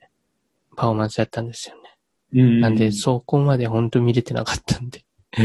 [0.76, 2.42] パフォーマンスやったんですよね。
[2.42, 2.60] うん。
[2.60, 5.04] なんで、そこまで本当見れてなかったんで。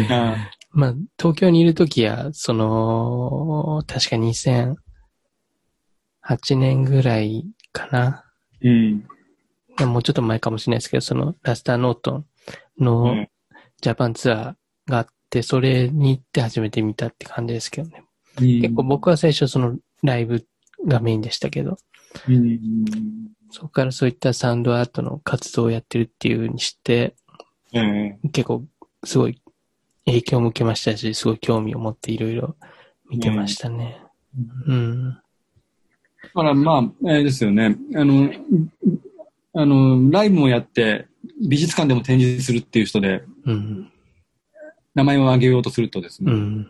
[0.10, 4.76] あ まあ、東京にいるときは、その、確か2008
[6.58, 8.26] 年ぐらいかな。
[8.62, 9.08] うん。
[9.88, 12.26] もうちょっと前かもしれないですけど、そのラスターノート
[12.80, 13.30] のん。
[13.82, 18.04] ジャパンツアーがあって、それに行って初めて見たって感じですけどね。
[18.38, 20.46] 結結構僕は最初そのライブ
[20.86, 21.78] がメインでしたけど、
[22.28, 22.86] うん。
[23.52, 27.16] そこからそういったサウンドアートの活動をやってるっていうにして、
[27.74, 28.64] ええ結構
[29.04, 29.42] すごい
[30.06, 32.56] 影響も受けましたし、すごい興味を持っていろいろ
[33.10, 34.02] 見てましたね。
[34.68, 35.10] うん。
[35.12, 35.22] だ
[36.34, 37.78] からまあ、あれですよね。
[37.96, 38.32] あの、
[39.54, 41.08] あの、ライブもやって、
[41.48, 43.92] 美術館でも展示するっていう人で、うん。
[44.96, 46.70] 名前を挙げようとするとですね、うん。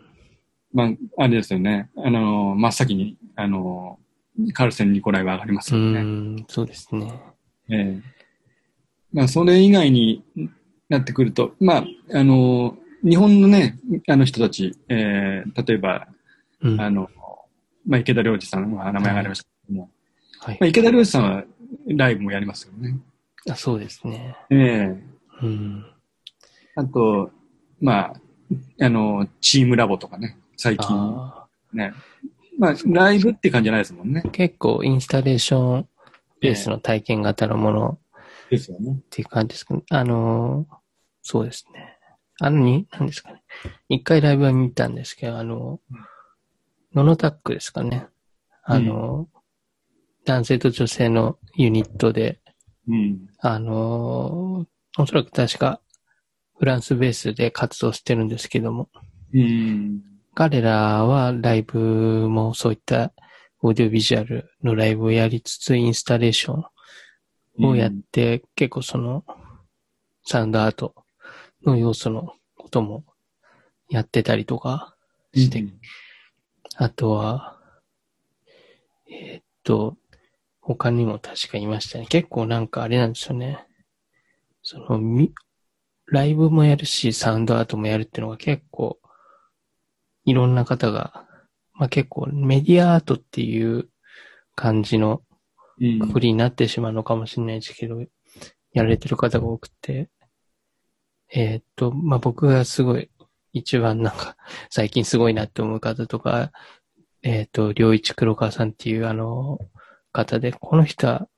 [0.74, 1.88] まあ、あれですよね。
[1.96, 3.98] あの、真っ先に、あの、
[4.52, 6.00] カルセン・ニコライは上がりますうよね。
[6.02, 6.44] ん。
[6.48, 7.12] そうですね。
[7.70, 8.02] ええ
[9.12, 10.24] まあ、それ以外に
[10.88, 12.76] なってくると、まあ、あの、
[13.08, 16.08] 日本のね、あの人たち、えー例えば、
[16.60, 16.80] うん。
[16.80, 17.08] あの、
[17.86, 19.90] まあ、池田良二さんは名前上がりましたけども、
[20.40, 20.68] はいまあ、。
[20.68, 21.44] 池田良二さんは
[21.86, 22.98] ライブもやりますよね。
[23.48, 24.34] あそうですね。
[24.50, 25.04] ええ
[25.42, 25.86] うん。
[26.74, 27.30] あと、
[27.80, 28.14] まあ、
[28.80, 31.94] あの、チームラボとかね、最近あね。
[32.58, 34.30] まあ、ライブって感じじゃないですもんねー。
[34.30, 35.88] 結構インスタレーション
[36.40, 37.98] ベースの体験型のもの
[38.50, 38.92] ですよね。
[38.92, 39.82] っていう感じですかね。
[39.90, 40.74] あのー
[41.26, 41.96] そうですね。
[42.38, 43.42] あのに、何ですかね。
[43.88, 45.98] 一回ライブは見たんですけど、あのうん、
[46.94, 48.06] ノノタックですかね。
[48.62, 49.34] あのー
[50.26, 52.40] 男性と女性のユニットで、
[52.88, 53.26] うん。
[53.40, 55.80] あのーおそらく確か
[56.58, 58.88] フランスベースで活動してるんですけども、
[59.32, 60.02] うん。
[60.34, 63.12] 彼らはライブもそういった
[63.62, 66.62] オーディオビジュアルのライブをやりつつ、インスタレーショ
[67.58, 69.24] ンをやって、結構その
[70.24, 70.94] サウンドアート
[71.64, 73.04] の要素のことも
[73.88, 74.96] やってたりとか
[75.34, 75.64] して、
[76.76, 77.58] あとは、
[79.08, 79.96] えーっと、
[80.60, 82.06] 他にも確かいましたね。
[82.06, 83.66] 結構なんかあれなんですよね。
[84.62, 85.32] その、み、
[86.06, 88.98] ライブもやるし、サウンドアートもやるっていうのが結構、
[90.24, 91.26] いろんな方が、
[91.74, 93.88] まあ結構メディアアートっていう
[94.54, 95.22] 感じの
[95.80, 95.98] うん。
[95.98, 98.00] くくりになってしまうのかもしれないですけど、
[98.72, 100.10] やられてる方が多くて、
[101.32, 103.10] えーっと、まあ、僕がすごい、
[103.52, 104.36] 一番なんか、
[104.70, 106.52] 最近すごいなって思う方とか、
[107.22, 109.58] えーっと、良一黒川さんっていうあの、
[110.12, 111.28] 方で、この人は、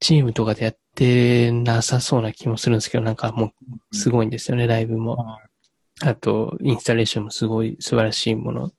[0.00, 3.52] チームとかでやってなさそうな気もするんですけど、なんかも
[3.92, 5.38] う、すごいんですよね、ライブも。
[6.02, 8.70] あと、インスタレーションもすごい素晴らしいものを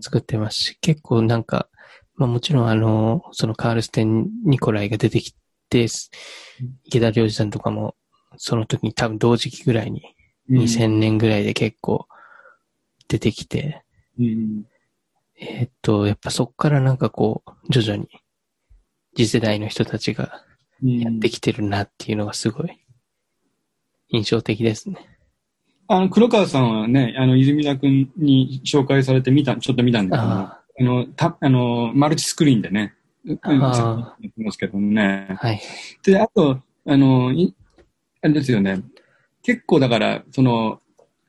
[0.00, 1.68] 作ってますし、結構なんか、
[2.14, 5.34] まあもちろんあの、そのカールステン・ニコライが出てき
[5.68, 5.86] て、
[6.84, 7.96] 池田良二さんとかも、
[8.36, 10.02] その時に多分同時期ぐらいに、
[10.50, 12.06] 2000年ぐらいで結構
[13.08, 13.82] 出てきて、
[14.18, 14.64] うん。
[15.40, 18.08] えーっと、やっぱそっからなんかこう、徐々に
[19.16, 20.44] 次世代の人たちが
[20.82, 22.84] やってきてるなっていうのがすごい
[24.08, 25.11] 印象的ですね。
[25.92, 30.60] あの、黒川さんはね、あの、泉田君に紹介されて見た、ちょっと見たんだけども、あ。
[30.80, 35.26] あの、た、あの、マルチスクリーンでね、うんあますけどね。
[35.30, 35.36] あ、。
[35.36, 35.60] はい。
[36.02, 37.54] で、あと、あの、い
[38.22, 38.82] あれですよね、
[39.42, 40.80] 結構だから、その、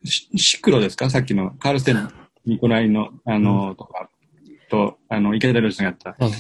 [0.06, 1.10] シシクロですか？
[1.10, 2.10] さっきのカールステン・
[2.46, 4.10] ニコライの、あの、とか、
[4.70, 6.34] と、あの、池田良二さんがやった、はい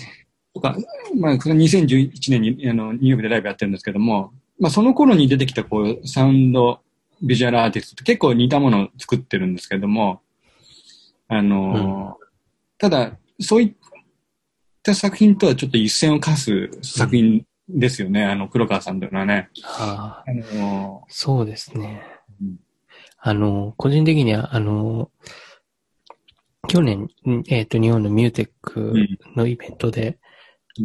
[0.53, 0.77] とか、
[1.19, 6.79] まあ、それ2011年に、あの、ニューヨークでライブやってるんですけども、まあ、その頃に出てきた、こう、サウンド、
[7.23, 10.21] ビジュアルアーティストって結構似たものを作ってるんですけども、
[11.27, 12.17] あの、
[12.77, 13.73] ただ、そういっ
[14.83, 19.49] た作品とはちょっと一線を課す作品ですよね、あの、黒川さんというのはね。
[19.63, 22.03] ああ、あの、そうですね。
[22.41, 22.59] うん。
[23.19, 25.09] あの、個人的には、あの、
[26.67, 28.93] 去年、んえっ、と、日本のミューテック
[29.35, 30.17] のイベントで、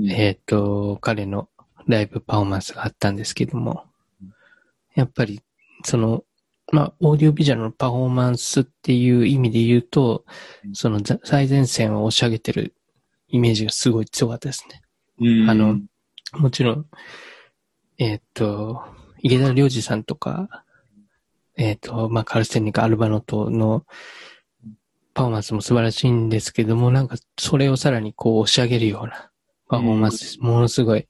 [0.09, 1.49] えっ、と、彼の
[1.87, 3.85] ライブパフォーマンスがあったんですけども、
[4.95, 5.41] やっぱり、
[5.85, 6.25] その、
[6.71, 10.25] まあ、オーディオビジュアルのパフォーマンスっていう意味で言うと、
[10.75, 12.75] そのざ最前線を押し上げてる
[13.29, 14.83] イメージがすごい強かったですね。
[15.21, 15.81] うんあの、
[16.35, 16.87] もちろん、
[17.99, 18.83] えっ、と、
[19.21, 20.65] 池田良二さんとか、
[21.57, 23.85] えっ、と、まあ、カルステンニカ、アルバノトの
[25.15, 29.31] パフォーマンスも素晴らしいんですけども、なんかそれをさらにこう押し上げるような
[29.69, 30.39] パフォーマンス。
[30.39, 31.09] ものすごい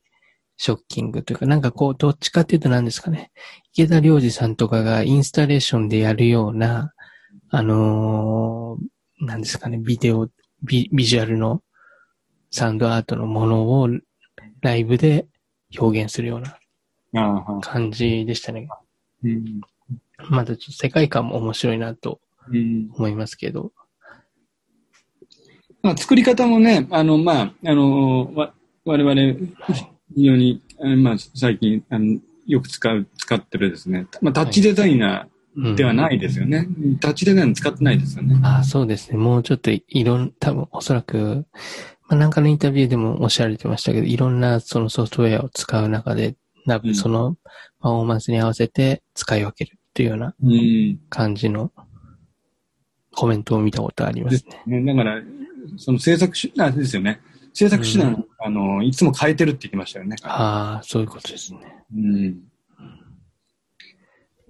[0.57, 3.31] ショッキングというか、なんかこう、どっちかっていうと何ですかね。
[3.79, 6.91] 池田良二さんとかがインスタレーションでやるような、
[7.49, 10.27] あのーなんですかね、ビデオ、
[10.61, 11.63] ビビジュアルの
[12.51, 13.87] サウンドアートのものを
[14.59, 15.27] ライブで
[15.79, 18.67] 表現するような感じでしたね。
[19.23, 19.61] うん
[20.29, 22.19] まだちょっと世界観も面白いなと
[22.51, 23.71] うん思いますけど。
[25.81, 28.53] まあ、作り方もね、あの、まあ、あの、わ
[28.83, 29.39] 我々、
[30.13, 30.61] 非常に、
[30.97, 32.19] まあ、最近、あの、
[32.49, 34.07] よく使う、使ってるですね。
[34.21, 36.67] まあ、タッチデザイナーではないですよね。
[36.99, 38.39] タッチデザイナー使ってないですよね。
[38.43, 39.17] ああ、そうですね。
[39.17, 41.45] もうちょっといろん、多分おそらく、
[42.07, 46.35] まあなんかのインタビューでもおっしゃられてましたけど、いろんなそのソフトウェアを使う中で、
[46.95, 47.37] その
[47.79, 50.99] パフォーマンスに合わせて使い分けるっていうようなうん。
[51.09, 51.71] 感じの
[53.15, 54.79] コメントを見たことありますね。
[54.81, 55.21] ね、だから、
[55.77, 57.21] その制作手段ですよね。
[57.53, 60.15] 制作手段、あの、いつも変えてるって言ってましたよね。
[60.23, 61.59] ああ、そういうことですね。
[61.93, 62.43] うん。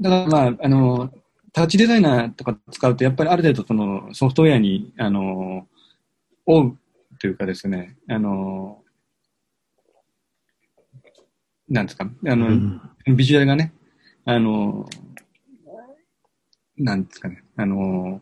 [0.02, 1.12] だから、まあ、あの、
[1.52, 5.68] タッチデザイナーとか使うと、やっぱりある程度そのソフトウェアに、あの、
[6.46, 6.78] 追う
[7.20, 8.82] というかですね、あの、
[11.68, 12.82] なんですか、あの、うん
[13.16, 13.74] ビジュアルがね、
[14.26, 14.88] あの、
[16.78, 18.22] なんですかね、あの、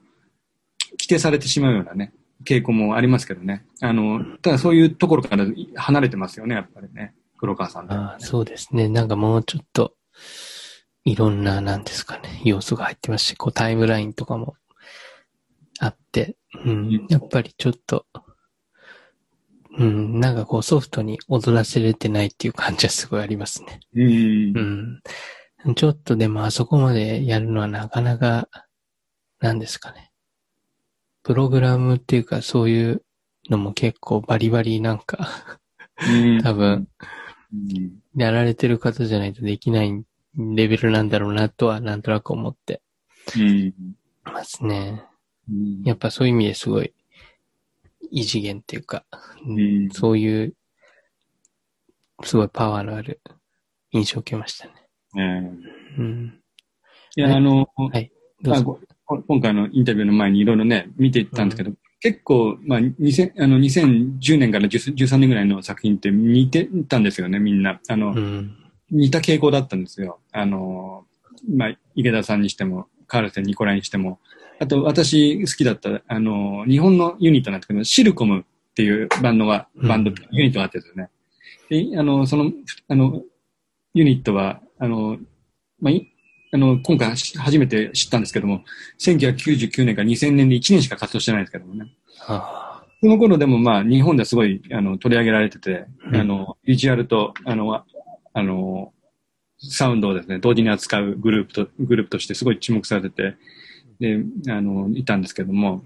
[0.91, 2.13] 規定されてしまうようなね、
[2.47, 3.65] 傾向もありますけどね。
[3.81, 5.45] あの、ただそういうところから
[5.75, 7.13] 離れてますよね、やっぱりね。
[7.37, 7.93] 黒川さんって。
[7.93, 8.87] ああそうですね。
[8.87, 9.93] なんかもうちょっと、
[11.03, 14.55] いろんな、なんですかね、要素が入ってますし、こうタイムラインとかも
[15.79, 18.05] あって、うん、やっぱりちょっと、
[19.77, 23.79] うん、なんかこうソフトに踊らせれてないっていう感じはすごいありますね。
[23.93, 25.01] うん
[25.65, 25.75] うん。
[25.75, 28.49] ちょっとでもあそこまでやるのはなかなか、
[29.39, 30.06] なんですかね。
[31.28, 33.03] プログラムっていうかそういう
[33.49, 35.28] のも結構バリバリなんか、
[36.09, 36.88] うん多分、
[37.51, 40.03] うんやられてる方じゃないとできない
[40.38, 42.82] レベルなんだろうなとはなんとなく思って
[43.38, 43.73] うん
[44.23, 45.03] ますね。
[45.49, 46.93] うんやっぱそういう意味ですごい
[48.09, 49.03] 異次元っていうか、
[49.45, 50.53] んそういう
[52.23, 53.19] すごいパワーのある
[53.91, 54.73] 印象を受けましたね。
[55.13, 55.51] ね
[55.97, 56.41] うん。
[57.17, 58.11] いや、あの、はい。
[58.41, 58.80] どうぞ。
[59.07, 67.79] 今回のインタビューの前にいろいろね、見ていったんですけど、結構、まあ、2000あの2010年から10 13年ぐらいの作品って似てたんですよね、みんな。
[67.87, 68.55] あの、うん。
[68.91, 70.19] 似た傾向だったんですよ。
[70.31, 71.05] あの、
[71.49, 74.19] まあ、池田さんにしても、カールセン・ニコライにしても、
[74.59, 78.43] あと私好きだった、あの、日本のユニットなんですけど、シルコムっ
[78.75, 81.09] ていうバンドが、うんバンド、ユニットがあってですね。
[81.69, 82.51] で、あの、その、
[82.87, 83.23] あの、
[83.93, 85.17] ユニットは、あの、
[85.79, 86.11] まあ、い
[86.51, 88.63] あの、今回し初めて知ったんですけども、
[88.99, 91.91] 1999年から2000年で1年しか活動してないんですけどもね。
[92.27, 97.85] あその頃でもまあ日本ではすごいあの取り上げられてて、うんあの、ビジュアルと、あの、あ
[98.33, 98.93] あの、
[99.59, 103.35] サウンドをですね、同時に扱うグループと、グループとしてすごい注目されてて、
[103.99, 105.83] で、あの、いたんですけども、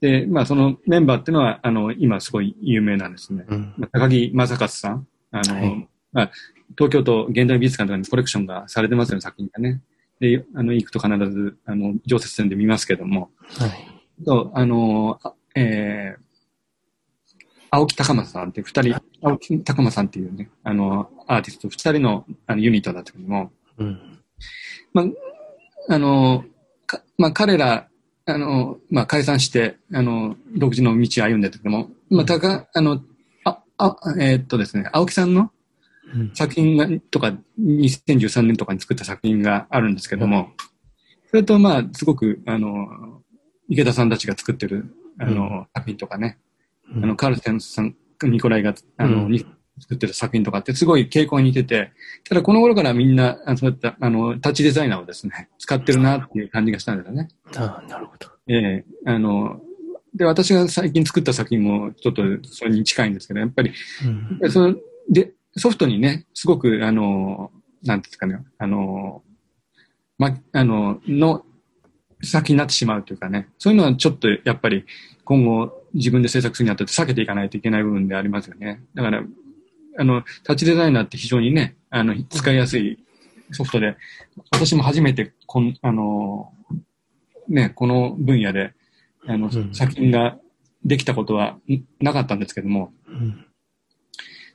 [0.00, 3.54] で、まあそのメンバーっていうのは、あの、今すごい有名なんですねあ。。
[3.54, 3.74] うん。
[3.78, 6.30] まあ高木正勝さん、あの、はいまあ、
[6.76, 9.82] 東京都現代美術館とかにコレクションがされてますよね、作品がね。
[10.20, 14.24] で、あの、行くと必ず、あの、常設展で見ますけども、はい。
[14.24, 16.24] と、あの、あえー、
[17.70, 24.20] 青木高松さんって二人、青木高松さんっていうね、あの、アーティスト二人のあのユニットだったけども、うん。
[24.92, 25.06] まあ、
[25.88, 26.44] あの、
[26.86, 27.88] かまあ、彼ら、
[28.26, 33.02] あの、まあ、解散して、あの、独自の道を歩んでたけども、まあ、たか、あの、
[33.44, 35.50] あ、あ、えーっとですね、青木さんのうん。
[36.34, 40.50] 作品が、とか、2013年とかに作った作品があるんですけども、
[41.30, 43.22] それと、まあ、すごく、あの、
[43.68, 46.38] 池田さんたちが作ってる、あの、作品とかね、
[47.02, 49.28] あの、カールセンさん、ニコライが、あの、
[49.80, 51.92] 作ってる作品とかってすごい傾向に似てて、
[52.28, 57.28] ただこの頃からみんな、あそういった、あの、タッチデザイナーをですね、使ってるなっていう感じがしたんですよね。
[57.56, 58.28] ああ、なるほど。
[58.46, 59.60] ええあの、
[60.14, 63.72] で、私が最近作った作品もちょっとそれに近いんですけど、やっぱり、
[64.42, 64.50] うん。
[64.50, 64.76] その
[65.10, 67.50] で、ソフトにね、すごく、あの、
[67.84, 69.22] なんですかね、あの、
[70.18, 71.44] ま、あの、の
[72.22, 74.84] 先になってしまうというかね、そういうのはちょっとやっぱり
[75.24, 78.82] 今後自分で制作するにあたって避けていかないといけない部分でありますよね。
[78.94, 79.22] だから、
[79.98, 82.98] あの、タッチデザイナーって非常にね、あの、使いやすい
[83.52, 83.96] ソフトで、
[84.52, 86.52] 私も初めてこん、あの、
[87.48, 88.72] ね、この分野で、
[89.26, 90.38] あの、うん作品が
[90.84, 93.46] できたことはんなかったんですけども、うん。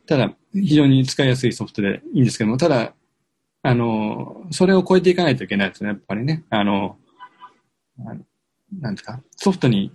[0.10, 2.96] ただ、非常に使いやすいソフトでいいんですけども、ただ、
[3.62, 6.46] あの、それを超えていかないといけないですね、やっぱりね。
[6.50, 6.98] あの、
[8.00, 8.26] あの
[8.82, 9.92] なんですか、ソフトに、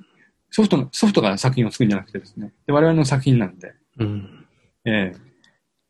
[0.50, 4.46] ソフトの、ソフトが作品を作るんじゃなくてですね、で我々の作品なんで、うん。
[4.84, 5.34] ええ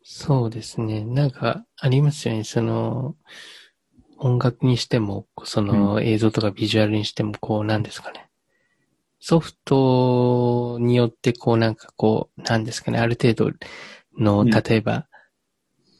[0.02, 1.04] そうですね。
[1.04, 2.44] なんか、ありますよね。
[2.44, 3.16] その、
[4.18, 8.28] 音楽にしても、その映像とかビジュアルにしても、こう、なんですかね。
[9.20, 12.98] ソフトによって、こう、なんかこう、なんですかね。
[12.98, 13.50] ある程度
[14.18, 14.50] の、うん。
[14.50, 15.06] 例えば、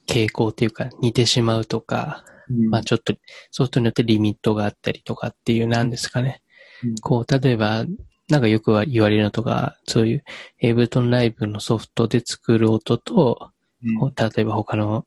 [0.07, 2.69] 傾向っていうか、似てしまうとか、うん。
[2.69, 3.15] まあちょっと、
[3.51, 6.43] ソフトによってリミットがあったりとかっていうなんですかね。
[6.83, 6.95] うん。
[6.97, 7.85] こう、例えば、
[8.29, 10.25] なんかよくは言われるのとか、そういう
[10.61, 13.51] エイブルトンライブのソフトで作る音と、
[13.83, 14.15] うん。
[14.15, 15.07] 例えば他の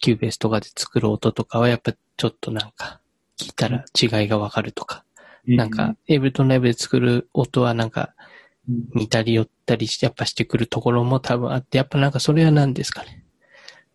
[0.00, 3.00] Cubase とかで作る音とかはやっぱちょっとなんか
[3.38, 5.04] 聞いたら違いがわかるとか、
[5.46, 8.26] なんか、 Ableton Live で作る音はなんかうん
[8.68, 13.24] 似たり寄ったりしてやっぱしてくるところも多分あって、やっぱなんかそれは何ですかね。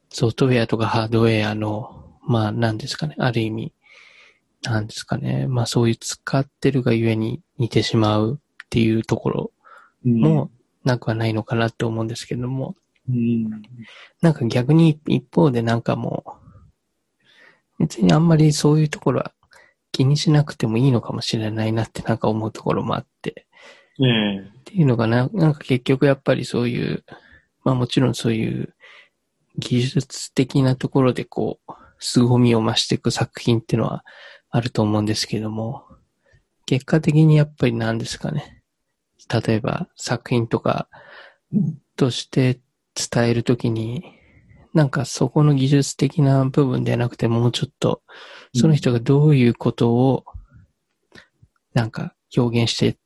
[0.10, 3.16] ソフトウェアとかハードウェアの、まあ何ですかね。
[3.18, 3.74] ある意味、
[4.64, 5.48] 何ですかね。
[5.48, 9.52] まあそういう使ってるがゆえに似てしまうっていうところ
[10.06, 10.52] も
[10.84, 12.76] なくはないのかなって思うんですけども、
[13.10, 13.50] うん、
[14.22, 16.24] なんか逆に一方でなんかも
[17.80, 19.34] う、別にあんまりそういうところは
[19.92, 23.51] 気にしなくてもいいのかもしれないなってなんか思うところもあって、ええ
[23.98, 27.04] っていうのがな、なんか結局やっぱりそういう、
[27.64, 28.74] まあもちろんそういう
[29.58, 34.04] 技術的なところでこう、凄みを増していく作品っていうのは
[34.50, 35.84] あると思うんですけども、
[36.66, 38.64] 結果的にやっぱり何ですかね。
[39.32, 40.90] 例えば作品とか
[41.96, 42.60] として
[42.96, 44.04] 伝えるときに、
[44.74, 48.02] なんかそこの技術的な部分ではなくてもうちょっと、
[48.56, 50.26] その人がどういうことを、
[51.74, 52.98] なんか表現して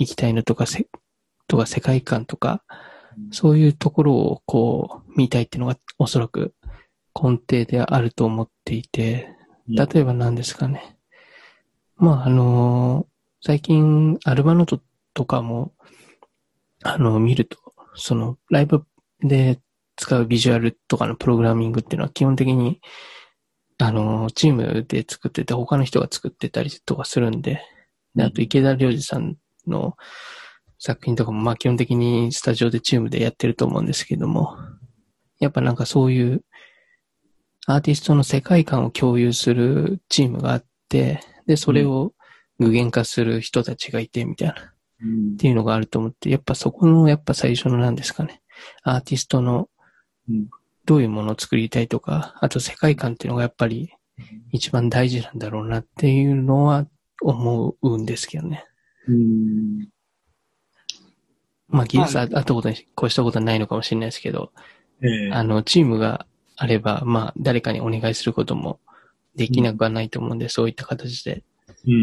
[0.00, 0.86] いきたいのとか、せ、
[1.46, 2.64] とか世界観とか、
[3.30, 6.54] そういうところをこう見たいっていうのがおそらく
[7.14, 9.28] 根底であると思っていて、
[9.68, 10.96] 例えば何ですかね。
[11.96, 13.06] まああの
[13.42, 14.80] 最近アルバノート
[15.14, 15.72] とかも、
[16.82, 17.58] あの、見ると、
[17.94, 18.84] そのライブ
[19.22, 19.60] で
[19.96, 22.80] 使うビジュアルとかのプログラミングっていうのは基本的に、
[23.78, 27.62] あの、チームで作ってて他の人が作ってたりとかするんで、
[28.14, 29.36] であと池田良二さん
[29.66, 29.96] の
[30.78, 34.56] 作品とかもまあ基本的にスタジオでチームでやってると思うんですけども、
[35.38, 36.44] やっぱなんかそういう
[37.66, 42.12] アーティストの世界観を共有するチームがあって、で、それを
[42.58, 44.56] 具現化する人たちがいてみたいな、っ
[45.02, 48.42] うんていうのがあると思って、やっぱそこのやっぱ最初の何ですかね、
[48.82, 49.68] アーティストの
[50.28, 50.48] うん
[50.86, 53.92] どういうものを作りたいとか、あと世界観っていうのがやっぱり
[54.50, 56.86] 一番大事なんだろうなっていうのは
[57.22, 58.64] 思うんですけどね。
[59.08, 59.88] うん。
[61.68, 64.52] まあ技術まああったことに越したことはないのかもしれないですけど、
[65.02, 65.30] ええ。
[65.32, 66.26] あの、チームが
[66.56, 68.80] あれば、まあ誰かにお願いすることも
[69.36, 71.42] できなくはないと思うんで、そういった形で。
[71.86, 71.94] うん。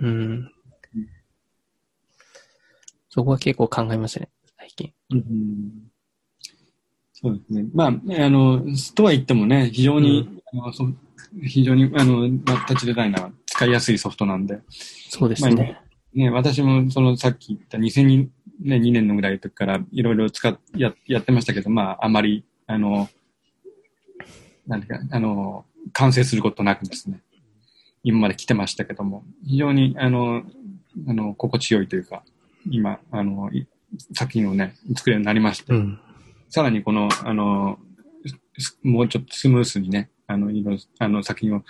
[0.00, 0.52] うん。
[3.08, 4.92] そこは結構考えますね、最近。
[5.10, 5.92] うん。
[7.12, 7.66] そうですね。
[7.74, 7.92] まあ、あ
[8.30, 8.62] の、
[8.94, 10.86] とは言ってもね、非常に、あのそ
[11.42, 15.82] 非常に、あの、まあタッチデザイナーは使いやすいソフトなんで、そうですまあ
[16.14, 16.24] ね。
[16.24, 18.28] ね、私もそのさっき言った2002
[18.60, 23.08] 年、2年のぐらいの時からいろいろ使っや、やってましたけど、まあ、あまり、あの、
[24.66, 27.20] なんていうか、あの、完成することなくですね、
[28.04, 30.42] 今まで来てましたけども、非常に、あの、
[31.08, 32.22] あの、心地よいというか、
[32.70, 33.66] 今、あの、い
[34.14, 36.00] 作品をね、作るようになりまして、うん。
[36.48, 37.78] さらにこの、あの、
[38.58, 41.62] すもうちょっとスムースにね、あの、いろいろあの、作品を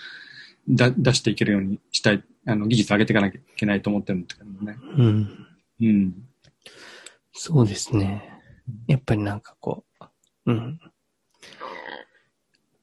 [0.69, 4.77] だ出していけるようにしたい、あの、技術を上げていかなきゃいけないと思ってるんですけどもね。
[4.97, 5.47] うん。
[5.81, 6.15] うん。
[7.33, 8.41] そうですね。
[8.87, 9.85] やっぱりなんかこ
[10.47, 10.81] う、うん。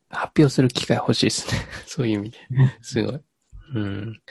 [0.10, 1.62] 発表する機会欲しいですね。
[1.86, 2.38] そういう意味で。
[2.82, 3.20] すごい。
[3.76, 4.22] うん。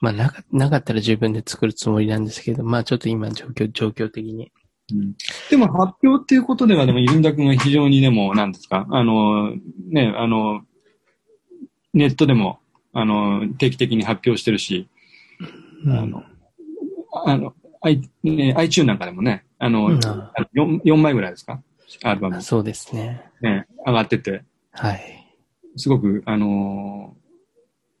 [0.00, 4.52] まあなか、なかったら自分で作るつもりなんですけど、まあちょっと今状況、状況的に。
[4.92, 5.14] うん
[5.48, 9.54] でも発表っていうことでは、でも、イルンダ君は非常にでも、なんですか、あの、
[9.88, 10.66] ね、あの、
[11.94, 12.58] ネットでも、
[12.92, 14.88] あの、定期的に発表してるし、
[15.84, 16.22] うんあの、
[17.26, 21.62] あの、I、ね、iTune なんかでもね、あの、うんあの 4, 4枚ぐらいですか？
[22.04, 23.22] アルバムあ、そうですね。
[23.40, 25.26] ね、上がってて、はい。
[25.76, 27.16] すごく、あの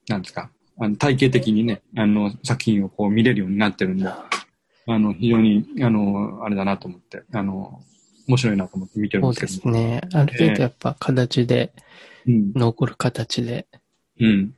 [0.08, 7.80] なんですか、あの体系的にね、あの、作品をこう見れるようになってるんで、あの、非常に、あの、あれだなと思って、あの、
[8.28, 9.72] 面白いなと思って見てるんそうですけど。
[9.72, 10.00] ですね。
[10.12, 11.72] ある程度やっぱ形で、
[12.26, 12.52] うん。
[12.54, 13.66] 残る形で
[14.20, 14.54] うん。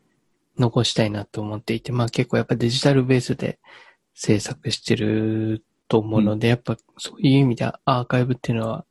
[0.59, 3.59] 残したいなと思っていて、まあ結構やっぱデジタルベースで
[4.15, 8.85] 制作してると思うので、やっぱそういう意味ではアーカイブっていうのは、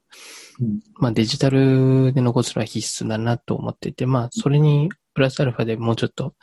[0.59, 6.35] うんまあデジタルで残すのは必須だなと思っていて、まあそれにプラスアルファでもうちょっと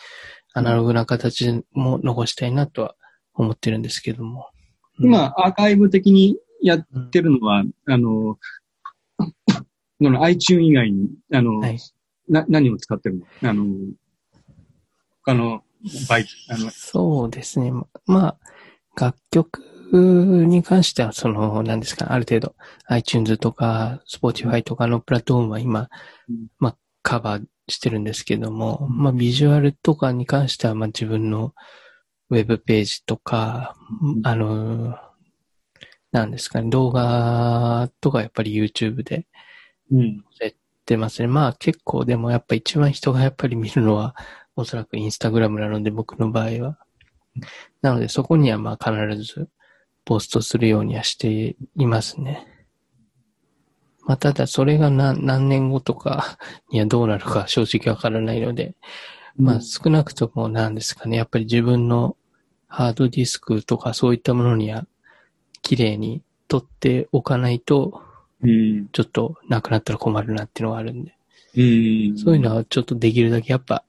[0.53, 2.95] アナログな形も残したいなとは
[3.35, 4.49] 思ってるんですけども。
[4.99, 8.37] 今、アーカイブ的にやってるのは、あの
[10.01, 11.79] iTune 以外に、あの、はい。
[12.29, 13.27] な、何を使ってるの？
[13.49, 13.64] あの、
[15.25, 15.62] 他の
[16.09, 17.73] 媒あの、そうですね。
[18.07, 18.37] ま
[18.97, 19.62] あ、楽曲
[19.93, 22.55] に関しては、その、何ですか、ある程度、
[22.87, 25.89] iTunes とか、Spotify とかのプラットフォームは今、
[26.29, 31.55] うんまあ、カバーしてるんですけども、まあビジュアルとかに関しては、まあ自分の
[32.29, 33.77] ウェブページとか、
[34.25, 34.97] あの、
[36.12, 39.27] なんですかね、動画とかやっぱり YouTube で
[39.91, 40.25] うん。
[40.39, 41.29] 載せてますね。
[41.29, 44.14] まあ結構でもやっぱ一番人がやっぱり見るのは
[44.57, 46.79] おそらくインスタグラムなので僕の場合は。
[47.83, 49.49] なのでそこにはまあ必ず
[50.05, 52.47] ポストするようにはしていますね。
[54.05, 56.39] まあただそれが何何年後とか
[56.71, 58.75] にはどうなるか正直わからないので、
[59.37, 62.17] まあ少なくともなんですかね、やっぱり自分の
[62.67, 64.87] ハードディスクとかそういったものには
[65.63, 68.03] 綺麗に取っておかないと、
[68.43, 68.89] うん。
[68.89, 71.15] ちょっとなくなったら困るなっていうのがあるんで、
[71.57, 71.61] う
[72.15, 72.19] ん。
[72.19, 73.85] そういうのはちょっとできるだけやっぱ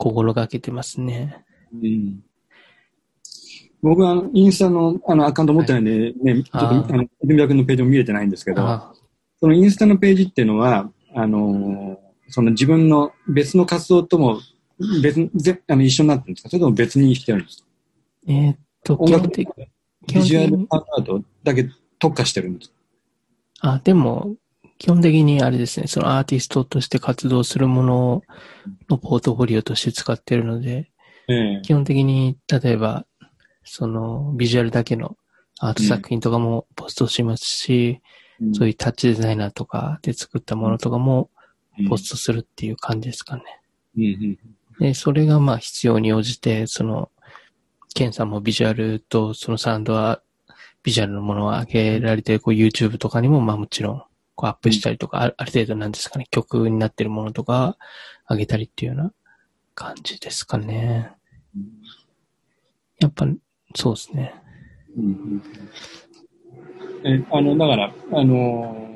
[0.00, 1.44] 心がけてますね。
[1.74, 2.24] うん。
[3.82, 8.94] 僕はインスタのあのアカウント持ってないんで、ね、ちょっと、あの、泉田君のページも見れてないんですけど、あ
[9.38, 14.40] そのインスタのページっていうのは、あのーその自分の別の活動とも
[15.02, 16.48] 別ぜあの一緒になってるんですか？
[16.48, 17.64] それとも別にしてるんですか？
[18.28, 19.48] えーっと、音楽的、
[20.06, 22.76] 基ビジュアルアートだけ特化してるんですか？
[23.62, 24.36] あ、でも、
[24.80, 28.22] 基本的にあれですね、そのアーティストとして活動するもの
[28.88, 30.90] のポートフォリオとして使ってるので、
[31.28, 31.60] ええ。
[31.62, 33.04] 基本的に、例えば、
[33.62, 35.18] その、ビジュアルだけの
[35.58, 38.00] アート作品とかもポストしますし、
[38.54, 41.28] そういうタッチデザイナーとかで作ったものとかも
[41.86, 43.42] ポストするっていう感じですかね。
[43.98, 44.38] うんうん。
[44.80, 47.10] で、それがまあ必要に応じて、その、
[47.94, 50.22] ケンさんもビジュアルとそのサウンドは、
[50.82, 54.02] ビジュアルのものを上げられて、こう YouTube とかにもまあもちろん、
[54.40, 57.76] こうアップしたりとか、あある程度なんですかね、曲になってるものとか
[58.26, 59.12] 上げたりっていうような
[59.74, 61.12] 感じですかね。
[63.00, 63.26] やっぱ、
[63.74, 64.34] そうですね。
[64.96, 65.42] うんうん
[67.02, 68.90] えあの、だから、あのー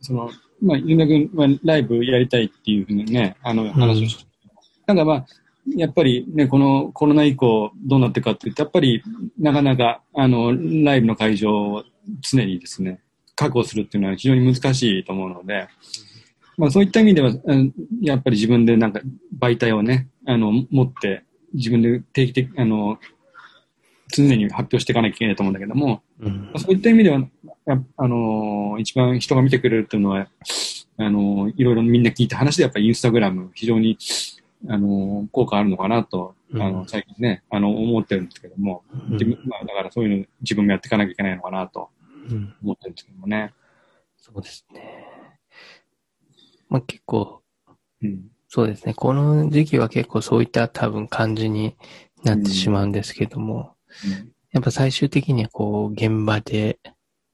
[0.00, 0.30] その、
[0.62, 4.26] まあ、ゆうな君はライブやりたいっていうふうにね、あの、話をして、
[4.86, 5.26] なんかまあ、
[5.74, 9.02] やっぱりね、このコロナ以降どうなってるかっていうと、やっぱり
[9.38, 10.52] なかなか、あの、
[10.84, 11.84] ライブの会場を
[12.20, 13.00] 常にですね、
[13.36, 15.68] 確保するっていうのは非常に難しいと思うので、
[16.56, 19.00] まあそういった意味では、うんやっぱり自分でなんか
[19.38, 21.22] 媒体をね、あの、持って、
[21.52, 22.98] 自分で定期的、あの、
[24.08, 26.50] 常に発表していかなきゃいけないと思うんだけども、うん。
[26.56, 27.20] そういった意味では、
[27.66, 30.28] やあのー一番人が見てくれるっていうのは、
[30.98, 33.98] あのーいろいろみんな聞いた話で、やっぱりインスタグラム、非常に、
[34.68, 41.90] あのー効果あるのかなと、あの、うん最近ね、あの、思ってるんですけども、自分まあ、だからそういうの自分もやっていかなきゃいけないのかなと。
[41.90, 41.95] うん
[42.62, 43.52] 思ってるんですけどもね。
[44.16, 45.06] そうですね。
[46.68, 47.42] まあ結構、
[48.02, 48.24] うん。
[48.48, 48.94] そうですね。
[48.94, 51.76] この時期は結構そういった多分感じに
[52.24, 53.74] なってしまうんですけども、
[54.52, 56.78] やっぱ最終的にはこう、現場で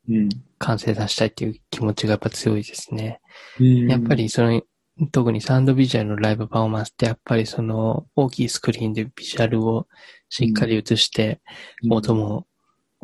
[0.09, 0.29] うん。
[0.59, 3.21] 完成させたいっていう気持ちがやっぱ強いですね。
[3.59, 3.89] うん。
[3.89, 4.63] やっぱりその、
[5.11, 9.87] 特にサウンドビジュアルのライブパフォーマンスってやっぱりその大きいスクリーンでビジュアルを
[10.29, 11.41] しっかり映して、
[11.83, 12.47] うん、音も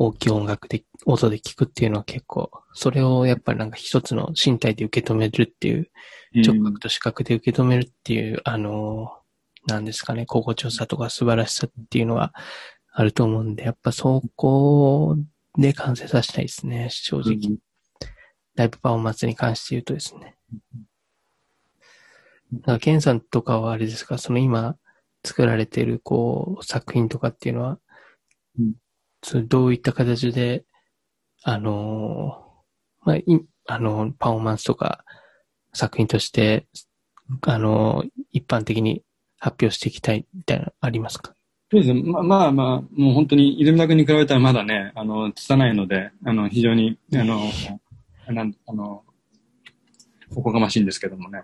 [0.01, 5.91] 大きい音楽で、音で聞くっていうのは結構、それをやっぱりなんか一つの身体で受け止めるっていう、
[6.41, 9.11] 聴覚と視覚で受け止めるっていう、あの、
[9.67, 12.33] なんですかね、心地よさとか素晴らしさっていうのは
[12.93, 15.17] あると思うんで、やっぱそこ
[15.57, 17.57] で完成させたいですね、正うん、直。
[18.55, 20.37] ライブパフォーマンスに関して言うとですね。
[22.53, 24.77] だから、ケンさんとかはあれですか、その今
[25.25, 27.79] 作られているこう作品とかっていうのは、
[28.57, 28.75] うん
[29.23, 30.63] それどういった形で、
[31.43, 32.43] あの
[33.03, 33.23] まあ、い
[33.67, 35.03] あの、パフォーマンスとか
[35.73, 36.67] 作品として、
[37.41, 39.03] あの一般的に
[39.37, 41.33] 発表していきたいみたいなありますか？
[41.71, 42.01] そうですね。
[42.01, 47.41] ままあまあ、もう本当に、泉田君に比べたらまだね、あの、拙いので、あの、非常に、あの、
[48.27, 49.03] なん、あの、
[50.35, 51.43] おこがましいんですけどもね。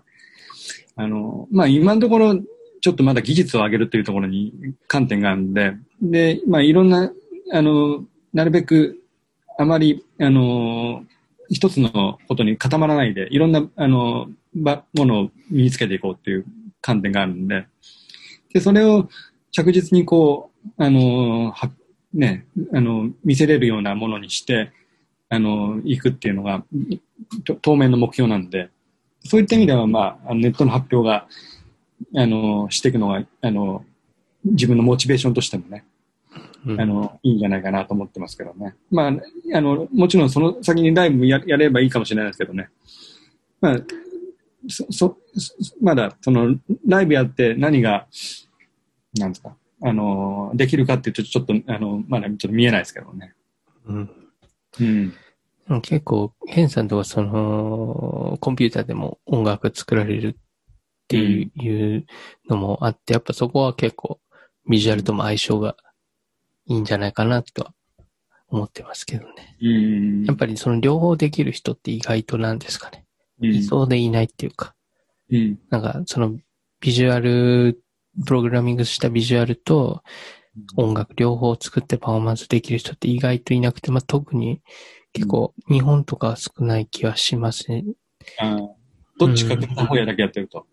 [0.96, 2.34] あの、まあ今のところ、
[2.80, 4.52] ちょっとまだ技術を上げるというところに
[4.88, 7.12] 観点があるんで、で、まあいろんな、
[7.52, 9.02] あの、なるべく、
[9.58, 11.04] あまり、あの、
[11.48, 16.44] 一つのことに固まらないで、いろんな、あの、ば、ものを身につけていこうっていう
[16.80, 17.66] 観点があるんで、
[18.52, 19.08] で、それを
[19.52, 21.70] 着実にこう、あの、は、
[22.12, 24.72] ね、あの、見せれるようなものにして、
[25.28, 26.64] あの、行くっていうのが、
[27.62, 28.70] 当面の目標なんで、
[29.24, 31.26] そういった意味では、まあ、ネットの発表が、
[32.14, 33.84] あの、していくのが、あの、
[34.44, 35.84] 自分のモチベーションとしてもね、
[36.68, 38.74] あの、いいんじゃないかなと思ってますけどね。
[38.90, 39.12] まあ、
[39.54, 42.68] あの、もちろんその先にライブややればいいかもしれないですけどね。
[43.60, 43.78] まあ、
[44.68, 46.56] そ、そ、そまだ、その、
[46.86, 48.06] ライブやって何が、
[49.18, 53.34] なんですか、あの、できるかっていうと、ちょっと、あの、まだちょっと見えないですけどね。
[53.86, 54.10] うん
[54.80, 55.12] うん。
[55.82, 60.34] 結構、ヘンさんとかその、コンピューターでも音楽作られるっ
[61.08, 62.06] ていう
[62.48, 64.20] のもあって、やっぱそこは結構
[64.68, 65.76] ビジュアルとも相性が
[66.66, 67.74] いいんじゃないかなとは
[68.48, 69.56] 思ってますけどね。
[69.60, 70.24] うん。
[70.24, 73.04] やっぱりその両方できる人って意外となんですかね。
[73.40, 74.74] うんいそうでいないっていうか、
[75.30, 75.58] うん。
[75.70, 76.38] なんかその
[76.80, 77.80] ビジュアル、
[78.24, 80.02] プログラミングしたビジュアルと
[80.76, 84.62] 音楽両方作ってパフォーマンスできる人って意外といなくて、まあ、特に
[85.12, 87.84] 結構日本とかは少ない気はしますね。
[89.18, 90.66] どっちか片方やだけやってると。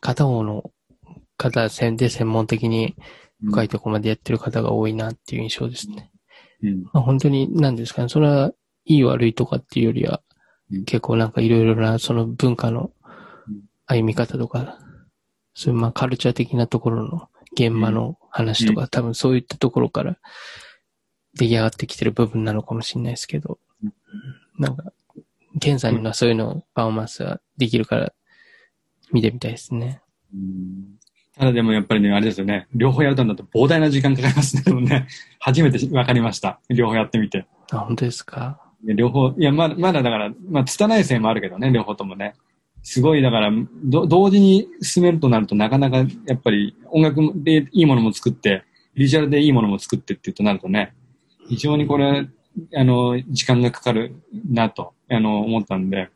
[0.00, 0.70] 片方の
[1.36, 2.96] 方で専門的に
[3.44, 6.10] 深いところまでやってる方が多いなっていう印象ですね。
[6.62, 6.82] うん。
[6.84, 8.08] まあ、本当に何ですかね。
[8.08, 8.52] それは
[8.84, 10.22] いい悪いとかっていうよりは
[10.72, 12.92] うん、結構なんかいろいろなその文化の
[13.48, 14.78] うん歩み方とか、
[15.52, 20.16] そういうまあカルチャー的なところの現場の話とか、多分そういったところから
[21.34, 23.92] 出来上がってきてる部分なのかもしれないですけどうん、
[24.60, 24.92] なんか、
[25.58, 28.12] ケンさんにはそういうのパフォーマンスができるから
[29.10, 30.02] 見てみたいですね。
[30.32, 30.99] うん
[31.40, 32.66] ただでもやっぱりね、あれですよね。
[32.74, 34.62] 両方やるとなると膨大な時間かかりますね。
[34.62, 35.08] でもね、
[35.38, 36.60] 初めて分かりました。
[36.68, 37.46] 両方やってみて。
[37.70, 38.60] あ、本当ですか？
[38.84, 42.34] で両方、いや、まだ、まだだから、まあ、拙い線もあるけどね、両方ともね。
[42.82, 43.50] すごい、だから、
[43.84, 46.04] ど同時に進めるとなるとなかなか、や
[46.34, 48.64] っぱり音楽でいいものも作って、
[48.94, 50.92] ビジュアルでいいものも作ってっていうとなるとね、
[51.48, 52.28] 非常にこれ、
[52.74, 54.14] あの、時間がかかる
[54.50, 56.10] なと、あの、思ったんで、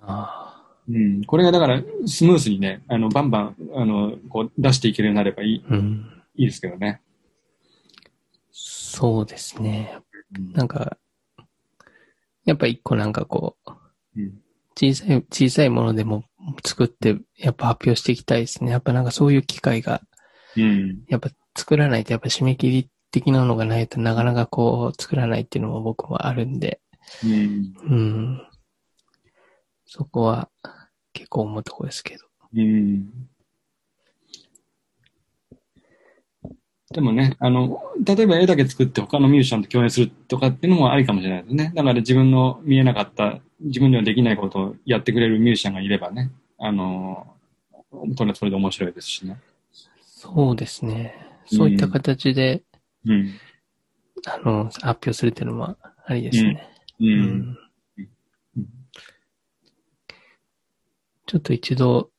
[0.00, 0.49] あ
[0.92, 6.22] うん、これがだから、スムースにね、あの、バンバン、あの、こう、出していけるようになればいい、あ、うん。
[6.36, 7.00] いいですけどね。
[8.50, 9.98] そうですね。
[10.36, 10.96] うんなんか、
[12.44, 13.72] やっぱ一個なんかこう、
[14.16, 14.40] うん
[14.80, 16.24] 小さい、小さいものでも
[16.64, 18.70] 作って、やっぱ発表していきたいですね。
[18.70, 20.00] やっぱなんかそういう機会が、
[20.56, 21.04] うん。
[21.08, 26.80] やっぱ作らないと、やっぱ締め切り的なのがないとなかなかこう作らないっていうのも僕もあるんで、
[27.24, 27.74] うん。
[27.82, 28.46] うん。
[29.84, 30.48] そこは
[31.12, 32.24] 結構思うとこですけど。
[32.54, 33.10] うん。
[36.92, 41.72] でもね、あの、例えば絵だけ作って他のミュージシャンと共演するとかっていうのもありかもしれないですね。
[41.74, 47.28] だから自分の見えなかった、自分にはできないことをやってくれるミュージシャンがいればね、あの、
[48.16, 49.40] それはそれで面白いですしね。
[50.02, 51.14] そうですね。
[51.46, 52.64] そういった形で、
[53.06, 53.34] うん。
[54.26, 56.68] あの、発表するっていうのもありですね。
[56.98, 57.04] う。
[57.04, 57.58] うん
[61.30, 62.10] ちょっと一度、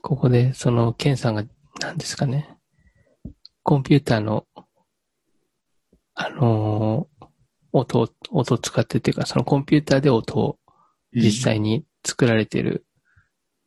[0.00, 1.44] ここで、その、ケンさんが、
[1.78, 2.56] 何ですかね、
[3.62, 4.46] コンピューターの、
[6.14, 7.26] あのー
[7.70, 10.58] 音を、音を使ってっていうか、そのコンピューターで音を
[11.12, 12.86] 実際に作られてる。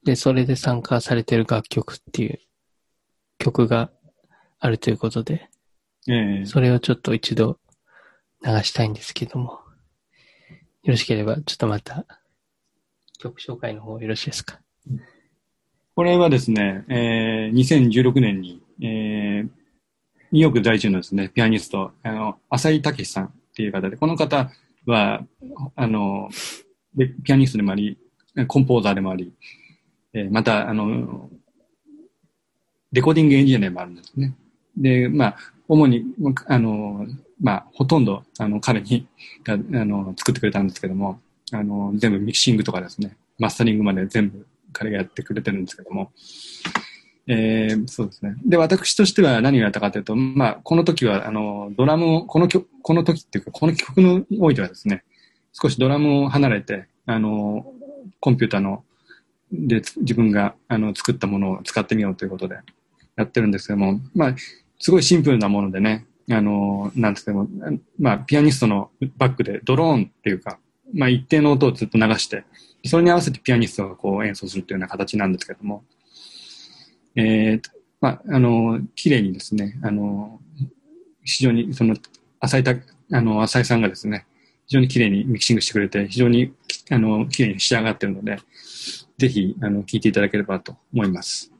[0.03, 2.39] で、それで参加されてる楽曲っていう
[3.38, 3.91] 曲が
[4.57, 5.51] あるということで、
[6.09, 6.45] ええ。
[6.47, 7.59] それをちょっと一度
[8.43, 9.59] 流したいんですけども、
[10.81, 12.07] よろしければ、ちょっとまた、
[13.22, 14.60] 曲紹介の方よろしいですか？
[15.95, 19.49] これはですね、えー、2016年に、えー、
[20.31, 24.49] ニューヨーク在住のですね、ピアニスト、あの、浅井武さんっていう方で、この方
[24.85, 25.26] は、
[25.76, 26.30] あの、
[27.23, 27.98] ピアニストでもあり、
[28.48, 29.34] コンポーザーでもあり、
[30.14, 31.30] えーまた、あの、
[32.93, 34.34] レコーディングエンジニアでもあるんですね。
[34.77, 35.38] で、まあ、
[35.68, 36.06] 主に、
[36.48, 37.06] あの、
[37.39, 39.07] まあ、ほとんど、あの、彼に、
[39.48, 41.19] あの、作ってくれたんですけども、
[41.52, 46.11] あの、全部ミキシングとかですね、マスタリングまで全部彼がやってくれてるんですけども、
[47.28, 48.36] えーそうですね。
[48.45, 55.03] で、私としては何をやったかというと、まあ、この時は、あの、ドラムを、この曲、この時っていうか、この曲においてはですね、
[55.53, 57.65] 少しドラムを離れて、あの、
[58.19, 58.84] コンピューターの、
[59.52, 62.56] で、自分が、あの、作ったものを使ってみようということで
[63.18, 64.36] やってるんですけども、まあ、
[64.80, 67.48] すごいシンプルなものでね、あの、なんですけども、
[67.99, 70.60] まあ、ピアニストのバックでドローンっていうか、
[70.93, 72.43] まあ、一定の音をずっと流して、
[72.85, 75.84] それに合わせてピアニストがこう演奏するというような形なんですけども、
[77.15, 77.61] えー、
[77.99, 80.39] まあ、あの、綺麗にですね、あの、
[81.23, 81.95] 非常にその、
[82.39, 82.76] 浅井た、
[83.11, 84.26] あの、浅井さんがですね、
[84.68, 86.53] 非常に綺麗にミキシングしてくれて、非常に、
[86.89, 88.39] あの、綺麗に仕上がっているので、
[89.18, 91.51] ぜひ、あの、聞いていただければと思います。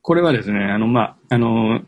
[0.00, 1.82] これはですね、あの、まあ、あの、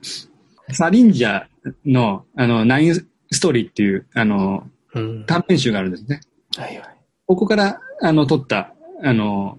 [0.73, 3.07] サリンジャーの、あの、ナインス
[3.41, 5.25] トーリーっていう、あの、うん。
[5.27, 6.21] 短編集があるんですね。
[6.57, 6.97] はいはい。
[7.27, 9.59] ここから、あの、取った、あの、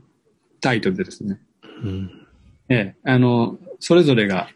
[0.59, 1.39] タイトルでですね。
[1.83, 2.27] うん。
[2.69, 4.49] ええ、あの、それぞれが、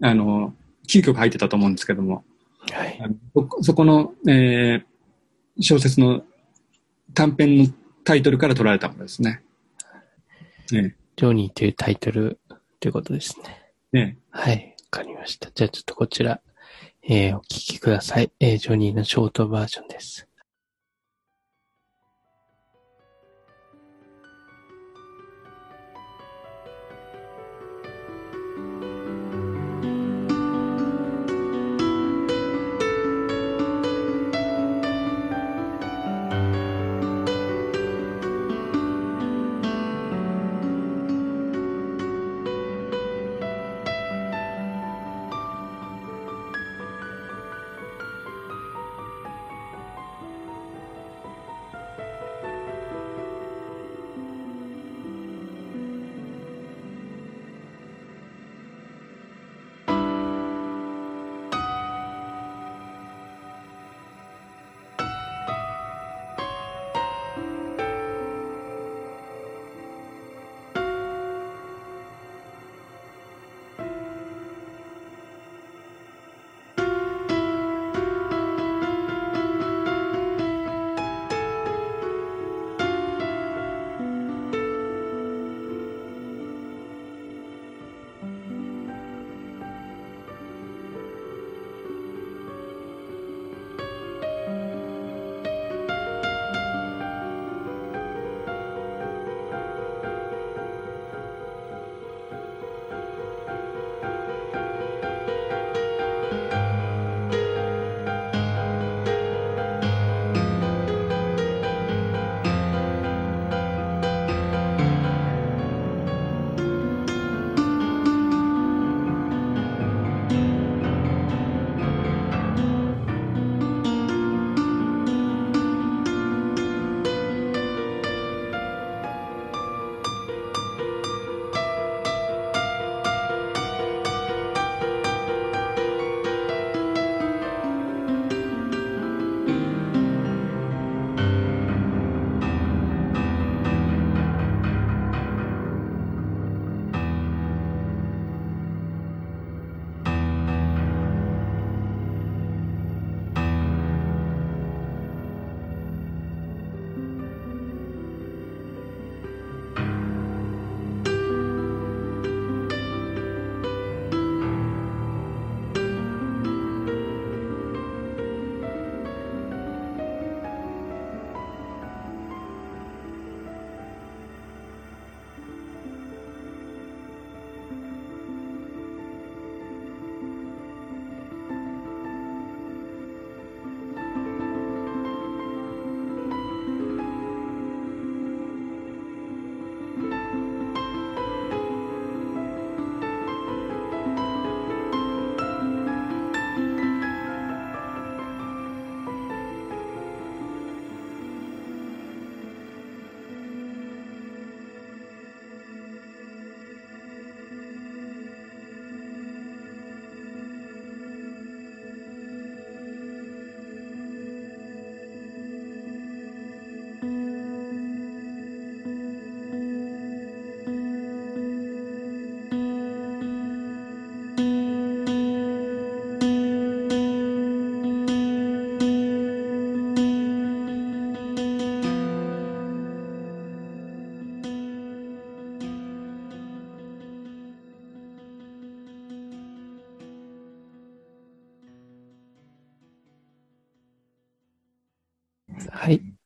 [0.00, 0.54] あの、
[0.88, 2.24] 9曲入ってたと思うんですけども、
[2.72, 2.98] はい。
[3.02, 4.84] あのそこそこの、えー
[5.60, 6.24] 小説の
[7.14, 7.66] 短編の
[8.02, 9.40] タイトルから取られたものですね。
[10.74, 12.40] えジョニーというタイトル
[12.80, 13.62] ということですね。
[13.92, 14.74] え、えはい。
[14.82, 15.52] わかりました。
[15.54, 16.40] じゃあちょっとこちら、
[17.04, 18.32] えーお聞きください。
[18.40, 20.26] えージョニーのショートバージョンです。「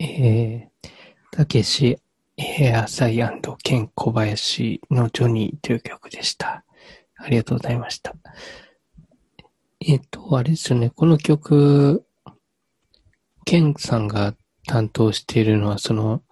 [0.01, 0.89] えー、
[1.33, 1.99] たけし、
[2.37, 3.21] エアサイ
[3.65, 6.65] ケン小林のジョニーという曲でした。
[7.17, 8.15] ありがとうございました。
[9.81, 12.05] えっ、と、あれですよね、この曲、
[13.45, 14.35] ケンさんが
[14.69, 16.23] 担当しているのは、その、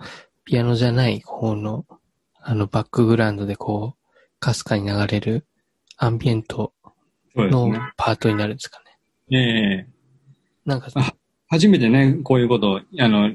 [0.45, 1.87] ピアノじゃない方の、
[2.41, 5.45] あの、バックグラウンドでこう、かすかに流れる
[5.97, 6.73] アンビエント
[7.35, 7.73] の。
[7.97, 8.81] パートになるんですか
[9.29, 9.37] ね。
[9.37, 9.89] ええ
[10.65, 11.15] なんか、あ
[11.49, 13.33] 初めてね、こういうことを、あの、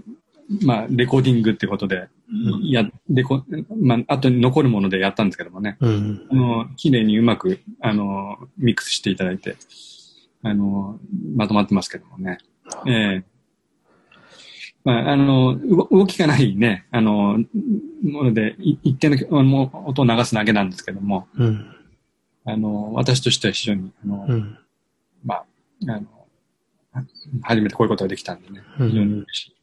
[0.64, 2.70] まあ、レコーディングってことで、うん。
[2.70, 3.44] や、レコ、
[3.82, 5.78] まあ、後に残るものでやったんですけどもね。
[5.80, 9.56] うん、あの、綺麗にうまく、あの、ミックスしていただいて、
[10.44, 11.00] あの、
[11.36, 12.40] まとまってますけどもね。
[12.88, 13.24] ええ。
[14.84, 17.40] まあ、あの、動動きがないね、あの、
[18.04, 21.76] もので、い一定の音を流すだけなんですけども、うん、
[22.46, 24.58] あの、私としては非常に、あの、うん、
[25.24, 25.46] まあ、
[25.88, 26.08] あの、
[27.44, 28.90] 初めてこういうことができたんでね、うん。
[28.90, 29.61] 非常に嬉しい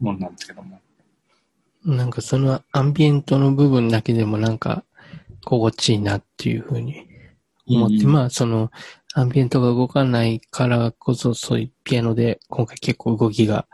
[0.00, 0.80] ものなんですけども。
[1.84, 4.84] なんかそのアンビエントの部分だけでもなんか
[5.44, 7.08] 心地いいなっていうふうに
[7.66, 8.70] 思って、うんまあその
[9.14, 13.66] アンビエントが動かないからこそそういうピアノで今回結構動きが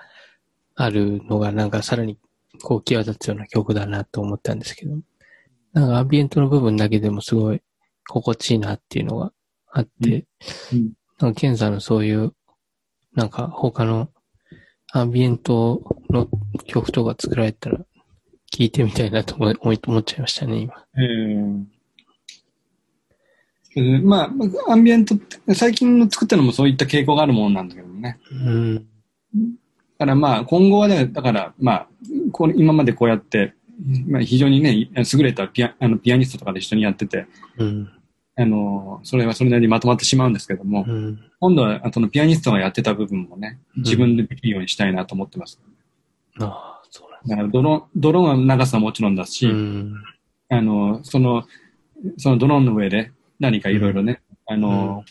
[0.75, 2.19] あるのがなんかさらに
[2.63, 4.97] こう際立つような曲だなと思ったんですけど、
[5.73, 7.63] なんかアンビエントの部分だけでもすごい
[8.09, 9.33] 心地いいなっていうのが
[9.71, 10.27] あって、
[10.73, 10.93] うん。
[11.21, 12.33] なんかケンさんのそういう
[13.15, 14.09] なんか他の
[14.93, 16.29] アンビエントの
[16.67, 17.79] 曲とか作られたら
[18.53, 20.75] 聞いてみたいなと思い思っちゃいましたね、今。
[20.97, 21.05] え
[23.77, 28.19] えまあ、アンビエントって、最近の作ったのもそういった傾向があるものなんだけどね。
[28.33, 28.77] うん。
[28.77, 28.81] だ
[29.99, 31.89] からまあ、今後はね、だからまあ、
[32.33, 33.55] こう今までこうやって、
[34.07, 37.27] まあ、非常にね、優れたピアあのピアニストとかで一緒にやってて、
[37.59, 37.91] うん。
[38.41, 41.21] あの、それはそれなりにまとまってしまうんですけども、うん。
[41.41, 45.61] 今度はそのピアニストがやってた部分もね、自分でできるようにしたいなと思ってます。
[46.39, 49.95] ああ、そうなんだからドローン、ドローンは長さはもちろんだし、うん。
[50.51, 51.49] あの、その、
[52.17, 53.11] そのドローンの上で
[53.41, 55.05] 何かいろいろね、あの、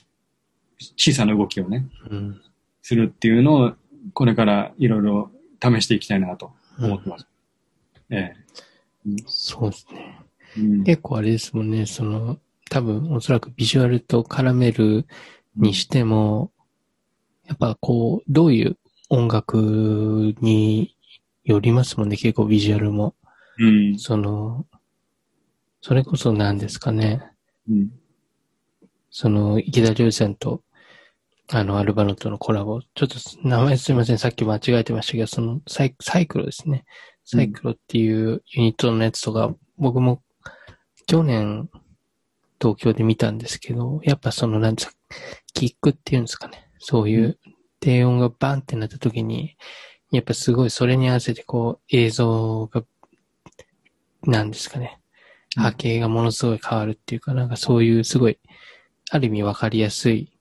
[0.96, 2.42] 小さな動きをね、うん。
[2.82, 3.74] するっていうのを、
[4.14, 5.32] これからいろいろ
[5.62, 7.28] 試していきたいなと思ってます。
[8.10, 8.32] え
[9.26, 10.24] そうですね。
[10.58, 10.62] え。
[10.62, 15.06] うん結構あれですもんね、その、多分おそらくビジュアルと絡める
[15.56, 16.52] にしても、
[17.48, 18.78] やっぱこう、どういう
[19.10, 20.96] 音楽に
[21.44, 23.16] よりますもんね、結構ビジュアルも。
[23.60, 23.98] うん。
[23.98, 24.66] その、
[25.82, 27.24] それこそ何ですかね。
[27.70, 27.92] うん。
[29.10, 30.62] その、池田亮さんと、
[31.50, 32.82] あの、アルバノとのコラボ。
[32.82, 34.18] ちょっと、名前すいません。
[34.18, 36.84] さっき間違えてましたけど、その、サイサイクロですね。
[37.24, 40.22] サイクロっていうユニットのやつとか、僕も、
[41.08, 41.70] 去年、
[42.60, 44.94] 東京で見たんですけど、やっぱその、なんですか、
[45.54, 46.70] キックっていうんですかね。
[46.80, 47.40] そういう、
[47.80, 49.56] 低音がバンってなった時に、
[50.12, 52.84] やっぱすごいそれに合わせてこう、映像が、
[54.24, 55.00] なんですかね。
[55.56, 58.40] 波形がものすごい変わるっていうか、なんかそういうすごい、
[59.10, 60.32] ある意味わかりやすい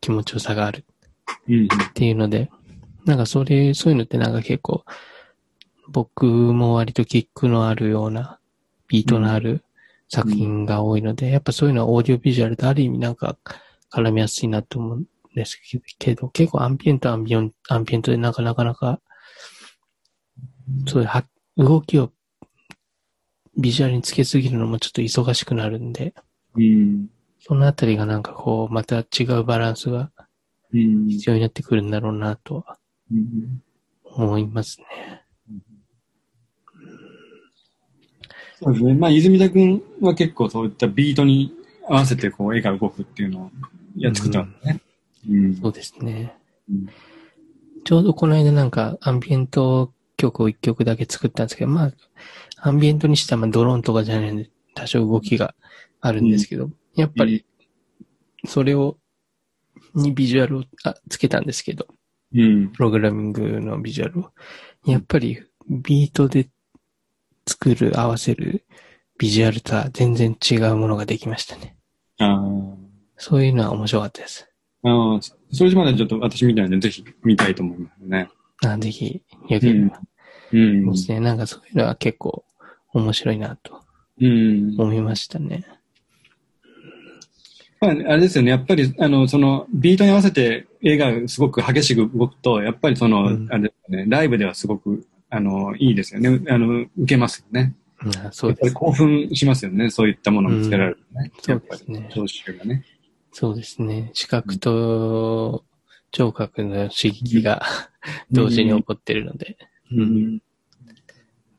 [0.00, 0.84] 気持ちよさがある
[1.48, 1.64] うん。
[1.66, 2.50] っていうので、
[3.04, 4.84] なんかそれ、そういうのってなんか結構、
[5.88, 8.38] 僕も割とキックのあるような、
[8.88, 9.64] ビートのある
[10.08, 13.36] 作品が多いので、やっぱそういうのはオーディオビジュアルである意味なんか
[13.92, 15.58] 絡みやすいなと思うんです
[15.98, 19.00] けど、結構アンビエントアンビオン、アンビエントでなんかなかなか、
[20.86, 21.24] そういうは
[21.56, 22.12] 動きを
[23.56, 26.14] ビジュアルにつけすぎるのもちょっと忙しくなるんで、
[26.54, 27.08] うん。
[27.40, 30.10] そのあたりがなんかこう、また違うバランスが
[30.72, 31.06] うん。
[31.08, 32.78] 必要になってくるんだろうなとは
[33.10, 33.62] うん
[34.04, 34.86] 思いますね。
[38.60, 38.94] そうですね。
[38.94, 41.54] まあ、泉田君は結構そういったビートに
[41.86, 43.50] 合わせてこう絵が動くっていうのを
[43.96, 44.80] やっ作ったんだね。
[45.28, 45.56] うん。
[45.56, 46.34] そうですね。
[46.68, 46.88] うん
[47.84, 51.92] ちょうどこの間なんかアンビエント曲を一曲だけ作ったんですけど、まあ、
[52.58, 55.54] アンビエントにしてはまあドローンとかじゃないんで多少動きが
[56.02, 57.46] あるんですけど、やっぱり
[58.44, 58.98] それを、
[59.94, 61.86] にビジュアルをあつけたんですけど、
[62.34, 62.68] うん。
[62.68, 64.30] プログラミングのビジュアルを。
[64.84, 66.48] やっぱりビートで
[67.48, 68.64] 作る、合わせる
[69.18, 71.76] ビジュアルとは全然違うものができましたね。
[72.18, 72.74] ああ。
[73.16, 74.48] そういうのは面白かったです。
[74.84, 75.20] ああ、
[75.50, 78.28] それまでちょっと私みたいなのでぜひ見たいと思いますね。
[78.64, 80.00] あぜひ、よければ。
[80.52, 80.84] うん。
[80.84, 81.20] そうですね。
[81.20, 82.44] なんかそういうのは結構
[82.92, 83.80] 面白いなと
[84.20, 84.76] うん。
[84.78, 85.64] 思いましたね。
[87.80, 88.50] まあ、あれですよね。
[88.50, 96.40] やっぱり、あの、その、ビートに合わせて映画がすごく激しく動くと、やっぱりその、うんあれですよね、ライブではすごく、あの、いいですよね。
[96.48, 97.74] あの、受けますよね。
[98.04, 98.44] うん、そうです。
[98.46, 99.90] やっぱり興奮しますよね。
[99.90, 101.32] そういったものを見つけられるとね。
[101.46, 102.84] うんやっぱりそうですね聴衆がね。
[103.32, 104.10] そうですね。
[104.14, 105.64] 視覚と
[106.10, 107.62] 聴覚の刺激が
[108.30, 109.58] 同時に起こってるので、
[109.92, 110.42] うん。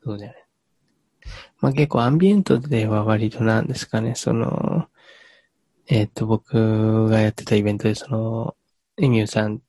[0.02, 0.38] そうだよね。
[1.60, 4.88] まあ結構アンビエントでは割となんですかね、その、
[5.86, 8.56] えっ、と、僕がやってたイベントで、その、
[8.96, 9.60] エミューさんっ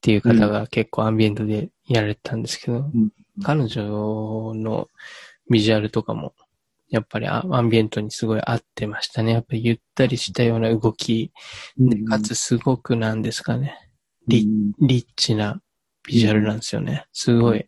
[0.00, 3.10] ていう方が結構アンビエントでやられてたんですけど、うん。
[3.42, 4.88] 彼女の
[5.50, 6.34] ビジュアルとかも、
[6.90, 9.32] やっぱりアアンビエントにすごい合ってましたね。
[9.32, 11.32] やっぱりゆったりしたような動き、
[11.76, 13.90] でかつすごくなんですかね、
[14.26, 14.46] リ
[14.80, 15.60] リッチな
[16.06, 17.06] ビジュアルなんですよね。
[17.12, 17.66] すごい、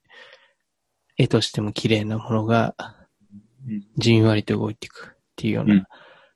[1.17, 2.75] 絵としても綺麗なものが、
[3.67, 3.87] うん。
[3.97, 5.87] じんわりと動いていくっていうような、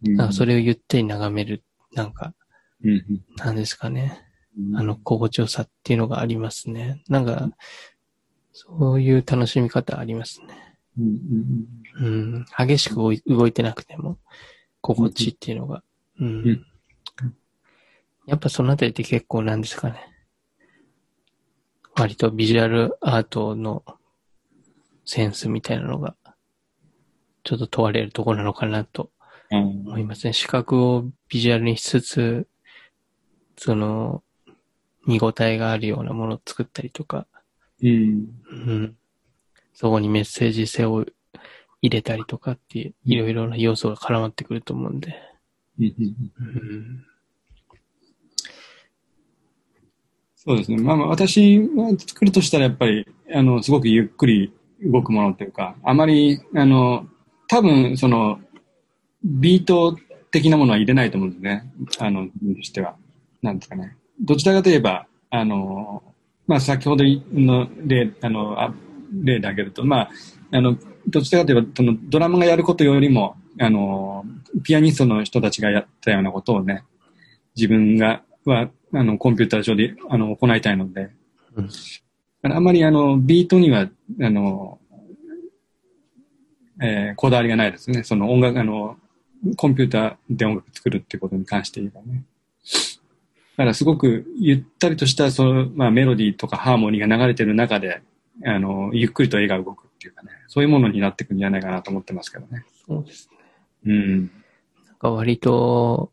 [0.07, 0.17] うん。
[0.17, 2.35] なんかそれをゆったり眺める、なんか、
[2.83, 3.05] うん。
[3.37, 4.24] なんですかね、うん
[4.75, 7.03] あの、心地よさっていうのがありますね。
[7.09, 7.51] なんか、
[8.53, 10.77] そういう楽しみ方ありますね。
[10.97, 12.47] うん。
[12.57, 12.95] 激しく
[13.27, 14.19] 動いてなくても、
[14.81, 15.83] 心地っていうのが。
[16.21, 16.27] うん。
[16.27, 16.67] うん
[18.27, 19.97] やっぱそのあたりって結構なんですかね。
[21.95, 23.85] 割とビジュアルアートの
[25.05, 26.17] センスみたいなのが、
[27.45, 29.11] ちょっと問われるところなのかなと
[29.51, 30.33] うん思いますね。
[30.33, 32.49] 視覚をビジュアルにしつつ、
[33.59, 34.23] その、
[35.07, 37.27] 見応えがあるようなものを作ったりとか、
[37.83, 38.97] うんうん。
[39.75, 41.05] そこにメッセージ性を
[41.83, 45.15] 入れたりとかっていう、いろいろな要素が絡まってくると思うんで。
[45.79, 47.05] うんうん。
[50.37, 50.79] そうですね。
[50.79, 54.53] まあまあ、私が作るとしたらやっぱり、あの、すごくゆっくり
[54.83, 57.07] 動くものというか、あまり、あの、
[57.49, 58.41] 多分、その、
[59.25, 59.97] ビート
[60.31, 61.71] 的なものは入れないと思うんですね。
[61.99, 62.97] あの、自分としては。
[63.43, 63.97] なんですかね。
[64.21, 66.03] どちらかといえば、あの、
[66.47, 68.73] まあ、先ほどの例、あの、あ
[69.23, 70.11] 例で挙げると、まあ、
[70.53, 70.77] あの、
[71.09, 74.25] どちらかといえば、その、ドラムがやることよりも、あの、
[74.63, 76.85] ピアニストの人たちがやったようなことをね、
[77.57, 81.11] 自分が、は、あの、コンピューター上で、あの、行いたいので、
[81.57, 81.69] うん
[82.47, 83.89] あまり、あの、ビートには、
[84.21, 84.79] あの、
[86.83, 88.03] えーこだわりがないですね。
[88.03, 88.97] その音楽、あの、
[89.57, 92.25] コンピューターで音楽作るってことに関して言えばね。
[93.57, 98.03] だからすごくゆったりとした、その、まあメロディーとかハーモニーが流れてる中で、
[98.45, 102.65] あの、ゆっくりと絵が動くっていうかね、そういうものになっていくんじゃないかなと思ってますけどね。
[102.87, 103.39] そうですね。
[103.87, 104.21] うん。
[104.87, 106.13] なんか割と、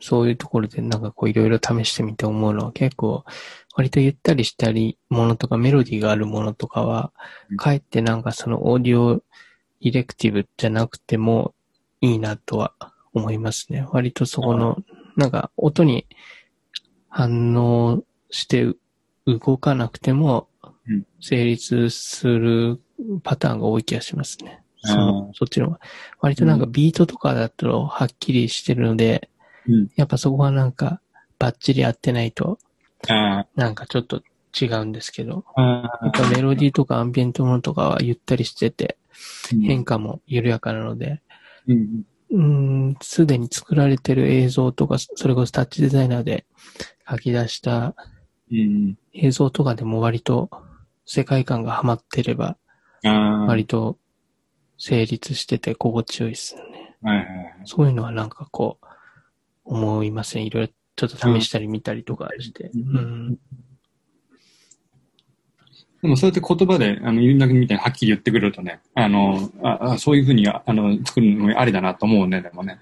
[0.00, 3.24] そういうところでなんかこういろいろ試してみて思うのは結構、
[3.74, 7.12] 割とゆったりしたりものとかメロディーがあるものとかは
[7.50, 9.22] うん、かえってなんかそのオーディオ
[9.82, 11.54] ディレクティブじゃなくても
[12.00, 12.74] いいなとは
[13.12, 13.86] 思いますね。
[13.90, 14.78] 割とそこの、
[15.16, 16.06] なんか音に
[17.10, 18.72] 反応して
[19.26, 20.48] 動かなくても
[20.88, 21.06] うん。
[21.20, 22.80] 成立する
[23.22, 24.62] パターンが多い気がしますね。
[24.82, 25.78] そあのそっちの。
[26.20, 29.30] 割となんかビートとかだとはっきりしてるので、
[29.68, 29.88] うん。
[29.96, 31.00] やっぱそこはなんか
[31.38, 32.58] バッチリ合ってないと
[33.08, 34.22] あなんかちょっと
[34.58, 38.96] 違うんですけど、あ、やっぱメロディーとかアンビエントものとかはゆったりしてて、
[39.52, 39.60] うん。
[39.60, 41.20] 変化も緩やかなので、
[41.68, 42.02] うん、
[43.02, 46.46] すでに作られてる映像とか、それこそタッチデザイナーで
[47.08, 47.94] 書き出した
[48.52, 48.98] うん。
[49.12, 50.50] 映像とかでも割と
[51.06, 52.56] 世界観がハマってれば。
[53.02, 53.98] 割と
[54.76, 56.96] 成立してて心地よいですよね。
[57.02, 57.54] はいはいはい。
[57.64, 58.86] そういうのはなんかこう、
[59.64, 60.42] 思いますね。
[60.42, 62.64] いろいろちょっと試したり見たりとかして。
[62.64, 63.38] ううんん。
[66.02, 72.78] でもそうやって言葉で、あの、ゆうなくみたいにはっきり言ってくれるとね、あの、ああそういうふうに、あの、作るのもありだなと思うね、でもね。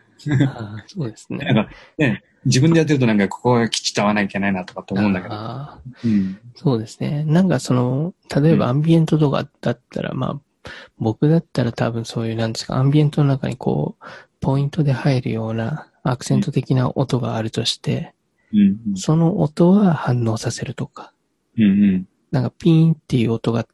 [0.86, 1.52] そうですね。
[1.52, 5.34] なんか、ね、自分でやってるとなんか、ここはきちっと合わなきゃいけないなとかって思うんだけど。
[5.34, 6.10] あうん。
[6.10, 7.24] ーそうですね。
[7.24, 14.04] なんかその、例えばアンビエントとかだったら、まあ、僕だったら多分そういう、なんですか、アンビエントの中にこう、
[14.40, 18.14] ポイントで入るようなアクセント的な音があるとして、
[18.52, 18.96] うん。
[18.96, 21.12] その音は反応させるとか、
[21.56, 21.64] うん。
[21.64, 22.08] うん。
[22.30, 23.66] なんかピーンっていう音が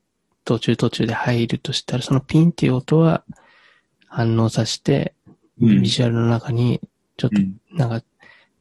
[0.45, 3.25] 途中途中で入るとしたら、そのピーンっていう音は
[4.07, 5.15] 反応させて、
[5.61, 5.83] うん。
[5.83, 6.81] ビジュアルの中に
[7.17, 7.61] ちょっとうん。
[7.73, 8.03] なんか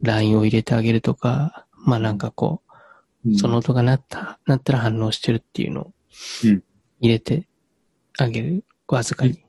[0.02, 2.62] ラインを入れてあげるとか、まあなんかこ
[3.26, 3.38] う、うん。
[3.38, 5.94] その音が鳴った、鳴ったら反応してるっていうのを
[6.46, 6.64] うん。
[7.00, 7.48] 入れて
[8.18, 8.64] あげる。
[8.88, 9.44] わずかに、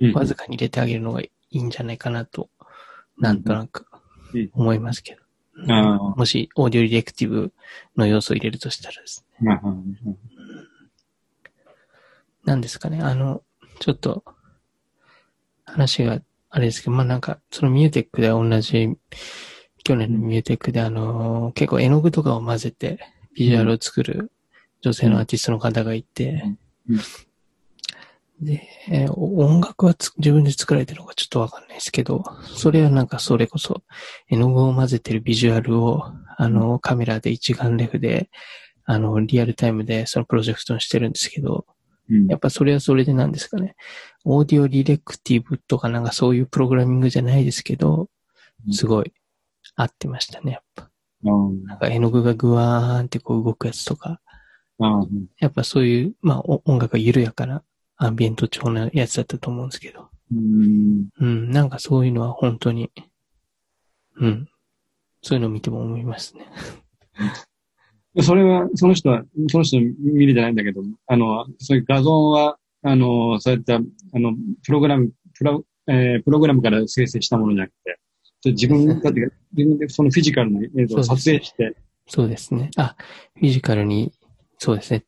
[0.00, 2.50] うん、わずかに入れてあげるのがいいんじゃないかなと、
[3.18, 3.86] なんとなく
[4.34, 4.50] うん。
[4.54, 5.22] 思いますけど。
[5.66, 7.52] もし audio reactive
[7.96, 9.24] の要素を入れるとしたらです
[12.44, 13.42] なんですかね、あの、
[13.80, 14.24] ちょっと、
[15.64, 16.20] 話が
[16.50, 18.96] あれですけど、まあなんか、その MUTEK で同じ、
[19.84, 22.98] 去年の MUTEK であの、結構絵の具とかを混ぜて、
[23.34, 24.32] ビジュアルを作る
[24.80, 26.42] 女性のアーティストの方がいて、
[26.88, 27.00] うん。
[28.40, 33.82] で、えー音楽はつ自分で作られてるのかちょっとわかんないですけど、それはなんかそれこそ、
[34.28, 36.04] 絵の具を混ぜてるビジュアルを、
[36.36, 38.30] あの、カメラで一眼レフで、
[38.90, 41.66] あの、リアルタイムでそのプロジェクトにしてるんですけど、
[42.10, 43.76] うんやっぱそれはそれでなんですかね。
[44.24, 48.08] audio reactive とかなんかそういうプログラミングじゃないですけど、
[48.72, 49.12] すごい
[49.76, 50.88] 合ってましたね、やっぱ。
[51.24, 54.22] うんなんか絵の具がグワーンってこう動くやつとか、
[54.78, 57.62] うんやっぱそういう、まあお音楽が緩やかな
[57.98, 60.08] アンビエント調なやつだったと思うんですけど。
[60.32, 62.90] うんうん、なんかそういうのは本当に、
[64.16, 64.48] うん。
[65.22, 66.46] そういうのを見ても思いますね。
[68.22, 73.80] それは、その人は、その人見るじゃないんだけど、あの、そういう画像は、あの、そういった、あ
[74.14, 77.98] の、プログラム、プロ、えープログラムから生成したものじゃなくて、
[78.44, 79.20] で自分だって、
[79.52, 81.76] 自分でそのフィジカルの映像を撮影して、
[82.06, 82.70] そうですね。
[82.76, 82.96] あ、
[83.34, 84.12] フィジカルに、
[84.58, 85.04] そうですね。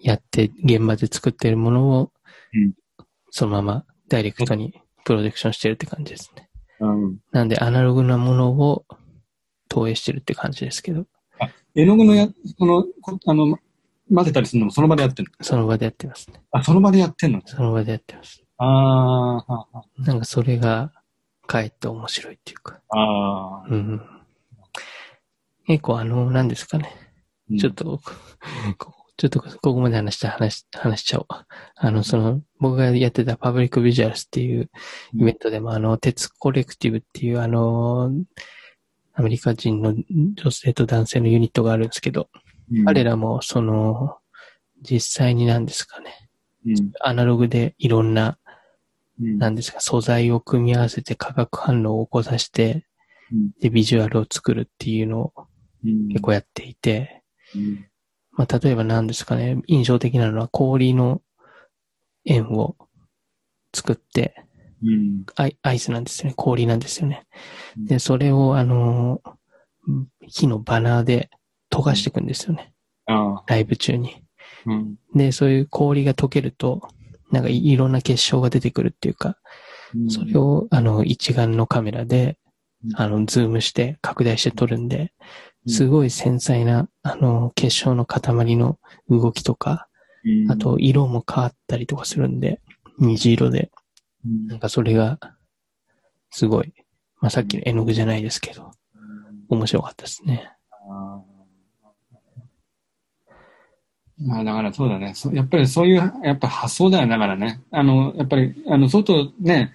[0.00, 2.12] やって、現場で作ってるものを、
[2.54, 2.72] うん
[3.30, 4.74] そのままダイレクトに
[5.04, 6.48] プロジェクションしてるって感じですね。
[6.80, 8.84] うん、なんで、アナログなものを
[9.68, 11.06] 投影してるって感じですけど、
[11.74, 12.28] 絵の具のや、
[12.58, 13.58] その、こあの、
[14.12, 15.32] 混ぜたりするのもその場でやってんの？
[15.42, 16.40] その場でやってますね。
[16.50, 17.42] あ、その場でやってんの？
[17.44, 18.42] その場でやってます。
[18.56, 20.92] ああ、ははなんかそれが、
[21.46, 22.80] かえって面白いっていうか。
[22.88, 24.00] ああ、うん。
[25.66, 26.92] 結構あの、何ですかね。
[27.50, 28.00] うんちょっと、
[28.78, 31.26] こちょっとここまで話した話、話しちゃおう。
[31.74, 34.70] あの、その、僕がやってたパブリックビジュアルスっていう
[35.14, 38.10] イベントでも、あの、鉄コレクティブっていう、あの、
[39.18, 39.96] アメリカ人の
[40.36, 42.28] 女性と男性のユニットがあるんですけど、
[42.72, 42.84] うん。
[42.84, 44.18] 彼らも、その、
[44.80, 46.30] 実際に何ですかね。
[46.64, 46.92] うん。
[47.00, 48.38] アナログでいろんな、
[49.20, 49.38] うん。
[49.38, 52.86] 何ですか、素材を組み合わせて化学反応を起こさせて、
[53.32, 53.50] うん。
[53.60, 55.32] で、ビジュアルを作るっていうのを
[55.84, 56.08] うん。
[56.08, 57.24] 結構やっていて、
[57.56, 57.86] うん。
[58.30, 61.22] まあ、例えば何ですかね、印象的なのは氷の
[62.24, 62.76] 円を
[63.74, 64.44] 作って、
[64.82, 65.24] うん。
[65.36, 67.26] アイアイスなんですよね、氷なんですよね。
[67.76, 67.84] うん。
[67.86, 71.30] で、それをあのー、火のバーナーで
[71.70, 72.72] 溶かしていくんですよね、
[73.46, 74.22] ライブ中に。
[74.66, 74.96] うん。
[75.14, 76.88] で、そういう氷が溶けると、
[77.30, 79.36] なんかいいろんな結晶が出てくるっていうか、
[79.94, 80.10] うん。
[80.10, 82.38] それをあの一眼のカメラで
[82.84, 83.00] う、ん。
[83.00, 85.12] あの、ズームして拡大して撮るんで、
[85.66, 85.72] うん。
[85.72, 88.78] すごい繊細な、あの、結晶の塊の
[89.08, 89.88] 動きとか、
[90.24, 90.50] うん。
[90.50, 92.60] あと、色も変わったりとかするんで、
[92.98, 93.70] 虹色で。
[94.24, 95.18] うんなんかそれが、
[96.30, 96.72] すごい、
[97.20, 98.72] まあ、さっきの絵の具じゃないですけど、
[99.48, 100.52] 面白かったですね。
[104.20, 105.12] まあだからそうだね。
[105.14, 107.10] そやっぱりそういう、やっぱ発想だよね。
[107.10, 107.60] だからね。
[107.70, 109.72] あの、やっぱり、あの、外ね、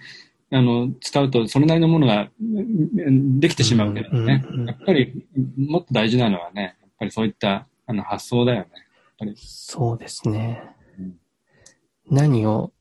[0.50, 4.44] あの、使うとそれなりのものがうんできてしまうけどね。
[4.66, 5.26] やっぱり、
[5.56, 8.66] もっと大事なのはね、やっぱりそういったあの発想だよ
[9.20, 9.34] ね。
[9.36, 10.62] そうですね
[10.98, 11.14] うん。
[12.10, 12.72] 何を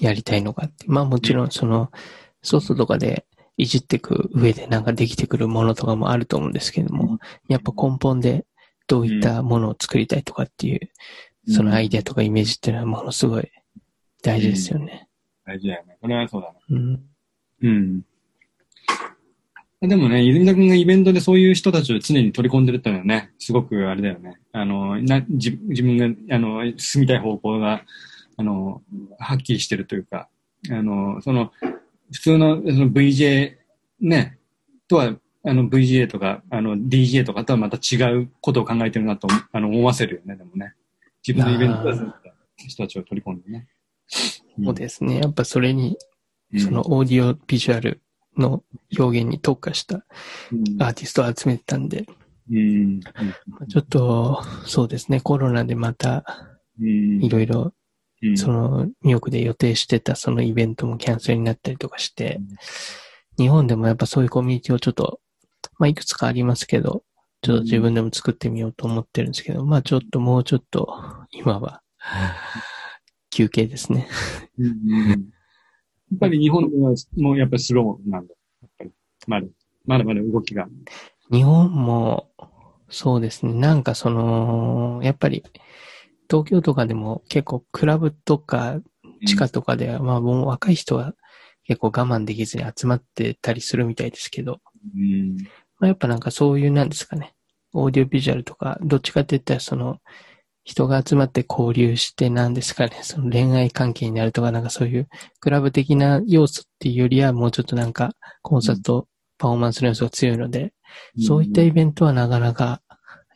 [0.00, 0.84] やりたいのかって。
[0.88, 1.90] まあもちろんその、
[2.42, 3.26] 外とかで
[3.56, 7.18] いじっていく上でなんかできてくるものとかもあると思うんですけども、
[7.48, 8.46] やっぱ根本で
[8.86, 10.90] どういったものを作りたいとかっていう、
[11.48, 13.50] そのアイデアとかイメージっていうのはものすごい
[14.22, 15.08] 大事ですよね。
[15.44, 15.96] 大事だよね。
[16.00, 16.58] これはそうだね。
[16.70, 17.02] うん。
[17.62, 18.02] うん。
[19.80, 24.38] でもね、泉田君がイベントでそういう人たちを常に取り込んでるっていうのはね、すごくあれだよね。
[24.52, 27.84] あの、な自自分が、あの、進みたい方向が、
[28.38, 28.82] あの、
[29.18, 30.28] はっきりしてるというか、
[30.70, 31.52] あの、その、
[32.12, 33.56] 普通のその VJ
[34.00, 34.38] ね、
[34.88, 40.74] とは、あの VGA とか、あの DJ とかとはまた違うことを考えてるなとあの思わせるよね、でもね。
[41.26, 41.92] 自分のイベントで
[42.56, 43.68] 人たちを取り込んでね。
[44.08, 45.18] そうですね。
[45.18, 45.96] やっぱそれに、
[46.52, 48.00] うんその、オーディオビジュアル
[48.36, 48.62] の
[48.98, 50.06] 表現に特化した
[50.52, 52.06] うんアーティストを集めてたんで、
[52.50, 53.00] うん。
[53.00, 56.24] ちょっと、そうですね、コロナでまた、
[56.80, 57.72] うん、いろいろ、
[58.22, 62.40] うん、その、ニューヨークで予定してたそのイベントもキャンセルになったりとかして、
[63.38, 65.20] 日本でもやっぱそういうコミュニティをちょっと、
[65.78, 67.04] まあ、いくつかありますけど、
[67.42, 70.92] ちょっと自分でも作ってみようと思ってるんですけど、まあ、ちょっともうちょっと、
[71.30, 71.82] 今は、
[73.30, 74.08] 休憩ですね。
[74.58, 74.66] や
[76.16, 78.34] っぱり日本ではもうやっぱりスローなんだ。
[78.62, 78.90] やっぱり
[79.26, 79.46] まだ、
[79.84, 80.66] まだまだ動きが。
[81.30, 82.30] 日本も、
[82.88, 83.52] そうですね。
[83.52, 85.44] なんかその、やっぱり、
[86.30, 88.80] 東京とかでも結構クラブとか
[89.26, 91.14] 地下とかでは、まあもう若い人は
[91.64, 94.60] 結構我慢できずに集まってたりするみたいですけど、
[94.96, 95.36] うん。
[95.78, 97.34] まあ、やっぱなんかそういうなんですかね。
[97.74, 99.98] オーディオビジュアルとか、どっちかって言ったらその、
[100.64, 102.98] 人が集まって交流してなんですかね。
[103.02, 105.08] その恋愛関係になるとか、なんかそういう
[105.40, 110.74] クラブ的な要素っていうよりはもうちょっとなんかコンサート、パフォーマンスの要素が強いので、
[111.26, 112.82] そういったイベントはなかなか、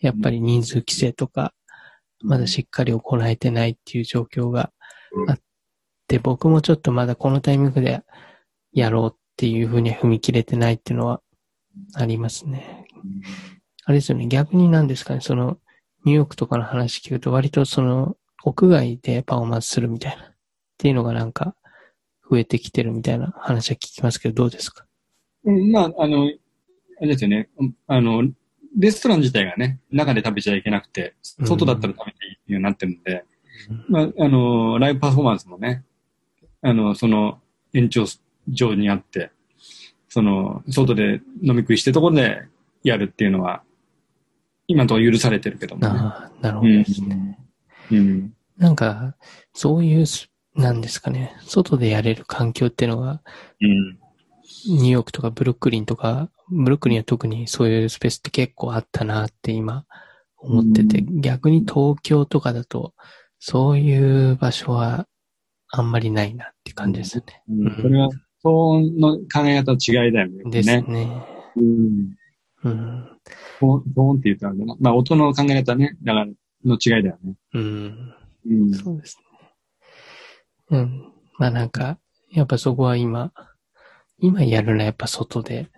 [0.01, 1.55] やっぱり人数規制とか、
[2.23, 4.73] まだしっかり行えてないっていう状況が
[5.29, 5.39] あっ
[6.09, 8.03] て、僕もちょっとまだこのタイミングで
[8.73, 11.21] やろうっていうふうには踏み切れてないっていうのは
[11.95, 12.87] ありますね。
[13.85, 15.59] あれですよね、逆になんですかね、その、
[16.05, 20.27] ニューヨークとかの話聞くと割とその、屋外でパフォーマンスするみたいな、っ
[20.79, 21.55] ていうのがなんか、
[22.31, 24.87] 増えてきてるみたいな話は聞きますけど、どうですか？
[25.45, 26.29] うん、まあ、あの、あ
[27.03, 27.51] れですよね。
[27.59, 28.23] うんあの、
[28.79, 33.25] レストラン自体がね、中で食べちゃいけなくて、外だったら食べていいっていうようになってるんで、
[33.89, 35.85] まあ、あの、ライブパフォーマンスもね、
[36.63, 37.41] あの、その
[37.75, 38.07] 延長
[38.49, 39.31] 上にあって、
[40.09, 42.43] その、外で飲み食いしてるところで
[42.83, 43.63] やるっていうのは、
[44.67, 45.89] 今のところ許されてるけどもね。
[45.89, 47.39] ああ、なるほどですね。
[47.91, 48.35] うん。
[48.57, 49.17] なんか、
[49.55, 53.23] そういうす、なんですかね、外でやれる環境っていうのが、
[53.61, 53.99] うん。
[54.69, 59.85] ニューヨークとかブルックリンとか、ブルックリンは特にそういうスペースって結構あったなって今
[60.39, 62.95] 思ってて、逆に東京とかだと、
[63.39, 65.07] そういう場所は
[65.69, 67.43] あんまりないなって感じですよね。
[67.49, 68.09] うん、これは、
[68.45, 70.51] 騒音の考え方の違いだよね。
[70.51, 70.83] ですね。
[70.83, 71.27] ね。
[71.57, 72.17] うん。
[72.65, 73.03] うん。
[73.03, 74.77] って言ったらあれだな。
[74.81, 75.97] まあ、音の考え方ね。
[76.03, 76.27] だから、
[76.65, 77.35] の違いだよね。
[77.55, 78.15] うん。
[78.47, 78.75] うん。
[78.75, 79.19] そうです
[80.71, 80.79] ね。
[80.79, 81.13] うん。
[81.39, 81.99] まあなんか、
[82.31, 83.33] やっぱそこは今、
[84.23, 85.69] 今やるのはやっぱ外で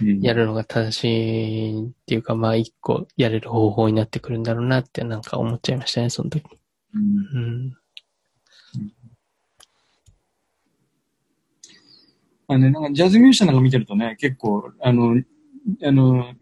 [0.00, 6.44] うんやるのが正しいっていうか、まあ一個やれる方法になってくるんだろうなってなんか思っちゃいましたね、その時。
[6.94, 7.78] うんうん。
[12.46, 15.20] あのね、なんかジャズミュージシャンなんか見てるとね、結構、あの、
[15.84, 16.32] あの、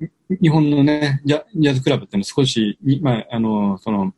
[0.40, 4.12] 日本のね、ジャジャズクラブってのは少し、にまあ、あの、その、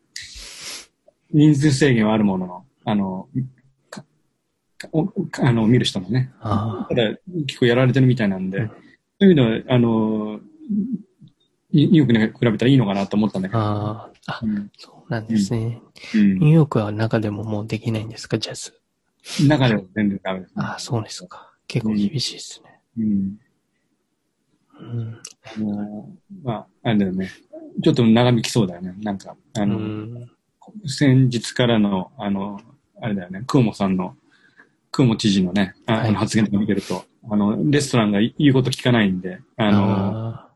[1.30, 3.28] 人数制限はあるものの、あの、
[5.40, 8.70] あの、見る人もね、あただ結構やられてるみたいなんで、うん
[9.20, 10.38] そういうのは、あの、
[11.72, 13.58] ニニューヨークに比べたらいいのかなと思ったんだけあ。
[13.58, 13.64] ど。
[13.64, 14.32] ああ。
[14.34, 15.82] あ、うんそうなんですね。
[16.14, 18.74] うんニューヨークは中でももうできないんですか、ジャズ？
[19.48, 20.54] 中では全然ダメです、ね。
[20.58, 21.52] ああ、そうですか。
[21.66, 22.80] 結構厳しいですね。
[22.98, 23.38] うん。
[24.80, 25.20] うん。
[25.56, 26.08] あの
[26.44, 27.28] まあ、あれだよね。
[27.82, 28.94] ちょっと長引きそうだよね。
[29.02, 30.30] なんか、あうの、ん。
[30.86, 32.60] 先日からの、あの、
[33.02, 34.16] あれだよね、クオモさんの、
[34.90, 40.48] クオモ知事のね、あの発言とか見てると、あの、レストランが言うこと聞かないんで、あの、あ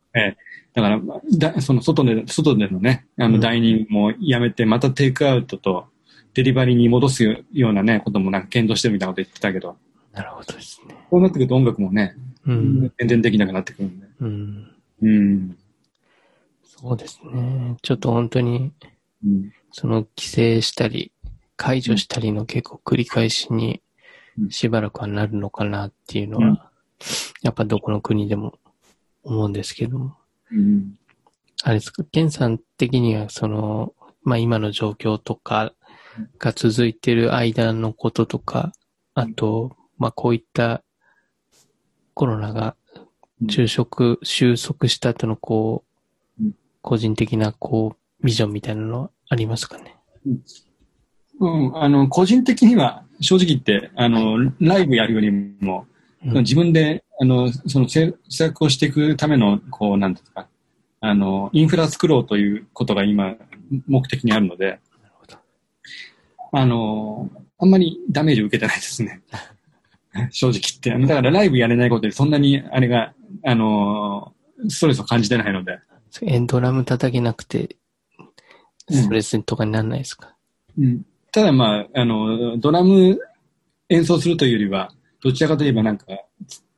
[0.74, 5.86] だから、まあだその外で、外でのね、あうんの、ダイニングもやめて、またテイクアウトと
[6.34, 9.76] デリバリーに戻すようなね、こともなんか検討してるみたいなこと言ってたけど、
[10.14, 10.94] あ、なるほどですね。
[11.10, 12.92] こうなってくると音楽もね、うん。
[12.98, 14.06] 全然できなくなってくるんで。
[14.20, 14.70] うん。
[15.02, 15.58] うん。
[16.64, 17.76] そうですね。
[17.82, 18.72] ちょっと本当に、
[19.24, 19.52] うん。
[19.72, 21.12] その規制したり、
[21.56, 23.80] 解除したりの結構繰り返しにうん
[24.50, 26.50] しばらくはなるのかなっていうのうん。
[26.54, 26.70] は、
[27.42, 28.58] やっぱどこの国でも
[29.22, 30.16] 思うんですけども。
[30.50, 30.98] うん。
[31.62, 35.74] あれですか、ケンさん的にはその、まあ今の状況とか
[36.38, 38.72] が続いてる間のこととか、
[39.14, 40.82] あと、まあこういった
[42.14, 42.76] コロナが
[43.48, 45.84] 収束、収束した後のこ
[46.40, 49.96] ううん、個人的なこう、ビジョンみたいなのはありますかね？
[51.40, 55.86] うん、あの、個人的には、正直言って、あの、ライブやるよりも、
[56.24, 56.34] うん。
[56.38, 60.48] 自分で、あの、その制作をしていくための、こう、なんですか、
[61.00, 63.36] あの、インフラ作ろうということが今、
[63.86, 64.80] 目的にあるので、
[65.14, 65.36] ほど。
[66.52, 69.20] あの、あんまりダメージを受けてないですね。
[70.30, 71.06] 正直言って。
[71.06, 74.34] だからライブやれないことで、そんなに、あれが、あの、
[74.68, 75.78] ストレスを感じてないので、
[76.22, 77.76] エンドラム叩けなくて、
[78.88, 78.96] うん。
[78.96, 80.36] ストレスとかにならないですか、
[80.78, 83.18] うんただまあ、あの、ドラム
[83.88, 84.92] 演奏するというよりは、
[85.22, 86.06] どちらかといえばなんか、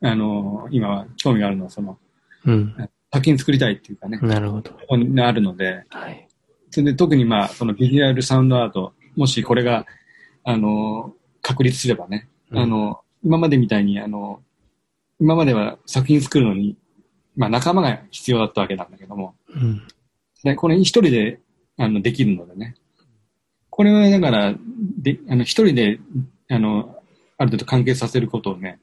[0.01, 1.98] あの、今は興味があるのは、その、
[2.47, 2.74] うん。
[3.12, 4.70] 作品作りたいっていうかね、なるほど。
[4.89, 6.28] あるので、はい。
[6.70, 9.86] それで特にまあ、そのビジュアルサウンドアート、もしこれが、
[10.44, 14.40] あの、確立すればね、うんあの、今までみたいに、あの、
[15.20, 16.76] 今までは作品作るのに、
[17.36, 19.82] まあ仲間が必要だったわけなんだけども、うん。
[20.44, 21.40] でこれ一人で、
[21.76, 22.76] あの、できるのでね。
[23.76, 24.55] これはだから、
[25.02, 25.98] で、あの、一人で、
[26.48, 26.96] あの、
[27.36, 28.78] ある程度関係させることをね、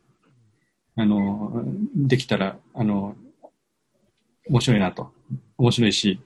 [0.98, 1.64] あの、
[1.96, 3.16] できたら、あの、
[4.50, 5.14] 面白いなと。
[5.58, 6.20] 面白いし、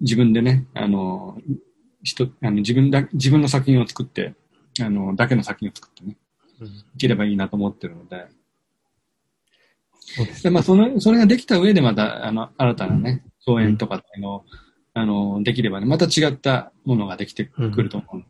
[0.00, 1.36] 自分でね、あの、
[2.02, 4.32] 人、あの自分だ、自分の作品を作って、
[4.80, 6.16] あの、だけの作品を作ってね、
[6.58, 6.68] うん。
[6.68, 8.28] いければいいなと思ってるので、
[10.00, 14.44] そうですでまあ、その、それができた上でまた、あの、新たなね、共演とかっていうのを、
[14.94, 18.24] あの、できればね、また違ったものができてくると思う。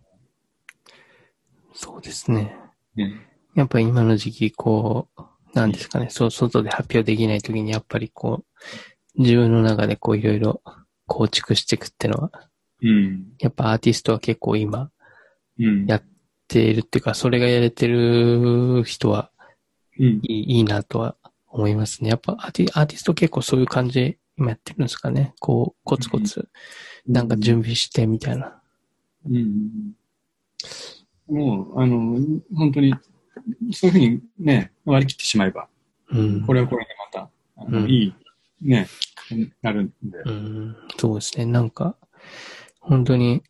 [1.73, 2.57] そうですね。
[2.95, 5.23] ねやっぱり今の時期、こう、
[5.55, 8.45] なんですかね、そう、外で発表できない時に、やっぱりこ
[9.17, 10.63] う、自分の中でこういろいろ
[11.07, 12.31] 構築していくっていうのは、
[12.83, 13.33] うん。
[13.39, 14.91] やっぱアーティストは結構今
[15.59, 15.87] うん。
[15.87, 16.03] やっ
[16.49, 19.31] ているっていうか、それがやれてる人は
[19.99, 20.07] うん。
[20.07, 21.17] いいいいなとは
[21.49, 22.11] 思いますね。
[22.11, 25.35] やっぱアーティアーティスト結構そういう感じで今やってるんですかね。
[25.39, 26.49] こう、コツコツ、
[27.07, 28.59] なんか準備してみたいな。
[29.29, 29.93] うん。
[31.29, 32.19] もう、あの、
[32.57, 32.95] 本当に、
[33.71, 35.69] そういうふうにね、割り切ってしまえば、
[36.11, 36.47] うん。
[36.47, 38.15] これはこれでまた、あのうんいい、
[38.63, 38.89] ね、
[39.61, 40.19] なるんで。
[40.25, 41.45] うん、そうですね。
[41.45, 41.97] なんか、
[42.81, 43.43] 本当に、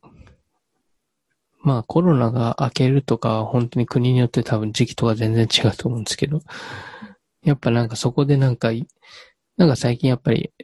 [1.62, 6.40] まあコロナが明けるとか、本当に国によって多分時期とか全然違うと思うんですけど、
[7.44, 8.86] やっぱなんかそこでなんかい、
[9.61, 10.55] なんか最近やっぱり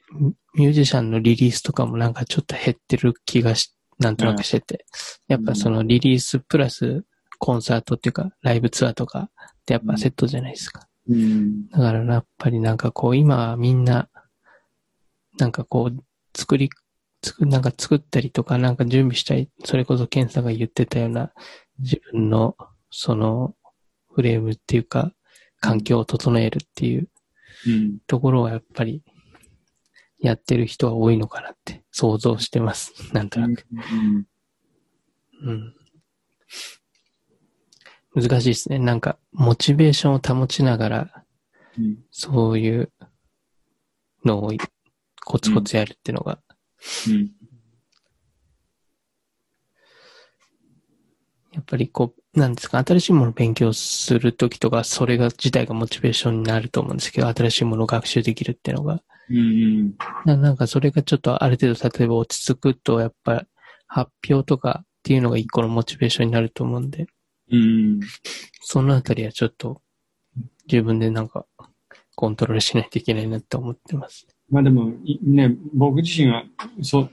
[0.54, 4.86] ミュージシャンのリリースとかもなんかちょっと減ってる気がし、なんとなくしてて、
[5.28, 7.04] やっぱそのリリースプラス
[7.38, 9.28] コンサートっていうかライブツアーとかっ
[9.66, 10.88] てやっぱセットじゃないですか。
[11.10, 11.68] うん。
[11.68, 14.08] だからやっぱりなんかこう今はみんな、
[15.36, 16.04] なんかこう
[16.34, 16.70] 作り、
[17.20, 21.32] つく、なんか作ったりとかなんか準備したい、それこそケンさんが言ってたような
[21.80, 22.56] 自分の
[22.90, 23.54] その
[24.14, 25.12] フレームっていうか
[25.60, 27.08] 環境を整えるっていううん。
[28.06, 29.02] ところはやっぱり
[30.18, 32.92] やってる人は多いのかなって想像してます。
[33.14, 33.66] なんとなく。
[35.42, 35.74] うん。
[38.14, 38.78] 難しいですね。
[38.78, 41.24] なんかモチベーションを保ちながら
[41.78, 41.98] うん。
[42.10, 42.92] そういう
[44.24, 44.52] のを
[45.24, 46.40] コツコツやるっていうのが、
[47.08, 47.30] うん。
[51.52, 59.02] やっぱりこう、なんですか、新しいものを勉強するときとか、それが自体がモチベーションになると思うんですけど、新しいものを学習できるっていうのが。
[59.30, 59.94] うん。
[60.24, 63.46] ななんかそれがちょっとある程度、例えば落ち着くと、やっぱ
[63.86, 67.06] 発表とかっていうのが一個のモチベーションになると思うんで、
[67.50, 68.00] うん。
[68.60, 69.80] そのあたりはちょっと
[70.70, 71.46] 自分でなんか
[72.16, 74.26] コントロールしないといけないなって思ってます。
[74.48, 76.44] まあでも、いね、僕自身は、
[76.82, 77.10] そう、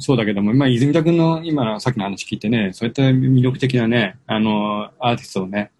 [0.00, 5.70] そうだけども、まあ、泉田君の今のさっきの話聞いてね、そういった魅力的なね、あの、アーティストをね、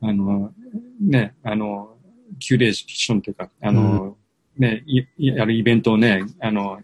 [0.00, 0.52] あの、
[1.00, 1.96] ね、あの、
[2.40, 4.16] キュレーションというか、あの、
[4.58, 6.80] ね、いやるイベントをね、あの、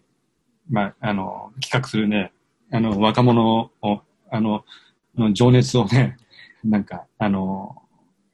[0.70, 2.32] まあ、あの、企画するね、
[2.70, 4.64] あの、若者を、あの、
[5.16, 6.16] の情熱をね、
[6.64, 7.82] なんか、あの、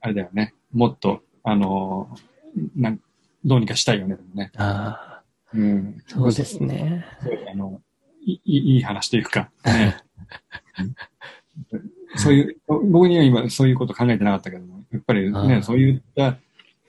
[0.00, 2.14] あれだよね、もっと、あの、
[2.76, 3.00] なん
[3.44, 4.50] どうにかしたいよね、でもね。
[4.56, 5.13] ああ、
[5.54, 6.02] うん。
[6.06, 7.04] そうですね。
[7.52, 7.80] あの、
[8.24, 9.96] いいいい話というか、ね、
[12.16, 16.36] そういう、僕には今そういうこと考えてなかったけども、やっぱりあね、ーそういった、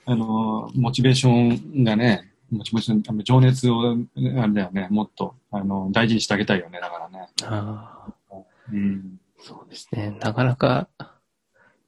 [0.05, 7.27] あの、モチベーションがね、モチベーショの情熱を、あれだよね、もっと、あの、大事にしてあげたいよね、だからね。
[7.43, 8.35] ああ、
[8.71, 9.19] うん。
[9.39, 10.17] そうですね。
[10.21, 10.87] なかなか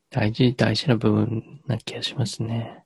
[0.09, 2.83] 大事、大事な部分な気がしますね。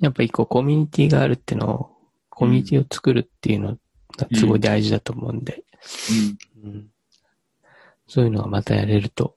[0.00, 1.95] やっぱ一個コミュニティがあるっていうのを、
[2.36, 3.76] コミュニティを作るっていうの
[4.16, 5.64] がすごい大事だと思うんで、
[6.64, 6.86] うん
[8.08, 9.34] そういうのがまたやれると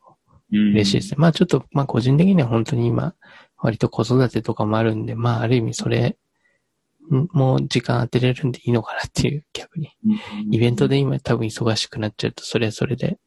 [0.51, 0.71] うん。
[0.71, 1.15] 嬉しいですね。
[1.17, 3.15] まあちょっと、まあ個人的には本当に今、
[3.57, 6.17] 割と子育てとかもあるんで、まあある意味それ、
[7.11, 9.91] んもう時間当てれるんでいいのかなっていう、逆に。
[10.05, 10.09] う
[10.49, 10.53] ん。
[10.53, 13.19] イベントで今多分忙しくなっちゃうと、それはそれで、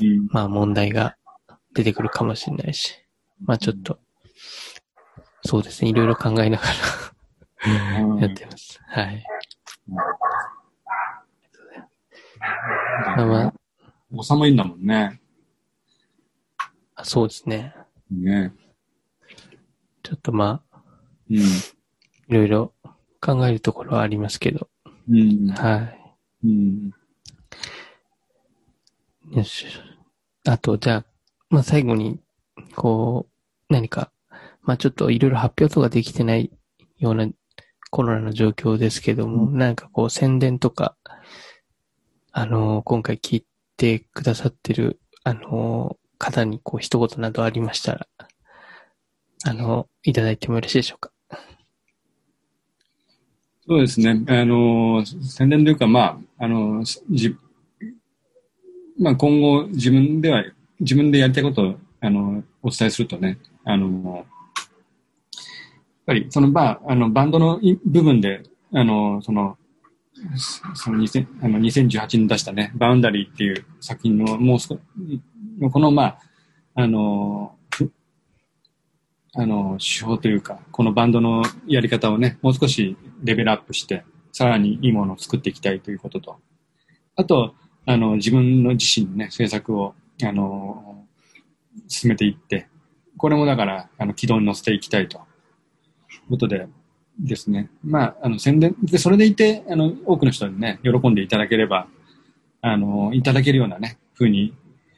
[0.00, 1.16] うん、まあ問題が
[1.74, 2.94] 出てくるかもしれないし、
[3.44, 3.98] まあちょっと、
[5.44, 6.60] そうですね、いろいろ考えながうんら
[8.20, 8.80] やってます。
[8.86, 9.24] はい。
[9.88, 10.02] ま
[13.14, 13.54] あままあ、
[14.12, 15.20] おさもいいんだもんね。
[16.94, 17.74] あ、そうですね。
[18.10, 18.52] ね。
[20.02, 20.82] ちょっとまあ、
[21.30, 21.36] うん。
[21.36, 21.42] い
[22.28, 22.74] ろいろ
[23.20, 24.68] 考えるところはありますけど、
[25.08, 25.48] うん。
[25.50, 25.92] は
[26.42, 26.90] うん。
[29.30, 29.36] い。
[29.36, 29.66] よし。
[30.46, 31.04] あと、じゃあ、
[31.50, 32.20] まあ最後に、
[32.74, 33.28] こ
[33.68, 34.10] う、何か、
[34.62, 36.50] まあちょっといろいろ発表とかできてない
[36.98, 37.28] ような
[37.90, 40.96] コロナの状況ですけども、うなんかこう宣伝とか、
[42.32, 43.46] あのー今回聞い
[43.76, 48.06] てくださってる、あのー方にこう一言などありましたら、
[49.44, 51.10] あのーいただいてもよろしいでしょうか？
[53.66, 54.24] そうですね。
[54.28, 57.36] あの、宣伝というか、まあ、あの、じ、
[58.98, 60.44] まあ今後自分では、
[60.80, 64.26] 自分でやりたいことを、あの、お伝えするとね、あの、
[66.10, 68.42] ぱりその、まあ、あの、バンドの部分で、
[68.72, 69.56] あの、その、
[70.74, 74.78] その2000あの2018年出したね、バウンダリーっていう作品の、もう少
[75.70, 76.18] この、まあ、
[76.74, 77.54] あの、
[79.34, 86.36] あの、手法というか、このバンドのやり方をね、もう少しレベルアップして、さらにいいものを作っていきたいということと、
[87.14, 87.54] あと、
[87.86, 91.06] あの、自分の自身のね、制作を、あの、
[91.86, 92.68] 進めていって、
[93.16, 95.29] これもだから、あの、軌道に乗せていきたいと。
[96.30, 96.66] ことで
[97.18, 97.70] ですね。
[97.84, 101.88] まあ、あの、宣伝、で、それでいて、あの、多くの人にね、喜んでいただければ、
[102.62, 104.54] あの、いただけるようなね、ふうに、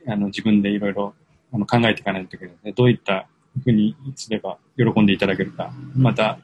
[0.07, 1.15] あの、自分でいろいろ、
[1.53, 3.29] あの、考えていかないといけないので、どういった
[3.65, 6.39] ふうにすれば喜んでいただけるか、また、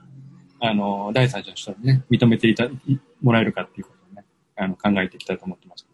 [0.61, 4.25] あの、第三者の人にね、認めていた、いもらえるかっていうことをね、
[4.57, 5.87] あの、考えていきたいと思ってます。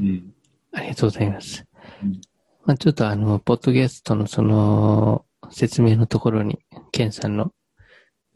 [0.00, 0.34] うん。
[0.72, 1.64] ありがとうございます。
[2.02, 2.20] うん
[2.64, 6.58] まあ、ちょっとあの、ポッドキャストのその、説明のところに、
[6.90, 7.52] ケンさんの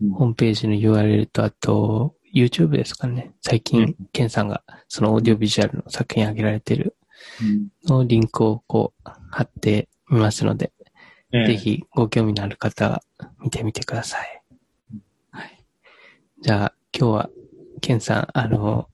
[0.01, 3.33] うんホームページの URL と、あと、YouTube ですかね。
[3.41, 6.95] 最う近ん、ケンさんがそのオーディオビジュアルの作品上げられてる
[7.41, 10.73] うんのリンクをこう、貼ってみますので、
[11.33, 13.03] ええぜひご興味のある方は
[13.41, 14.43] 見てみてください。
[15.31, 15.65] はい。
[16.41, 17.31] じゃあ、今日は、
[17.81, 18.89] ケンさん、あの、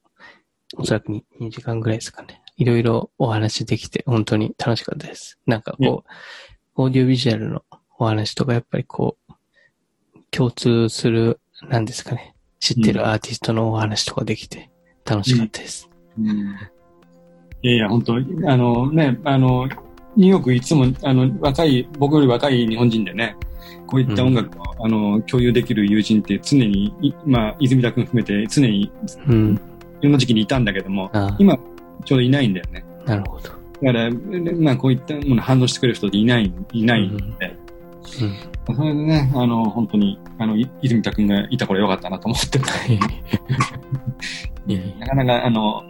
[0.77, 2.41] おそらくに2時間ぐらいですかね。
[2.57, 5.39] いろいろお話できて、本当に楽しかったです。
[5.47, 7.63] なんかこう、オーディオビジュアルの
[8.03, 9.33] お話とか、やっぱりこう、
[10.31, 12.35] 共通する、なんですかね。
[12.61, 14.71] 知ってるアーティストのお話とかできて、
[15.05, 15.89] 楽しかったです。
[16.19, 16.57] うん
[17.65, 19.69] いやいや、本当あのね、あの、
[20.17, 23.37] ニューヨークいつも、あの、若い、僕より若い日本人でね、
[23.87, 28.91] こういった音楽を、あの、共有できる友人って常に、いまあ、泉田君含めて常に、
[29.29, 29.61] うん。
[30.01, 31.57] いろんな時期にいたんだけども、あ今、
[32.05, 32.85] ちょうどいないんだよね。
[33.07, 33.45] なるほど。
[33.45, 34.11] だから、
[34.59, 37.57] まあ、こういったもの反応してくれる人っていない、いないんで、
[38.69, 38.77] うん。
[38.77, 42.65] それでね、あの、本当に、あの、い泉田君がいた頃よかったなと思ってる。
[44.67, 45.83] いやいやなかなか、あの、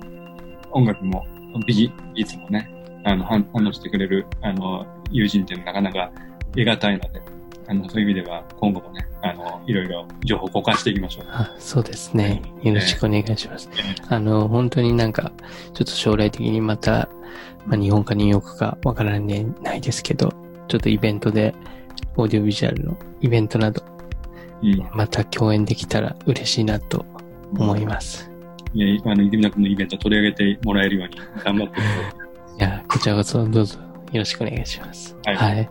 [0.71, 1.25] 音楽も、
[1.67, 2.71] 美術もね、
[3.05, 6.13] あの、反反応してくれる、あの、友人っていうのはなかなか
[6.53, 7.23] 得難いので、
[7.69, 11.25] あの、そういう意味では、今後もね、あの、いろいろ情報交換していきましょう。
[11.29, 12.43] あそうですね。
[12.63, 13.71] よろしくお願いします。
[13.79, 15.33] えあの、本当になんか、
[15.75, 17.09] ちょっと将来的にまた、
[17.67, 20.33] まあ、日本かニューヨークかわからないですけど、
[20.69, 21.55] ちょっとイベントで、
[22.17, 23.83] オーディオビジュアルのイベントなど、
[24.63, 24.89] うん。
[24.93, 27.05] また共演できたら嬉しいなと
[27.59, 28.31] 思います。
[28.75, 31.81] いや、あの、泉田君のイベント取り上げてもらえるように頑張ってく
[32.59, 33.79] いや、こちらこそどうぞ
[34.13, 35.17] よろしくお願いします。
[35.25, 35.69] はい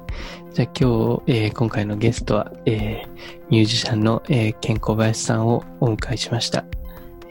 [0.53, 3.09] じゃあ今日、えー今回のゲストは、えー
[3.49, 6.65] ミュージシャンの、えー、ケン小林さんをお迎えしました。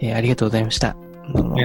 [0.01, 0.97] えーありがとうございました。
[1.35, 1.56] どうも。